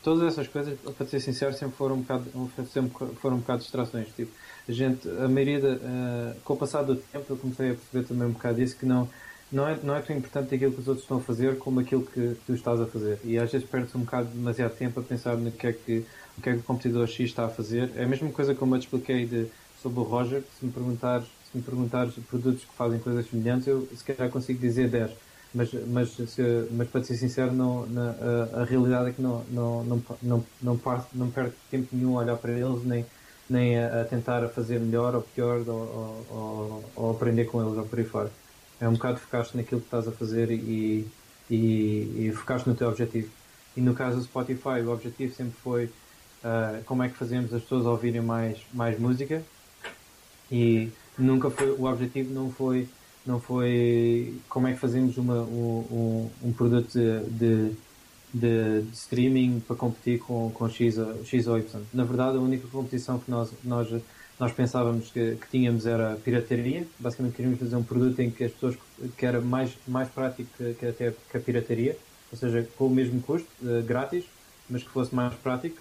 todas 0.03 0.33
essas 0.33 0.49
coisas, 0.49 0.79
para 0.97 1.07
ser 1.07 1.21
sincero, 1.21 1.53
sempre 1.53 1.77
foram 1.77 1.97
um 1.97 2.01
bocado, 2.01 2.25
sempre 2.73 2.91
foram 3.17 3.37
um 3.37 3.41
bocado 3.41 3.63
distrações. 3.63 4.09
Tipo, 4.15 4.31
a 4.69 4.73
gente, 4.73 5.09
a 5.09 5.29
maioria, 5.29 5.61
da, 5.61 5.69
uh, 5.75 6.41
com 6.45 6.55
o 6.55 6.57
passar 6.57 6.83
do 6.83 6.97
tempo, 6.97 7.25
eu 7.29 7.37
comecei 7.37 7.71
a 7.71 7.75
perceber 7.75 8.07
também 8.07 8.29
um 8.29 8.33
bocado 8.33 8.57
disso, 8.57 8.77
que 8.77 8.87
não, 8.87 9.09
não 9.51 9.69
é, 9.69 9.79
não 9.83 9.95
é 9.95 10.01
tão 10.01 10.17
importante 10.17 10.55
aquilo 10.55 10.73
que 10.73 10.81
os 10.81 10.89
outros 10.89 11.05
estão 11.05 11.19
a 11.19 11.21
fazer 11.21 11.59
como 11.59 11.81
aquilo 11.81 12.05
que 12.05 12.37
tu 12.47 12.55
estás 12.55 12.81
a 12.81 12.87
fazer. 12.87 13.19
E 13.25 13.39
às 13.39 13.51
vezes 13.51 13.69
perde-se 13.69 13.97
um 13.97 14.01
bocado 14.01 14.29
demasiado 14.29 14.77
tempo 14.77 15.01
a 15.01 15.03
pensar 15.03 15.37
no 15.37 15.51
que 15.51 15.67
é 15.67 15.73
que, 15.73 16.05
o 16.37 16.43
que 16.43 16.51
é 16.51 16.53
que 16.55 16.59
o 16.61 16.63
competidor 16.63 17.07
X 17.07 17.31
está 17.31 17.47
a 17.47 17.51
fazer. 17.51 17.91
É 17.97 18.05
a 18.05 18.09
mesma 18.09 18.31
coisa 18.31 18.55
como 18.55 18.77
eu 18.77 18.81
te 18.81 18.85
expliquei 18.85 19.27
de, 19.27 19.47
sobre 19.83 20.01
o 20.01 20.03
Roger, 20.03 20.43
se 20.59 20.67
me 20.67 20.73
perguntares, 20.73 21.27
se 21.51 21.57
me 21.57 21.63
perguntares 21.63 22.15
produtos 22.29 22.65
que 22.65 22.75
fazem 22.75 22.99
coisas 22.99 23.29
semelhantes, 23.29 23.67
eu 23.67 23.89
se 23.95 24.05
calhar 24.05 24.31
consigo 24.31 24.59
dizer 24.61 24.89
10 24.89 25.29
mas, 25.55 25.73
mas, 25.87 26.11
se, 26.11 26.69
mas 26.71 26.89
para 26.89 27.03
ser 27.03 27.17
sincero, 27.17 27.53
não, 27.53 27.87
na, 27.87 28.11
a, 28.11 28.61
a, 28.61 28.65
realidade 28.65 29.11
é 29.11 29.13
que 29.13 29.23
não, 29.23 29.45
não, 29.51 29.85
não, 29.85 30.03
não, 30.23 30.45
não, 30.61 30.79
par, 30.79 31.09
não 31.15 31.31
perco 31.31 31.55
tempo 31.71 31.89
nenhum 31.93 32.19
a 32.19 32.23
olhar 32.23 32.37
para 32.37 32.53
eles, 32.53 32.85
nem, 32.85 33.07
nem 33.49 33.79
a, 33.79 34.03
a 34.03 34.05
tentar 34.05 34.47
fazer 34.49 34.79
melhor 34.79 35.15
ou 35.15 35.23
pior 35.23 35.67
ou, 35.67 36.25
ou, 36.31 36.85
ou, 36.95 37.11
aprender 37.11 37.47
com 37.47 37.63
eles 37.63 37.79
ou 37.79 37.85
por 37.87 37.99
aí 37.99 38.05
fora. 38.05 38.31
É 38.81 38.89
um 38.89 38.93
bocado 38.93 39.19
focar-te 39.19 39.57
naquilo 39.57 39.81
que 39.81 39.87
estás 39.87 40.07
a 40.07 40.13
fazer 40.13 40.51
e, 40.51 41.09
e, 41.51 42.27
e 42.27 42.33
focar-te 42.35 42.69
no 42.69 42.75
teu 42.75 42.89
objetivo. 42.89 43.31
E 43.77 43.81
no 43.81 43.95
caso 43.95 44.19
do 44.19 44.25
Spotify, 44.25 44.81
o 44.85 44.93
objetivo 44.93 45.35
sempre 45.35 45.55
foi 45.63 45.87
uh, 45.87 46.85
como 46.85 47.03
é 47.03 47.09
que 47.09 47.17
fazemos 47.17 47.53
as 47.55 47.63
pessoas 47.63 47.87
ouvirem 47.87 48.21
mais, 48.21 48.59
mais 48.73 48.99
música 48.99 49.43
e 50.51 50.91
nunca 51.19 51.51
foi, 51.51 51.71
o 51.71 51.85
objetivo 51.85 52.33
não 52.33 52.51
foi 52.51 52.89
não 53.29 53.39
foi 53.39 54.35
como 54.49 54.67
é 54.69 54.73
que 54.73 54.79
fazemos 54.79 55.19
uma, 55.19 55.43
um, 55.43 56.31
um, 56.43 56.53
produto 56.53 56.91
de, 56.93 57.21
de, 57.29 57.73
de, 58.33 58.89
streaming 58.95 59.61
para 59.61 59.77
competir 59.77 60.19
com, 60.21 60.51
com 60.51 60.69
X, 60.71 60.97
X 61.25 61.47
ou 61.47 61.59
Y. 61.59 61.83
Na 61.93 62.05
verdade, 62.05 62.39
a 62.39 62.41
única 62.41 62.67
competição 62.69 63.19
que 63.19 63.31
nós, 63.31 63.53
nós, 63.63 64.03
nós 64.41 64.51
pensávamos 64.53 65.11
que, 65.11 65.37
que 65.37 65.47
tínhamos 65.51 65.85
era 65.85 66.17
pirataria. 66.17 66.87
Basicamente, 66.99 67.35
queríamos 67.35 67.61
fazer 67.61 67.77
um 67.77 67.83
produto 67.83 68.19
em 68.21 68.31
que 68.31 68.45
as 68.45 68.53
pessoas 68.53 68.79
que 69.17 69.27
era 69.27 69.43
mais, 69.43 69.73
mais 69.87 70.09
prático 70.09 70.49
que, 70.57 70.73
que 70.75 70.87
até 70.87 71.13
que 71.31 71.37
a 71.37 71.41
pirataria, 71.41 71.99
ou 72.33 72.39
seja, 72.39 72.67
com 72.79 72.87
o 72.87 72.91
mesmo 72.91 73.21
custo, 73.21 73.49
uh, 73.63 73.83
grátis, 73.83 74.25
mas 74.71 74.83
que 74.83 74.89
fosse 74.89 75.15
mais 75.15 75.35
prático. 75.35 75.77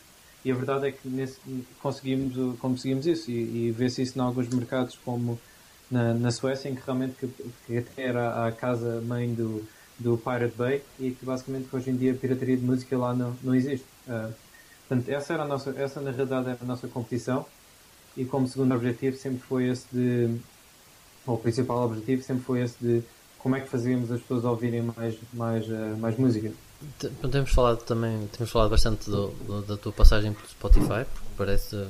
E 0.47 0.51
a 0.51 0.55
verdade 0.55 0.87
é 0.87 0.91
que 0.93 1.09
nesse, 1.09 1.41
conseguimos, 1.81 2.57
conseguimos 2.59 3.05
isso 3.05 3.29
e, 3.29 3.67
e 3.67 3.71
vê-se 3.71 4.01
isso 4.01 4.17
em 4.17 4.21
alguns 4.21 4.47
mercados 4.47 4.97
como 5.03 5.37
na, 5.91 6.13
na 6.13 6.31
Suécia, 6.31 6.69
em 6.69 6.75
que 6.75 6.81
realmente 6.85 7.15
que, 7.17 7.27
que 7.67 7.83
era 7.97 8.47
a 8.47 8.51
casa 8.53 9.01
mãe 9.01 9.33
do, 9.33 9.67
do 9.99 10.17
Pirate 10.17 10.55
Bay 10.55 10.81
e 10.97 11.11
que 11.11 11.25
basicamente 11.25 11.67
hoje 11.73 11.89
em 11.89 11.97
dia 11.97 12.13
a 12.13 12.15
pirataria 12.15 12.55
de 12.55 12.63
música 12.63 12.97
lá 12.97 13.13
não, 13.13 13.35
não 13.43 13.53
existe. 13.53 13.85
Uh, 14.07 14.33
portanto, 14.87 15.09
essa, 15.09 15.33
era 15.33 15.43
a 15.43 15.47
nossa, 15.47 15.71
essa 15.71 15.99
na 15.99 16.11
realidade 16.11 16.47
era 16.47 16.59
a 16.61 16.65
nossa 16.65 16.87
competição 16.87 17.45
e 18.15 18.23
como 18.23 18.47
segundo 18.47 18.73
objetivo 18.73 19.17
sempre 19.17 19.41
foi 19.41 19.67
esse 19.67 19.85
de, 19.91 20.33
ou 21.25 21.35
o 21.35 21.37
principal 21.37 21.83
objetivo 21.83 22.23
sempre 22.23 22.45
foi 22.45 22.61
esse 22.61 22.75
de 22.79 23.03
como 23.37 23.57
é 23.57 23.59
que 23.59 23.67
fazíamos 23.67 24.09
as 24.13 24.21
pessoas 24.21 24.45
ouvirem 24.45 24.81
mais, 24.81 25.17
mais, 25.33 25.67
uh, 25.67 25.97
mais 25.97 26.17
música. 26.17 26.53
Temos 27.31 27.51
falado 27.51 27.83
também, 27.83 28.27
temos 28.27 28.51
falado 28.51 28.69
bastante 28.69 29.09
do, 29.09 29.29
do, 29.29 29.61
da 29.63 29.77
tua 29.77 29.91
passagem 29.91 30.33
pelo 30.33 30.47
Spotify, 30.47 31.05
porque 31.11 31.29
parece, 31.35 31.75
uh, 31.75 31.89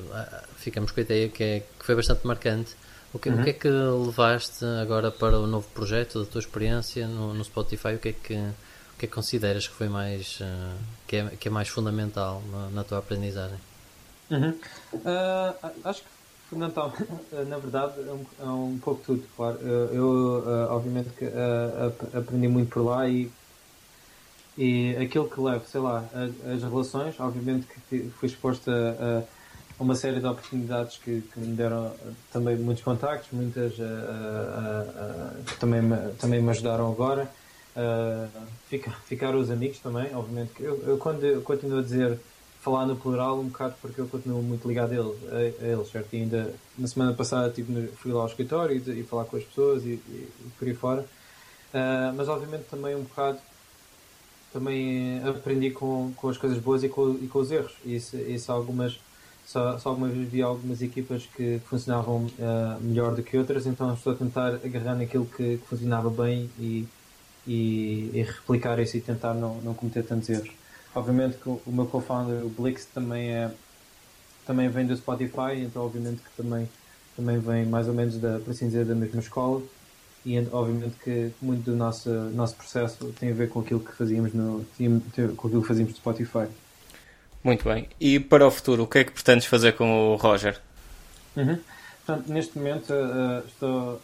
ficamos 0.56 0.92
com 0.92 1.00
a 1.00 1.02
ideia 1.02 1.28
que, 1.28 1.42
é, 1.42 1.60
que 1.60 1.84
foi 1.84 1.94
bastante 1.94 2.26
marcante 2.26 2.74
o 3.12 3.18
que, 3.18 3.30
uhum. 3.30 3.40
o 3.40 3.44
que 3.44 3.50
é 3.50 3.52
que 3.52 3.68
levaste 3.68 4.64
agora 4.82 5.10
para 5.10 5.38
o 5.38 5.46
novo 5.46 5.66
projeto, 5.68 6.22
da 6.22 6.30
tua 6.30 6.40
experiência 6.40 7.06
no, 7.06 7.32
no 7.32 7.42
Spotify? 7.42 7.94
O 7.94 7.98
que 7.98 8.08
é 8.08 8.12
que, 8.12 8.34
o 8.34 8.98
que 8.98 9.06
é 9.06 9.08
que 9.08 9.14
consideras 9.14 9.66
que 9.66 9.74
foi 9.74 9.88
mais 9.88 10.40
uh, 10.40 10.78
que, 11.06 11.16
é, 11.16 11.26
que 11.30 11.48
é 11.48 11.50
mais 11.50 11.68
fundamental 11.68 12.42
na, 12.50 12.68
na 12.70 12.84
tua 12.84 12.98
aprendizagem? 12.98 13.58
Uhum. 14.30 14.50
Uh, 14.92 15.70
acho 15.84 16.02
que 16.02 16.08
fundamental, 16.50 16.92
na 17.48 17.58
verdade, 17.58 17.94
é 18.00 18.12
um, 18.12 18.26
é 18.40 18.44
um 18.44 18.78
pouco 18.78 19.02
tudo, 19.04 19.24
claro. 19.34 19.58
Eu, 19.58 20.44
uh, 20.46 20.72
obviamente, 20.72 21.08
que 21.10 21.24
aprendi 22.14 22.46
muito 22.46 22.70
por 22.70 22.82
lá 22.82 23.08
e 23.08 23.30
e 24.58 24.96
aquilo 24.96 25.28
que 25.28 25.40
levo, 25.40 25.64
sei 25.68 25.80
lá, 25.80 26.04
as, 26.12 26.62
relações, 26.64 27.14
obviamente 27.20 27.68
que 27.88 28.10
fui 28.18 28.28
exposto 28.28 28.68
a, 28.68 29.22
a 29.78 29.82
uma 29.82 29.94
série 29.94 30.18
de 30.18 30.26
oportunidades 30.26 30.96
que, 30.96 31.20
que 31.20 31.38
me 31.38 31.54
deram 31.54 31.86
eh, 31.86 32.10
também 32.32 32.56
muitos 32.56 32.82
contactos, 32.82 33.28
muitas 33.30 33.78
uh, 33.78 33.82
uh, 33.82 35.38
uh, 35.38 35.44
que 35.44 35.56
também 35.58 35.80
me, 35.80 35.96
também 36.18 36.42
me 36.42 36.50
ajudaram 36.50 36.90
agora. 36.90 37.30
Fica, 38.68 38.90
ficaram 39.06 39.38
os 39.38 39.52
amigos 39.52 39.78
também, 39.78 40.12
obviamente. 40.12 40.50
Eu, 40.58 40.82
eu 40.84 40.98
quando 40.98 41.24
eu 41.24 41.40
continuo 41.42 41.78
a 41.78 41.82
dizer 41.82 42.18
falar 42.60 42.84
no 42.86 42.96
plural 42.96 43.38
um 43.38 43.46
bocado 43.46 43.76
porque 43.80 44.00
eu 44.00 44.08
continuo 44.08 44.42
muito 44.42 44.66
ligado 44.66 44.90
a 44.90 44.94
eles, 44.96 45.16
a, 45.62 45.64
a 45.64 45.68
eles 45.68 45.88
certo? 45.88 46.12
E 46.12 46.16
ainda 46.16 46.52
na 46.76 46.88
semana 46.88 47.12
passada 47.12 47.48
tive, 47.50 47.86
fui 47.92 48.10
lá 48.10 48.22
ao 48.22 48.26
escritório 48.26 48.82
e, 48.84 49.00
e 49.00 49.04
falar 49.04 49.26
com 49.26 49.36
as 49.36 49.44
pessoas 49.44 49.84
e, 49.84 49.90
e, 49.90 50.28
e 50.40 50.50
por 50.58 50.66
aí 50.66 50.74
fora. 50.74 51.06
mas 52.16 52.28
obviamente 52.28 52.64
também 52.64 52.96
um 52.96 53.02
bocado 53.02 53.38
também 54.52 55.20
aprendi 55.26 55.70
com, 55.70 56.12
com 56.16 56.28
as 56.28 56.36
coisas 56.36 56.58
boas 56.58 56.82
e 56.82 56.88
com, 56.88 57.18
e 57.22 57.26
com 57.26 57.38
os 57.38 57.50
erros. 57.50 57.74
E 57.84 57.96
isso, 57.96 58.16
isso 58.16 58.50
algumas 58.50 58.98
só, 59.48 59.78
só 59.78 59.88
alguma 59.88 60.08
vez 60.08 60.28
vi 60.28 60.42
algumas 60.42 60.82
equipas 60.82 61.24
que 61.24 61.58
funcionavam 61.64 62.26
uh, 62.26 62.80
melhor 62.82 63.14
do 63.14 63.22
que 63.22 63.38
outras, 63.38 63.66
então 63.66 63.94
estou 63.94 64.12
a 64.12 64.16
tentar 64.16 64.56
agarrar 64.56 64.94
naquilo 64.94 65.24
que, 65.24 65.56
que 65.56 65.66
funcionava 65.66 66.10
bem 66.10 66.50
e, 66.58 66.86
e, 67.46 68.10
e, 68.12 68.22
replicar 68.22 68.78
isso 68.78 68.98
e 68.98 69.00
tentar 69.00 69.32
não, 69.32 69.54
não 69.62 69.72
cometer 69.72 70.02
tantos 70.02 70.28
erros. 70.28 70.50
Obviamente 70.94 71.38
que 71.38 71.48
o, 71.48 71.62
o 71.64 71.72
meu 71.72 71.86
co-founder, 71.86 72.44
o 72.44 72.50
Blix, 72.50 72.84
também, 72.84 73.30
é, 73.30 73.50
também 74.46 74.68
vem 74.68 74.86
do 74.86 74.94
Spotify, 74.94 75.56
então 75.56 75.82
obviamente 75.82 76.20
que 76.20 76.42
também, 76.42 76.68
também 77.16 77.38
vem 77.38 77.64
mais 77.64 77.88
ou 77.88 77.94
menos 77.94 78.18
da, 78.18 78.36
assim 78.50 78.66
dizer, 78.66 78.84
da 78.84 78.94
mesma 78.94 79.20
escola 79.20 79.62
e 80.24 80.38
obviamente 80.52 80.96
que 81.02 81.30
muito 81.40 81.70
do 81.70 81.76
nosso, 81.76 82.10
nosso 82.10 82.54
processo 82.56 83.12
tem 83.18 83.30
a 83.30 83.34
ver 83.34 83.48
com 83.48 83.60
aquilo 83.60 83.80
que 83.80 83.92
fazíamos 83.92 84.32
no, 84.34 84.64
com 85.36 85.46
aquilo 85.48 85.62
que 85.62 85.68
fazíamos 85.68 85.92
no 85.92 85.96
Spotify. 85.98 86.46
Muito 87.42 87.64
bem. 87.64 87.88
E 88.00 88.18
para 88.18 88.46
o 88.46 88.50
futuro, 88.50 88.82
o 88.82 88.86
que 88.86 88.98
é 88.98 89.04
que 89.04 89.12
pretendes 89.12 89.46
fazer 89.46 89.72
com 89.72 90.12
o 90.12 90.16
Roger? 90.16 90.60
Uhum. 91.36 91.58
Portanto, 92.04 92.32
neste 92.32 92.58
momento 92.58 92.92
uh, 92.92 93.46
estou 93.46 94.00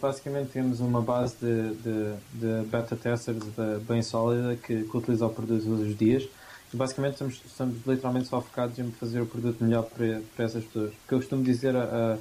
basicamente 0.00 0.52
temos 0.52 0.80
uma 0.80 1.02
base 1.02 1.36
de, 1.40 1.74
de, 1.74 2.14
de 2.32 2.68
beta 2.68 2.96
testers 2.96 3.44
bem 3.86 4.02
sólida 4.02 4.56
que, 4.56 4.84
que 4.84 4.96
utiliza 4.96 5.26
o 5.26 5.30
produto 5.30 5.64
todos 5.64 5.86
os 5.86 5.96
dias 5.96 6.28
e 6.72 6.76
basicamente 6.76 7.12
estamos, 7.12 7.42
estamos 7.44 7.86
literalmente 7.86 8.28
só 8.28 8.40
focados 8.40 8.78
em 8.78 8.90
fazer 8.92 9.20
o 9.20 9.26
produto 9.26 9.62
melhor 9.62 9.84
para, 9.84 10.20
para 10.34 10.44
essas 10.44 10.64
pessoas. 10.64 10.90
O 10.90 11.08
que 11.08 11.14
eu 11.14 11.18
costumo 11.18 11.44
dizer 11.44 11.76
a, 11.76 11.82
a 11.82 12.18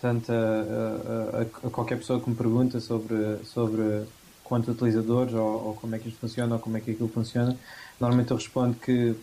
tanto 0.00 0.30
a, 0.32 1.38
a, 1.38 1.66
a, 1.66 1.70
qualquer 1.70 1.98
pessoa 1.98 2.20
que 2.20 2.30
me 2.30 2.36
pergunta 2.36 2.80
sobre, 2.80 3.38
sobre 3.44 4.04
quantos 4.44 4.68
utilizadores 4.68 5.34
ou, 5.34 5.66
ou, 5.66 5.74
como 5.74 5.94
é 5.94 5.98
que 5.98 6.08
isto 6.08 6.20
funciona 6.20 6.54
ou 6.54 6.60
como 6.60 6.76
é 6.76 6.80
que 6.80 6.92
aquilo 6.92 7.08
funciona, 7.08 7.56
normalmente 8.00 8.30
eu 8.30 8.36
respondo 8.36 8.76
que 8.76 9.16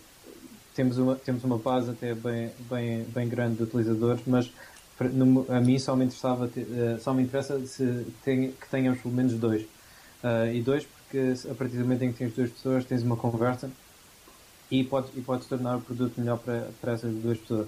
temos 0.75 0.97
uma, 0.97 1.15
temos 1.15 1.43
uma 1.43 1.57
base 1.57 1.89
até 1.89 2.13
bem, 2.13 2.51
bem, 2.69 3.03
bem 3.03 3.29
grande 3.29 3.55
de 3.55 3.63
utilizadores, 3.63 4.21
mas 4.27 4.51
a 5.49 5.59
mim 5.61 5.79
só 5.79 5.95
me, 5.95 6.05
interessava, 6.05 6.45
uh, 6.45 6.99
só 7.01 7.13
me 7.13 7.23
interessa 7.23 7.59
se 7.65 8.05
tem, 8.23 8.51
que 8.51 8.69
tenhamos 8.69 9.01
pelo 9.01 9.13
menos 9.13 9.33
dois. 9.33 9.63
Uh, 10.23 10.53
e 10.53 10.61
dois, 10.61 10.85
porque 10.85 11.33
a 11.49 11.53
partir 11.53 11.77
do 11.77 11.83
momento 11.83 12.03
em 12.03 12.11
que 12.11 12.17
tens 12.17 12.33
duas 12.33 12.49
pessoas, 12.49 12.85
tens 12.85 13.03
uma 13.03 13.15
conversa 13.15 13.69
e 14.71 14.83
podes, 14.83 15.11
e 15.15 15.21
podes 15.21 15.47
tornar 15.47 15.77
o 15.77 15.81
produto 15.81 16.19
melhor 16.19 16.37
para, 16.39 16.69
para 16.81 16.93
essas 16.93 17.13
duas 17.13 17.37
pessoas. 17.37 17.67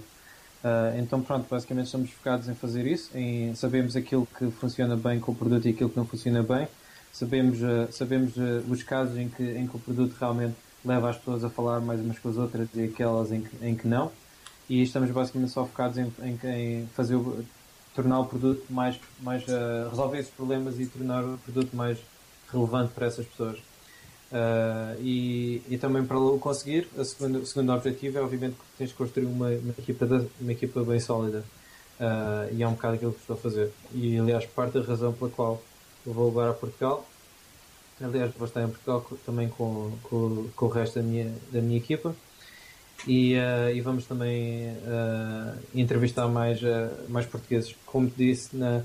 Uh, 0.63 0.97
então, 0.99 1.21
pronto, 1.21 1.45
basicamente 1.49 1.85
estamos 1.85 2.09
focados 2.09 2.49
em 2.49 2.55
fazer 2.55 2.85
isso, 2.87 3.15
em 3.15 3.53
sabemos 3.53 3.95
aquilo 3.95 4.27
que 4.37 4.49
funciona 4.51 4.95
bem 4.95 5.19
com 5.19 5.31
o 5.31 5.35
produto 5.35 5.67
e 5.67 5.71
aquilo 5.71 5.89
que 5.89 5.97
não 5.97 6.05
funciona 6.05 6.41
bem, 6.41 6.67
sabemos, 7.13 7.61
uh, 7.61 7.87
sabemos 7.91 8.35
uh, 8.37 8.63
os 8.67 8.81
casos 8.81 9.17
em 9.17 9.29
que, 9.29 9.43
em 9.43 9.67
que 9.67 9.75
o 9.75 9.79
produto 9.79 10.15
realmente 10.19 10.55
leva 10.83 11.09
as 11.09 11.17
pessoas 11.17 11.43
a 11.43 11.49
falar 11.49 11.79
mais 11.79 12.01
umas 12.01 12.17
com 12.17 12.29
as 12.29 12.37
outras 12.37 12.67
e 12.73 12.85
aquelas 12.85 13.31
em 13.31 13.41
que, 13.41 13.65
em 13.65 13.75
que 13.75 13.87
não, 13.87 14.11
e 14.67 14.81
estamos 14.81 15.11
basicamente 15.11 15.51
só 15.51 15.65
focados 15.65 15.97
em, 15.97 16.11
em, 16.21 16.39
em 16.43 16.87
fazer 16.87 17.15
o, 17.15 17.45
tornar 17.95 18.19
o 18.19 18.25
produto 18.25 18.63
mais, 18.69 18.99
mais 19.21 19.43
resolver 19.89 20.19
esses 20.19 20.31
problemas 20.31 20.79
e 20.79 20.85
tornar 20.85 21.23
o 21.23 21.37
produto 21.37 21.75
mais 21.75 21.97
relevante 22.51 22.93
para 22.93 23.07
essas 23.07 23.25
pessoas. 23.25 23.57
Uh, 24.31 25.01
e, 25.01 25.61
e, 25.69 25.77
também 25.77 26.05
para 26.05 26.19
o 26.19 26.37
conseguir, 26.37 26.89
segunda, 27.05 27.39
o 27.39 27.45
segundo 27.45 27.71
objetivo 27.71 28.17
é 28.17 28.21
obviamente 28.21 28.55
que 28.55 28.77
tens 28.77 28.89
de 28.89 28.95
construir 28.95 29.25
uma, 29.25 29.47
uma, 29.47 29.73
equipa, 29.77 30.05
de, 30.05 30.27
uma 30.41 30.51
equipa 30.51 30.83
bem 30.83 30.99
sólida. 30.99 31.43
Uh, 31.99 32.53
e 32.53 32.61
é 32.61 32.67
um 32.67 32.73
bocado 32.73 32.95
aquilo 32.95 33.13
que 33.13 33.21
estou 33.21 33.35
a 33.35 33.39
fazer. 33.39 33.71
E 33.93 34.17
aliás, 34.17 34.45
parte 34.45 34.73
da 34.73 34.81
razão 34.85 35.13
pela 35.13 35.31
qual 35.31 35.63
eu 36.05 36.13
vou 36.13 36.29
agora 36.29 36.51
a 36.51 36.53
Portugal, 36.53 37.07
aliás, 38.01 38.33
vou 38.35 38.47
estar 38.47 38.63
em 38.63 38.67
Portugal 38.67 39.05
também 39.25 39.49
com, 39.49 39.91
com, 40.03 40.47
com 40.55 40.65
o 40.65 40.69
resto 40.69 40.99
da 40.99 41.05
minha, 41.05 41.33
da 41.51 41.61
minha 41.61 41.77
equipa. 41.77 42.13
E, 43.07 43.35
uh, 43.35 43.73
e 43.73 43.79
vamos 43.79 44.05
também 44.05 44.75
entrevistar 45.73 46.27
mais, 46.27 46.59
mais 47.07 47.25
portugueses. 47.25 47.75
Como 47.85 48.11
disse, 48.15 48.57
na, 48.57 48.83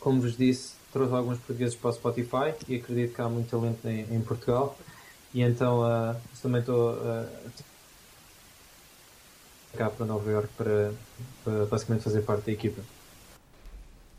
como 0.00 0.20
vos 0.20 0.36
disse, 0.36 0.79
trouxe 0.92 1.14
alguns 1.14 1.38
portugueses 1.38 1.74
para 1.74 1.90
o 1.90 1.92
Spotify 1.92 2.54
e 2.68 2.76
acredito 2.76 3.14
que 3.14 3.20
há 3.20 3.28
muito 3.28 3.50
talento 3.50 3.86
em, 3.86 4.06
em 4.10 4.20
Portugal. 4.20 4.76
E 5.32 5.42
então 5.42 5.80
uh, 5.82 6.16
também 6.42 6.60
estou 6.60 6.94
uh, 6.94 7.26
cá 9.76 9.88
para 9.88 10.06
Nova 10.06 10.30
York 10.30 10.48
para, 10.56 10.92
para, 11.44 11.66
basicamente 11.66 12.02
fazer 12.02 12.22
parte 12.22 12.46
da 12.46 12.52
equipa. 12.52 12.82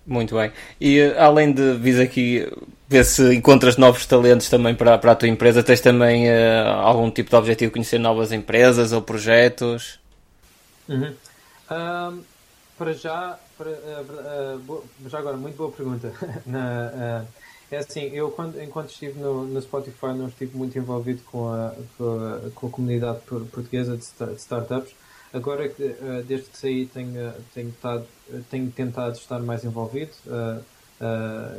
Muito 0.06 0.36
bem. 0.36 0.52
E 0.80 1.02
além 1.18 1.54
de 1.54 1.74
vir 1.76 2.02
aqui 2.02 2.52
ver 2.88 3.06
se 3.06 3.36
encontras 3.36 3.78
novos 3.78 4.06
talentos 4.06 4.50
também 4.50 4.74
para, 4.74 4.98
para 4.98 5.12
a 5.12 5.16
tua 5.16 5.28
empresa, 5.28 5.62
tens 5.62 5.80
também 5.80 6.28
uh, 6.28 6.68
algum 6.82 7.12
tipo 7.12 7.30
de 7.30 7.36
objetivo 7.36 7.70
de 7.70 7.74
conhecer 7.74 8.00
novas 8.00 8.32
empresas 8.32 8.92
ou 8.94 9.02
projetos? 9.02 10.00
Uhum. 10.90 11.14
Um, 11.70 12.24
para 12.82 12.94
já, 12.94 13.38
para, 13.60 13.70
uh, 13.70 14.58
uh, 14.68 14.84
já 15.08 15.20
agora, 15.20 15.38
muito 15.38 15.56
boa 15.56 15.72
pergunta. 15.72 16.12
Na, 16.48 17.22
uh, 17.22 17.28
é 17.70 17.78
assim, 17.78 18.06
eu 18.06 18.32
quando, 18.32 18.60
enquanto 18.60 18.90
estive 18.90 19.20
no, 19.20 19.46
no 19.46 19.62
Spotify 19.62 20.08
não 20.08 20.28
estive 20.28 20.58
muito 20.58 20.76
envolvido 20.80 21.22
com 21.32 21.48
a, 21.48 21.76
com 21.96 22.04
a, 22.06 22.50
com 22.56 22.68
a 22.68 22.70
comunidade 22.72 23.20
portuguesa 23.22 23.96
de, 23.96 24.04
de 24.04 24.42
startups. 24.42 24.96
Agora, 25.32 25.70
que 25.70 25.96
desde 26.28 26.50
que 26.50 26.58
saí, 26.58 26.88
tenho, 26.88 27.32
tenho, 27.54 27.72
tado, 27.80 28.06
tenho 28.50 28.70
tentado 28.72 29.14
estar 29.14 29.40
mais 29.40 29.64
envolvido. 29.64 30.12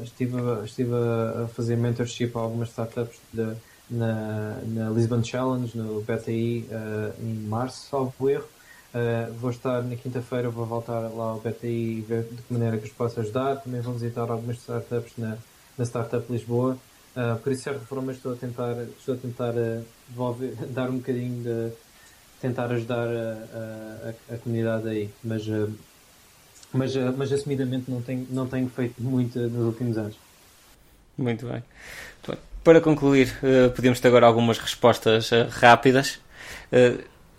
estive, 0.02 0.36
estive 0.64 0.92
a 0.92 1.48
fazer 1.48 1.76
mentorship 1.76 2.32
a 2.34 2.40
algumas 2.40 2.68
startups 2.68 3.18
de, 3.32 3.54
na, 3.88 4.60
na 4.66 4.90
Lisbon 4.90 5.24
Challenge, 5.24 5.78
no 5.78 6.02
BTI, 6.02 6.68
em 7.18 7.34
março, 7.48 7.88
salvo 7.88 8.28
erro. 8.28 8.48
Uh, 8.94 9.32
vou 9.32 9.50
estar 9.50 9.82
na 9.82 9.96
quinta-feira, 9.96 10.50
vou 10.50 10.66
voltar 10.66 11.00
lá 11.00 11.30
ao 11.30 11.40
BTI 11.40 11.66
e 11.66 12.04
ver 12.06 12.24
de 12.24 12.42
que 12.42 12.52
maneira 12.52 12.76
que 12.76 12.84
os 12.84 12.92
posso 12.92 13.20
ajudar. 13.20 13.56
Também 13.56 13.80
vou 13.80 13.94
visitar 13.94 14.30
algumas 14.30 14.58
startups 14.58 15.14
na, 15.16 15.38
na 15.78 15.84
Startup 15.86 16.30
Lisboa. 16.30 16.76
Uh, 17.16 17.36
por 17.38 17.52
isso, 17.52 17.62
de 17.62 17.64
certa 17.64 17.86
forma, 17.86 18.12
estou 18.12 18.34
a 18.34 18.36
tentar, 18.36 18.74
estou 18.98 19.14
a 19.14 19.16
tentar 19.16 19.54
uh, 19.54 19.82
devolver, 20.08 20.54
dar 20.68 20.90
um 20.90 20.98
bocadinho 20.98 21.42
de 21.42 21.72
tentar 22.42 22.70
ajudar 22.70 23.08
a, 23.08 24.10
a, 24.30 24.34
a 24.34 24.38
comunidade 24.38 24.86
aí. 24.88 25.08
Mas, 25.24 25.46
mas, 26.72 26.94
mas 27.16 27.32
assumidamente 27.32 27.90
não 27.90 28.02
tenho, 28.02 28.26
não 28.28 28.46
tenho 28.46 28.68
feito 28.68 29.00
muito 29.00 29.38
nos 29.38 29.64
últimos 29.64 29.96
anos. 29.96 30.16
Muito 31.16 31.46
bem. 31.46 31.62
Para 32.64 32.80
concluir, 32.80 33.32
podemos 33.76 34.00
ter 34.00 34.08
agora 34.08 34.26
algumas 34.26 34.58
respostas 34.58 35.30
rápidas 35.50 36.18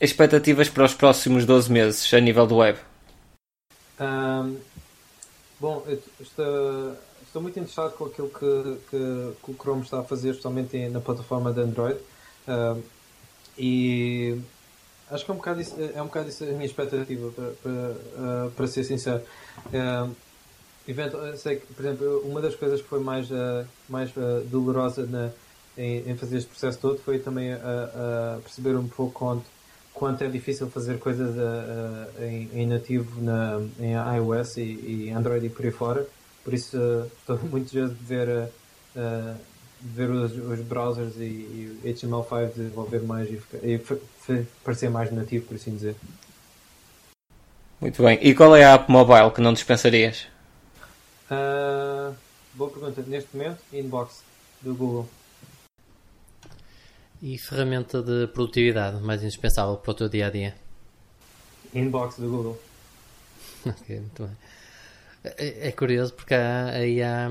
expectativas 0.06 0.68
para 0.68 0.84
os 0.84 0.94
próximos 0.94 1.46
12 1.46 1.72
meses 1.72 2.14
a 2.14 2.20
nível 2.20 2.46
do 2.46 2.58
web? 2.58 2.78
Um, 4.00 4.58
bom, 5.60 5.86
estou, 6.20 6.98
estou, 7.26 7.42
muito 7.42 7.58
interessado 7.58 7.94
com 7.94 8.06
aquilo 8.06 8.30
que, 8.30 8.80
que, 8.90 9.34
que, 9.44 9.52
o 9.52 9.56
Chrome 9.56 9.84
está 9.84 10.02
a 10.02 10.04
fazer, 10.04 10.32
especialmente 10.32 10.90
na 10.90 11.00
plataforma 11.00 11.54
de 11.54 11.62
Android. 11.62 12.00
Um, 12.48 12.82
e 13.58 14.42
acho 15.10 15.24
que 15.24 15.32
é 15.32 15.34
um 15.34 15.38
bocado 15.38 15.62
isso, 15.62 15.76
é 15.96 16.02
um 16.02 16.08
bocado 16.08 16.28
isso 16.28 16.44
a 16.44 16.48
minha 16.48 16.66
expectativa, 16.66 17.32
para, 17.32 17.52
para, 17.64 17.72
uh, 17.72 18.52
para 18.52 18.68
ser 18.68 18.84
sincero. 18.84 19.22
Um, 19.72 20.14
evento, 20.86 21.18
sei 21.38 21.58
que, 21.58 21.74
por 21.74 21.86
exemplo, 21.86 22.20
uma 22.26 22.42
das 22.42 22.56
coisas 22.56 22.82
que 22.82 22.88
foi 22.90 23.00
mais, 23.00 23.32
uh, 23.32 23.66
mais 23.88 24.10
uh, 24.18 24.42
dolorosa 24.52 25.06
na, 25.06 25.32
em, 25.78 26.10
em, 26.10 26.18
fazer 26.18 26.40
este 26.40 26.50
processo 26.50 26.78
todo 26.78 27.00
foi 27.00 27.20
também 27.20 27.54
a, 27.54 28.40
perceber 28.44 28.76
um 28.76 28.88
pouco 28.88 29.14
quanto 29.14 29.46
quanto 29.94 30.24
é 30.24 30.28
difícil 30.28 30.70
fazer 30.70 31.00
coisas 31.00 31.36
uh, 31.36 31.40
uh, 31.40 32.24
em, 32.24 32.50
em, 32.54 32.68
nativo 32.68 33.22
na, 33.22 33.62
em 33.80 33.94
iOS 34.18 34.58
e, 34.58 34.62
e, 34.62 35.12
Android 35.12 35.46
e 35.46 35.50
por 35.50 35.66
aí 35.66 35.72
fora. 35.72 36.08
Por 36.44 36.54
isso 36.54 36.78
uh, 36.78 37.06
estou 37.20 37.38
muito 37.50 37.72
vezes 37.72 37.98
de 37.98 38.04
ver, 38.04 38.50
ver 39.82 40.10
os, 40.10 40.32
os, 40.36 40.60
browsers 40.62 41.16
e, 41.18 41.22
e 41.22 41.80
HTML5 41.86 42.54
desenvolver 42.54 43.04
mais 43.04 43.30
e, 43.30 43.42
e 43.64 43.82
parecer 44.64 44.90
mais 44.90 45.12
nativo, 45.12 45.46
por 45.46 45.56
assim 45.56 45.76
dizer. 45.76 45.96
Muito 47.80 48.02
bem. 48.02 48.18
E 48.22 48.34
qual 48.34 48.56
é 48.56 48.64
a 48.64 48.76
app 48.76 48.92
mobile 48.92 49.32
que 49.32 49.42
não 49.42 49.54
dispensarias? 49.54 50.28
boa 52.54 52.70
pergunta. 52.70 53.04
Neste 53.08 53.36
momento, 53.36 53.60
Inbox 53.74 54.22
do 54.62 54.76
Google. 54.76 55.10
E 57.26 57.38
ferramenta 57.38 58.04
de 58.04 58.28
produtividade 58.28 59.02
mais 59.02 59.24
indispensável 59.24 59.78
para 59.78 59.92
o 59.92 59.94
teu 59.94 60.10
dia 60.10 60.28
a 60.28 60.30
dia? 60.30 60.54
Inbox 61.74 62.18
do 62.18 62.30
Google. 62.30 62.60
ok, 63.66 63.98
muito 63.98 64.24
bem. 64.24 64.38
É, 65.24 65.70
é 65.70 65.72
curioso 65.72 66.14
porque 66.14 66.34
há, 66.34 66.72
aí 66.72 67.02
há, 67.02 67.30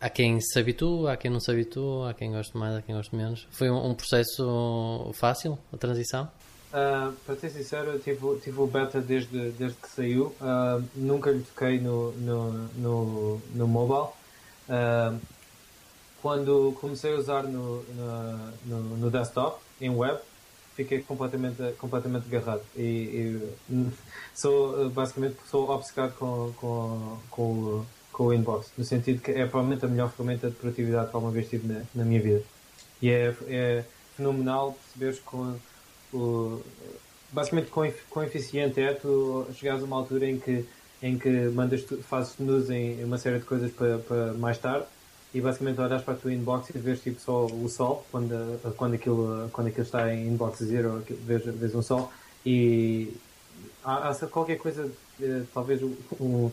há 0.00 0.08
quem 0.08 0.40
se 0.40 0.56
habitua, 0.56 1.14
há 1.14 1.16
quem 1.16 1.32
não 1.32 1.40
se 1.40 1.50
habitua, 1.50 2.10
há 2.10 2.14
quem 2.14 2.30
gosta 2.30 2.56
mais, 2.56 2.76
há 2.76 2.82
quem 2.82 2.94
gosta 2.94 3.16
menos. 3.16 3.48
Foi 3.50 3.68
um, 3.68 3.90
um 3.90 3.92
processo 3.92 5.10
fácil 5.14 5.58
a 5.72 5.76
transição? 5.76 6.30
Uh, 6.72 7.12
para 7.26 7.34
ser 7.34 7.50
sincero, 7.50 7.90
eu 7.90 7.98
tive, 7.98 8.20
tive 8.40 8.60
o 8.60 8.68
beta 8.68 9.00
desde, 9.00 9.50
desde 9.50 9.76
que 9.78 9.88
saiu. 9.88 10.26
Uh, 10.40 10.80
nunca 10.94 11.32
lhe 11.32 11.42
toquei 11.42 11.80
no, 11.80 12.12
no, 12.12 12.52
no, 12.78 13.42
no 13.52 13.66
mobile. 13.66 14.12
Uh, 14.68 15.18
quando 16.22 16.72
comecei 16.80 17.12
a 17.12 17.16
usar 17.16 17.42
no, 17.42 17.82
no, 18.64 18.80
no, 18.96 19.10
desktop, 19.10 19.60
em 19.80 19.90
web, 19.90 20.20
fiquei 20.76 21.02
completamente, 21.02 21.60
completamente 21.78 22.26
agarrado. 22.28 22.62
E, 22.76 23.40
e 23.68 23.90
sou, 24.32 24.88
basicamente, 24.90 25.36
sou 25.50 25.68
obcecado 25.68 26.14
com, 26.16 26.52
com, 26.56 27.18
com, 27.28 27.84
com 28.12 28.24
o 28.24 28.32
inbox, 28.32 28.70
no 28.78 28.84
sentido 28.84 29.20
que 29.20 29.32
é 29.32 29.46
provavelmente 29.46 29.84
a 29.84 29.88
melhor 29.88 30.12
ferramenta 30.12 30.48
de 30.48 30.54
produtividade 30.54 31.10
que 31.10 31.16
alguma 31.16 31.32
vez 31.32 31.50
tive 31.50 31.66
na, 31.66 31.82
na 31.92 32.04
minha 32.04 32.22
vida. 32.22 32.44
E 33.02 33.10
é, 33.10 33.34
é 33.48 33.84
fenomenal 34.16 34.74
perceberes 34.74 35.18
com 35.18 35.58
o, 36.14 36.62
basicamente 37.32 37.68
quão, 37.68 38.24
eficiente 38.24 38.80
é 38.80 38.94
tu 38.94 39.44
chegares 39.54 39.82
a 39.82 39.86
uma 39.86 39.96
altura 39.96 40.28
em 40.28 40.38
que, 40.38 40.64
em 41.02 41.18
que 41.18 41.28
mandas, 41.48 41.84
fazes 42.02 42.34
snooze 42.34 42.72
em 42.72 43.02
uma 43.02 43.18
série 43.18 43.40
de 43.40 43.44
coisas 43.44 43.72
para, 43.72 43.98
para 43.98 44.32
mais 44.34 44.56
tarde 44.58 44.86
e 45.34 45.40
basicamente 45.40 45.80
olhas 45.80 46.02
para 46.02 46.14
a 46.14 46.16
tua 46.16 46.32
inbox 46.32 46.70
e 46.70 46.78
vês 46.78 47.00
tipo 47.00 47.20
só 47.20 47.46
o 47.46 47.68
sol 47.68 48.06
quando, 48.10 48.60
quando, 48.76 48.94
aquilo, 48.94 49.48
quando 49.52 49.68
aquilo 49.68 49.84
está 49.84 50.12
em 50.12 50.28
inbox 50.28 50.58
zero, 50.58 51.02
vês, 51.24 51.44
vês 51.44 51.74
um 51.74 51.82
sol 51.82 52.12
e 52.44 53.16
há, 53.84 54.10
há 54.10 54.14
qualquer 54.26 54.58
coisa, 54.58 54.90
eh, 55.20 55.42
talvez 55.52 55.82
um, 55.82 55.94
um, 56.20 56.46
uh, 56.46 56.52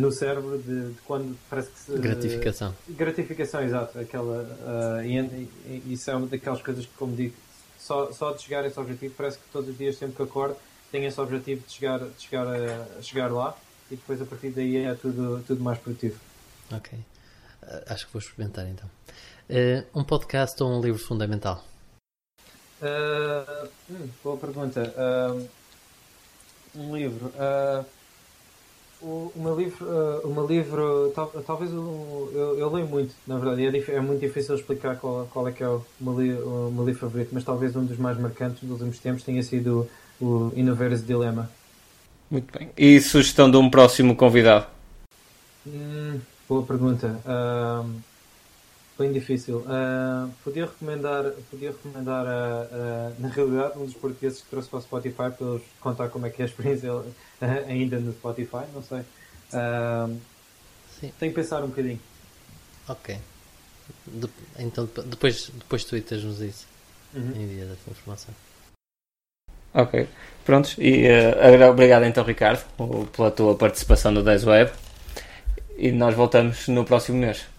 no 0.00 0.10
cérebro 0.10 0.58
de, 0.58 0.92
de, 0.92 1.00
quando 1.02 1.36
parece 1.48 1.70
que 1.70 1.78
se, 1.78 1.98
gratificação. 1.98 2.74
Gratificação, 2.88 3.62
exato. 3.62 3.98
Aquela, 3.98 4.42
uh, 4.42 5.04
e, 5.04 5.48
e, 5.66 5.92
isso 5.92 6.10
é 6.10 6.16
uma 6.16 6.26
daquelas 6.26 6.62
coisas 6.62 6.84
que, 6.84 6.92
como 6.96 7.14
digo, 7.14 7.34
só, 7.78 8.10
só 8.12 8.32
de 8.32 8.42
chegar 8.42 8.64
a 8.64 8.66
esse 8.66 8.78
objetivo, 8.78 9.14
parece 9.16 9.38
que 9.38 9.44
todos 9.52 9.70
os 9.70 9.78
dias, 9.78 9.96
sempre 9.96 10.16
que 10.16 10.22
acordo, 10.22 10.56
tenho 10.90 11.06
esse 11.06 11.20
objetivo 11.20 11.64
de 11.66 11.72
chegar, 11.72 12.00
de 12.00 12.22
chegar, 12.22 12.46
a, 12.46 13.02
chegar 13.02 13.32
lá 13.32 13.56
e 13.90 13.96
depois 13.96 14.20
a 14.20 14.24
partir 14.24 14.50
daí 14.50 14.76
é 14.76 14.94
tudo, 14.94 15.42
tudo 15.46 15.62
mais 15.62 15.78
produtivo. 15.78 16.18
Ok. 16.72 16.98
Uh, 17.66 17.82
acho 17.92 18.06
que 18.06 18.12
vou 18.12 18.20
experimentar 18.20 18.66
então. 18.68 18.88
Uh, 19.50 19.84
um 19.98 20.04
podcast 20.04 20.62
ou 20.62 20.70
um 20.70 20.80
livro 20.80 21.00
fundamental? 21.00 21.64
Uh, 22.80 23.68
hum, 23.90 24.08
boa 24.22 24.36
pergunta. 24.36 24.94
um 26.74 26.96
livro. 26.96 27.32
o, 29.02 29.32
o 29.34 29.42
meu 29.42 29.58
livro, 29.58 29.86
o 30.22 30.32
meu 30.32 30.46
livro 30.46 31.12
tal, 31.14 31.28
talvez 31.44 31.72
eu, 31.72 32.30
eu, 32.32 32.58
eu, 32.58 32.70
leio 32.70 32.86
muito, 32.86 33.14
na 33.26 33.38
verdade. 33.38 33.66
É, 33.66 33.94
é, 33.96 34.00
muito 34.00 34.20
difícil 34.20 34.54
explicar 34.54 34.96
qual, 34.96 35.26
qual 35.32 35.48
é 35.48 35.52
que 35.52 35.64
é 35.64 35.68
o 35.68 35.84
meu, 36.00 36.20
li, 36.20 36.32
o 36.34 36.70
meu 36.70 36.84
livro 36.84 37.00
favorito, 37.00 37.30
mas 37.32 37.42
talvez 37.42 37.74
um 37.74 37.84
dos 37.84 37.98
mais 37.98 38.16
marcantes 38.18 38.62
dos 38.62 38.72
últimos 38.72 38.98
tempos 39.00 39.24
tenha 39.24 39.42
sido 39.42 39.88
o 40.20 40.52
Innovators 40.54 41.04
Dilemma. 41.04 41.50
Muito 42.30 42.56
bem. 42.56 42.70
E 42.76 43.00
sugestão 43.00 43.50
de 43.50 43.56
um 43.56 43.70
próximo 43.70 44.14
convidado? 44.14 44.66
Hum, 45.66 46.20
boa 46.48 46.64
pergunta. 46.64 47.20
Um, 47.26 48.00
bem 48.98 49.12
difícil. 49.12 49.58
Uh, 49.58 50.30
podia 50.42 50.66
recomendar, 50.66 51.24
podia 51.50 51.70
recomendar 51.70 52.24
uh, 52.24 52.28
uh, 52.28 53.20
na 53.20 53.28
realidade, 53.28 53.78
um 53.78 53.84
dos 53.84 53.94
portugueses 53.94 54.40
que 54.40 54.48
trouxe 54.48 54.68
para 54.68 54.78
o 54.78 54.82
Spotify 54.82 55.30
para 55.30 55.46
eles 55.46 55.62
contar 55.80 56.08
como 56.08 56.26
é 56.26 56.30
que 56.30 56.42
é 56.42 56.44
a 56.44 56.48
experiência 56.48 56.90
ainda 57.68 57.98
no 57.98 58.12
Spotify, 58.12 58.64
não 58.74 58.82
sei. 58.82 59.02
Sim. 61.00 61.12
Tenho 61.18 61.32
que 61.32 61.40
pensar 61.40 61.62
um 61.62 61.68
bocadinho. 61.68 62.00
Ok. 62.88 63.18
De, 64.06 64.28
então 64.58 64.88
depois, 65.06 65.50
depois 65.54 65.84
twittas-nos 65.84 66.40
isso. 66.40 66.66
Uhum. 67.14 67.32
Envia 67.36 67.64
essa 67.64 67.90
informação. 67.90 68.34
Ok. 69.74 70.08
Prontos. 70.44 70.76
E 70.78 71.06
uh, 71.06 71.70
obrigado 71.70 72.04
então, 72.04 72.24
Ricardo, 72.24 72.64
pela 73.12 73.30
tua 73.30 73.54
participação 73.54 74.10
no 74.10 74.22
10 74.22 74.44
Web. 74.44 74.72
E 75.78 75.92
nós 75.92 76.14
voltamos 76.14 76.68
no 76.68 76.84
próximo 76.84 77.18
mês. 77.18 77.55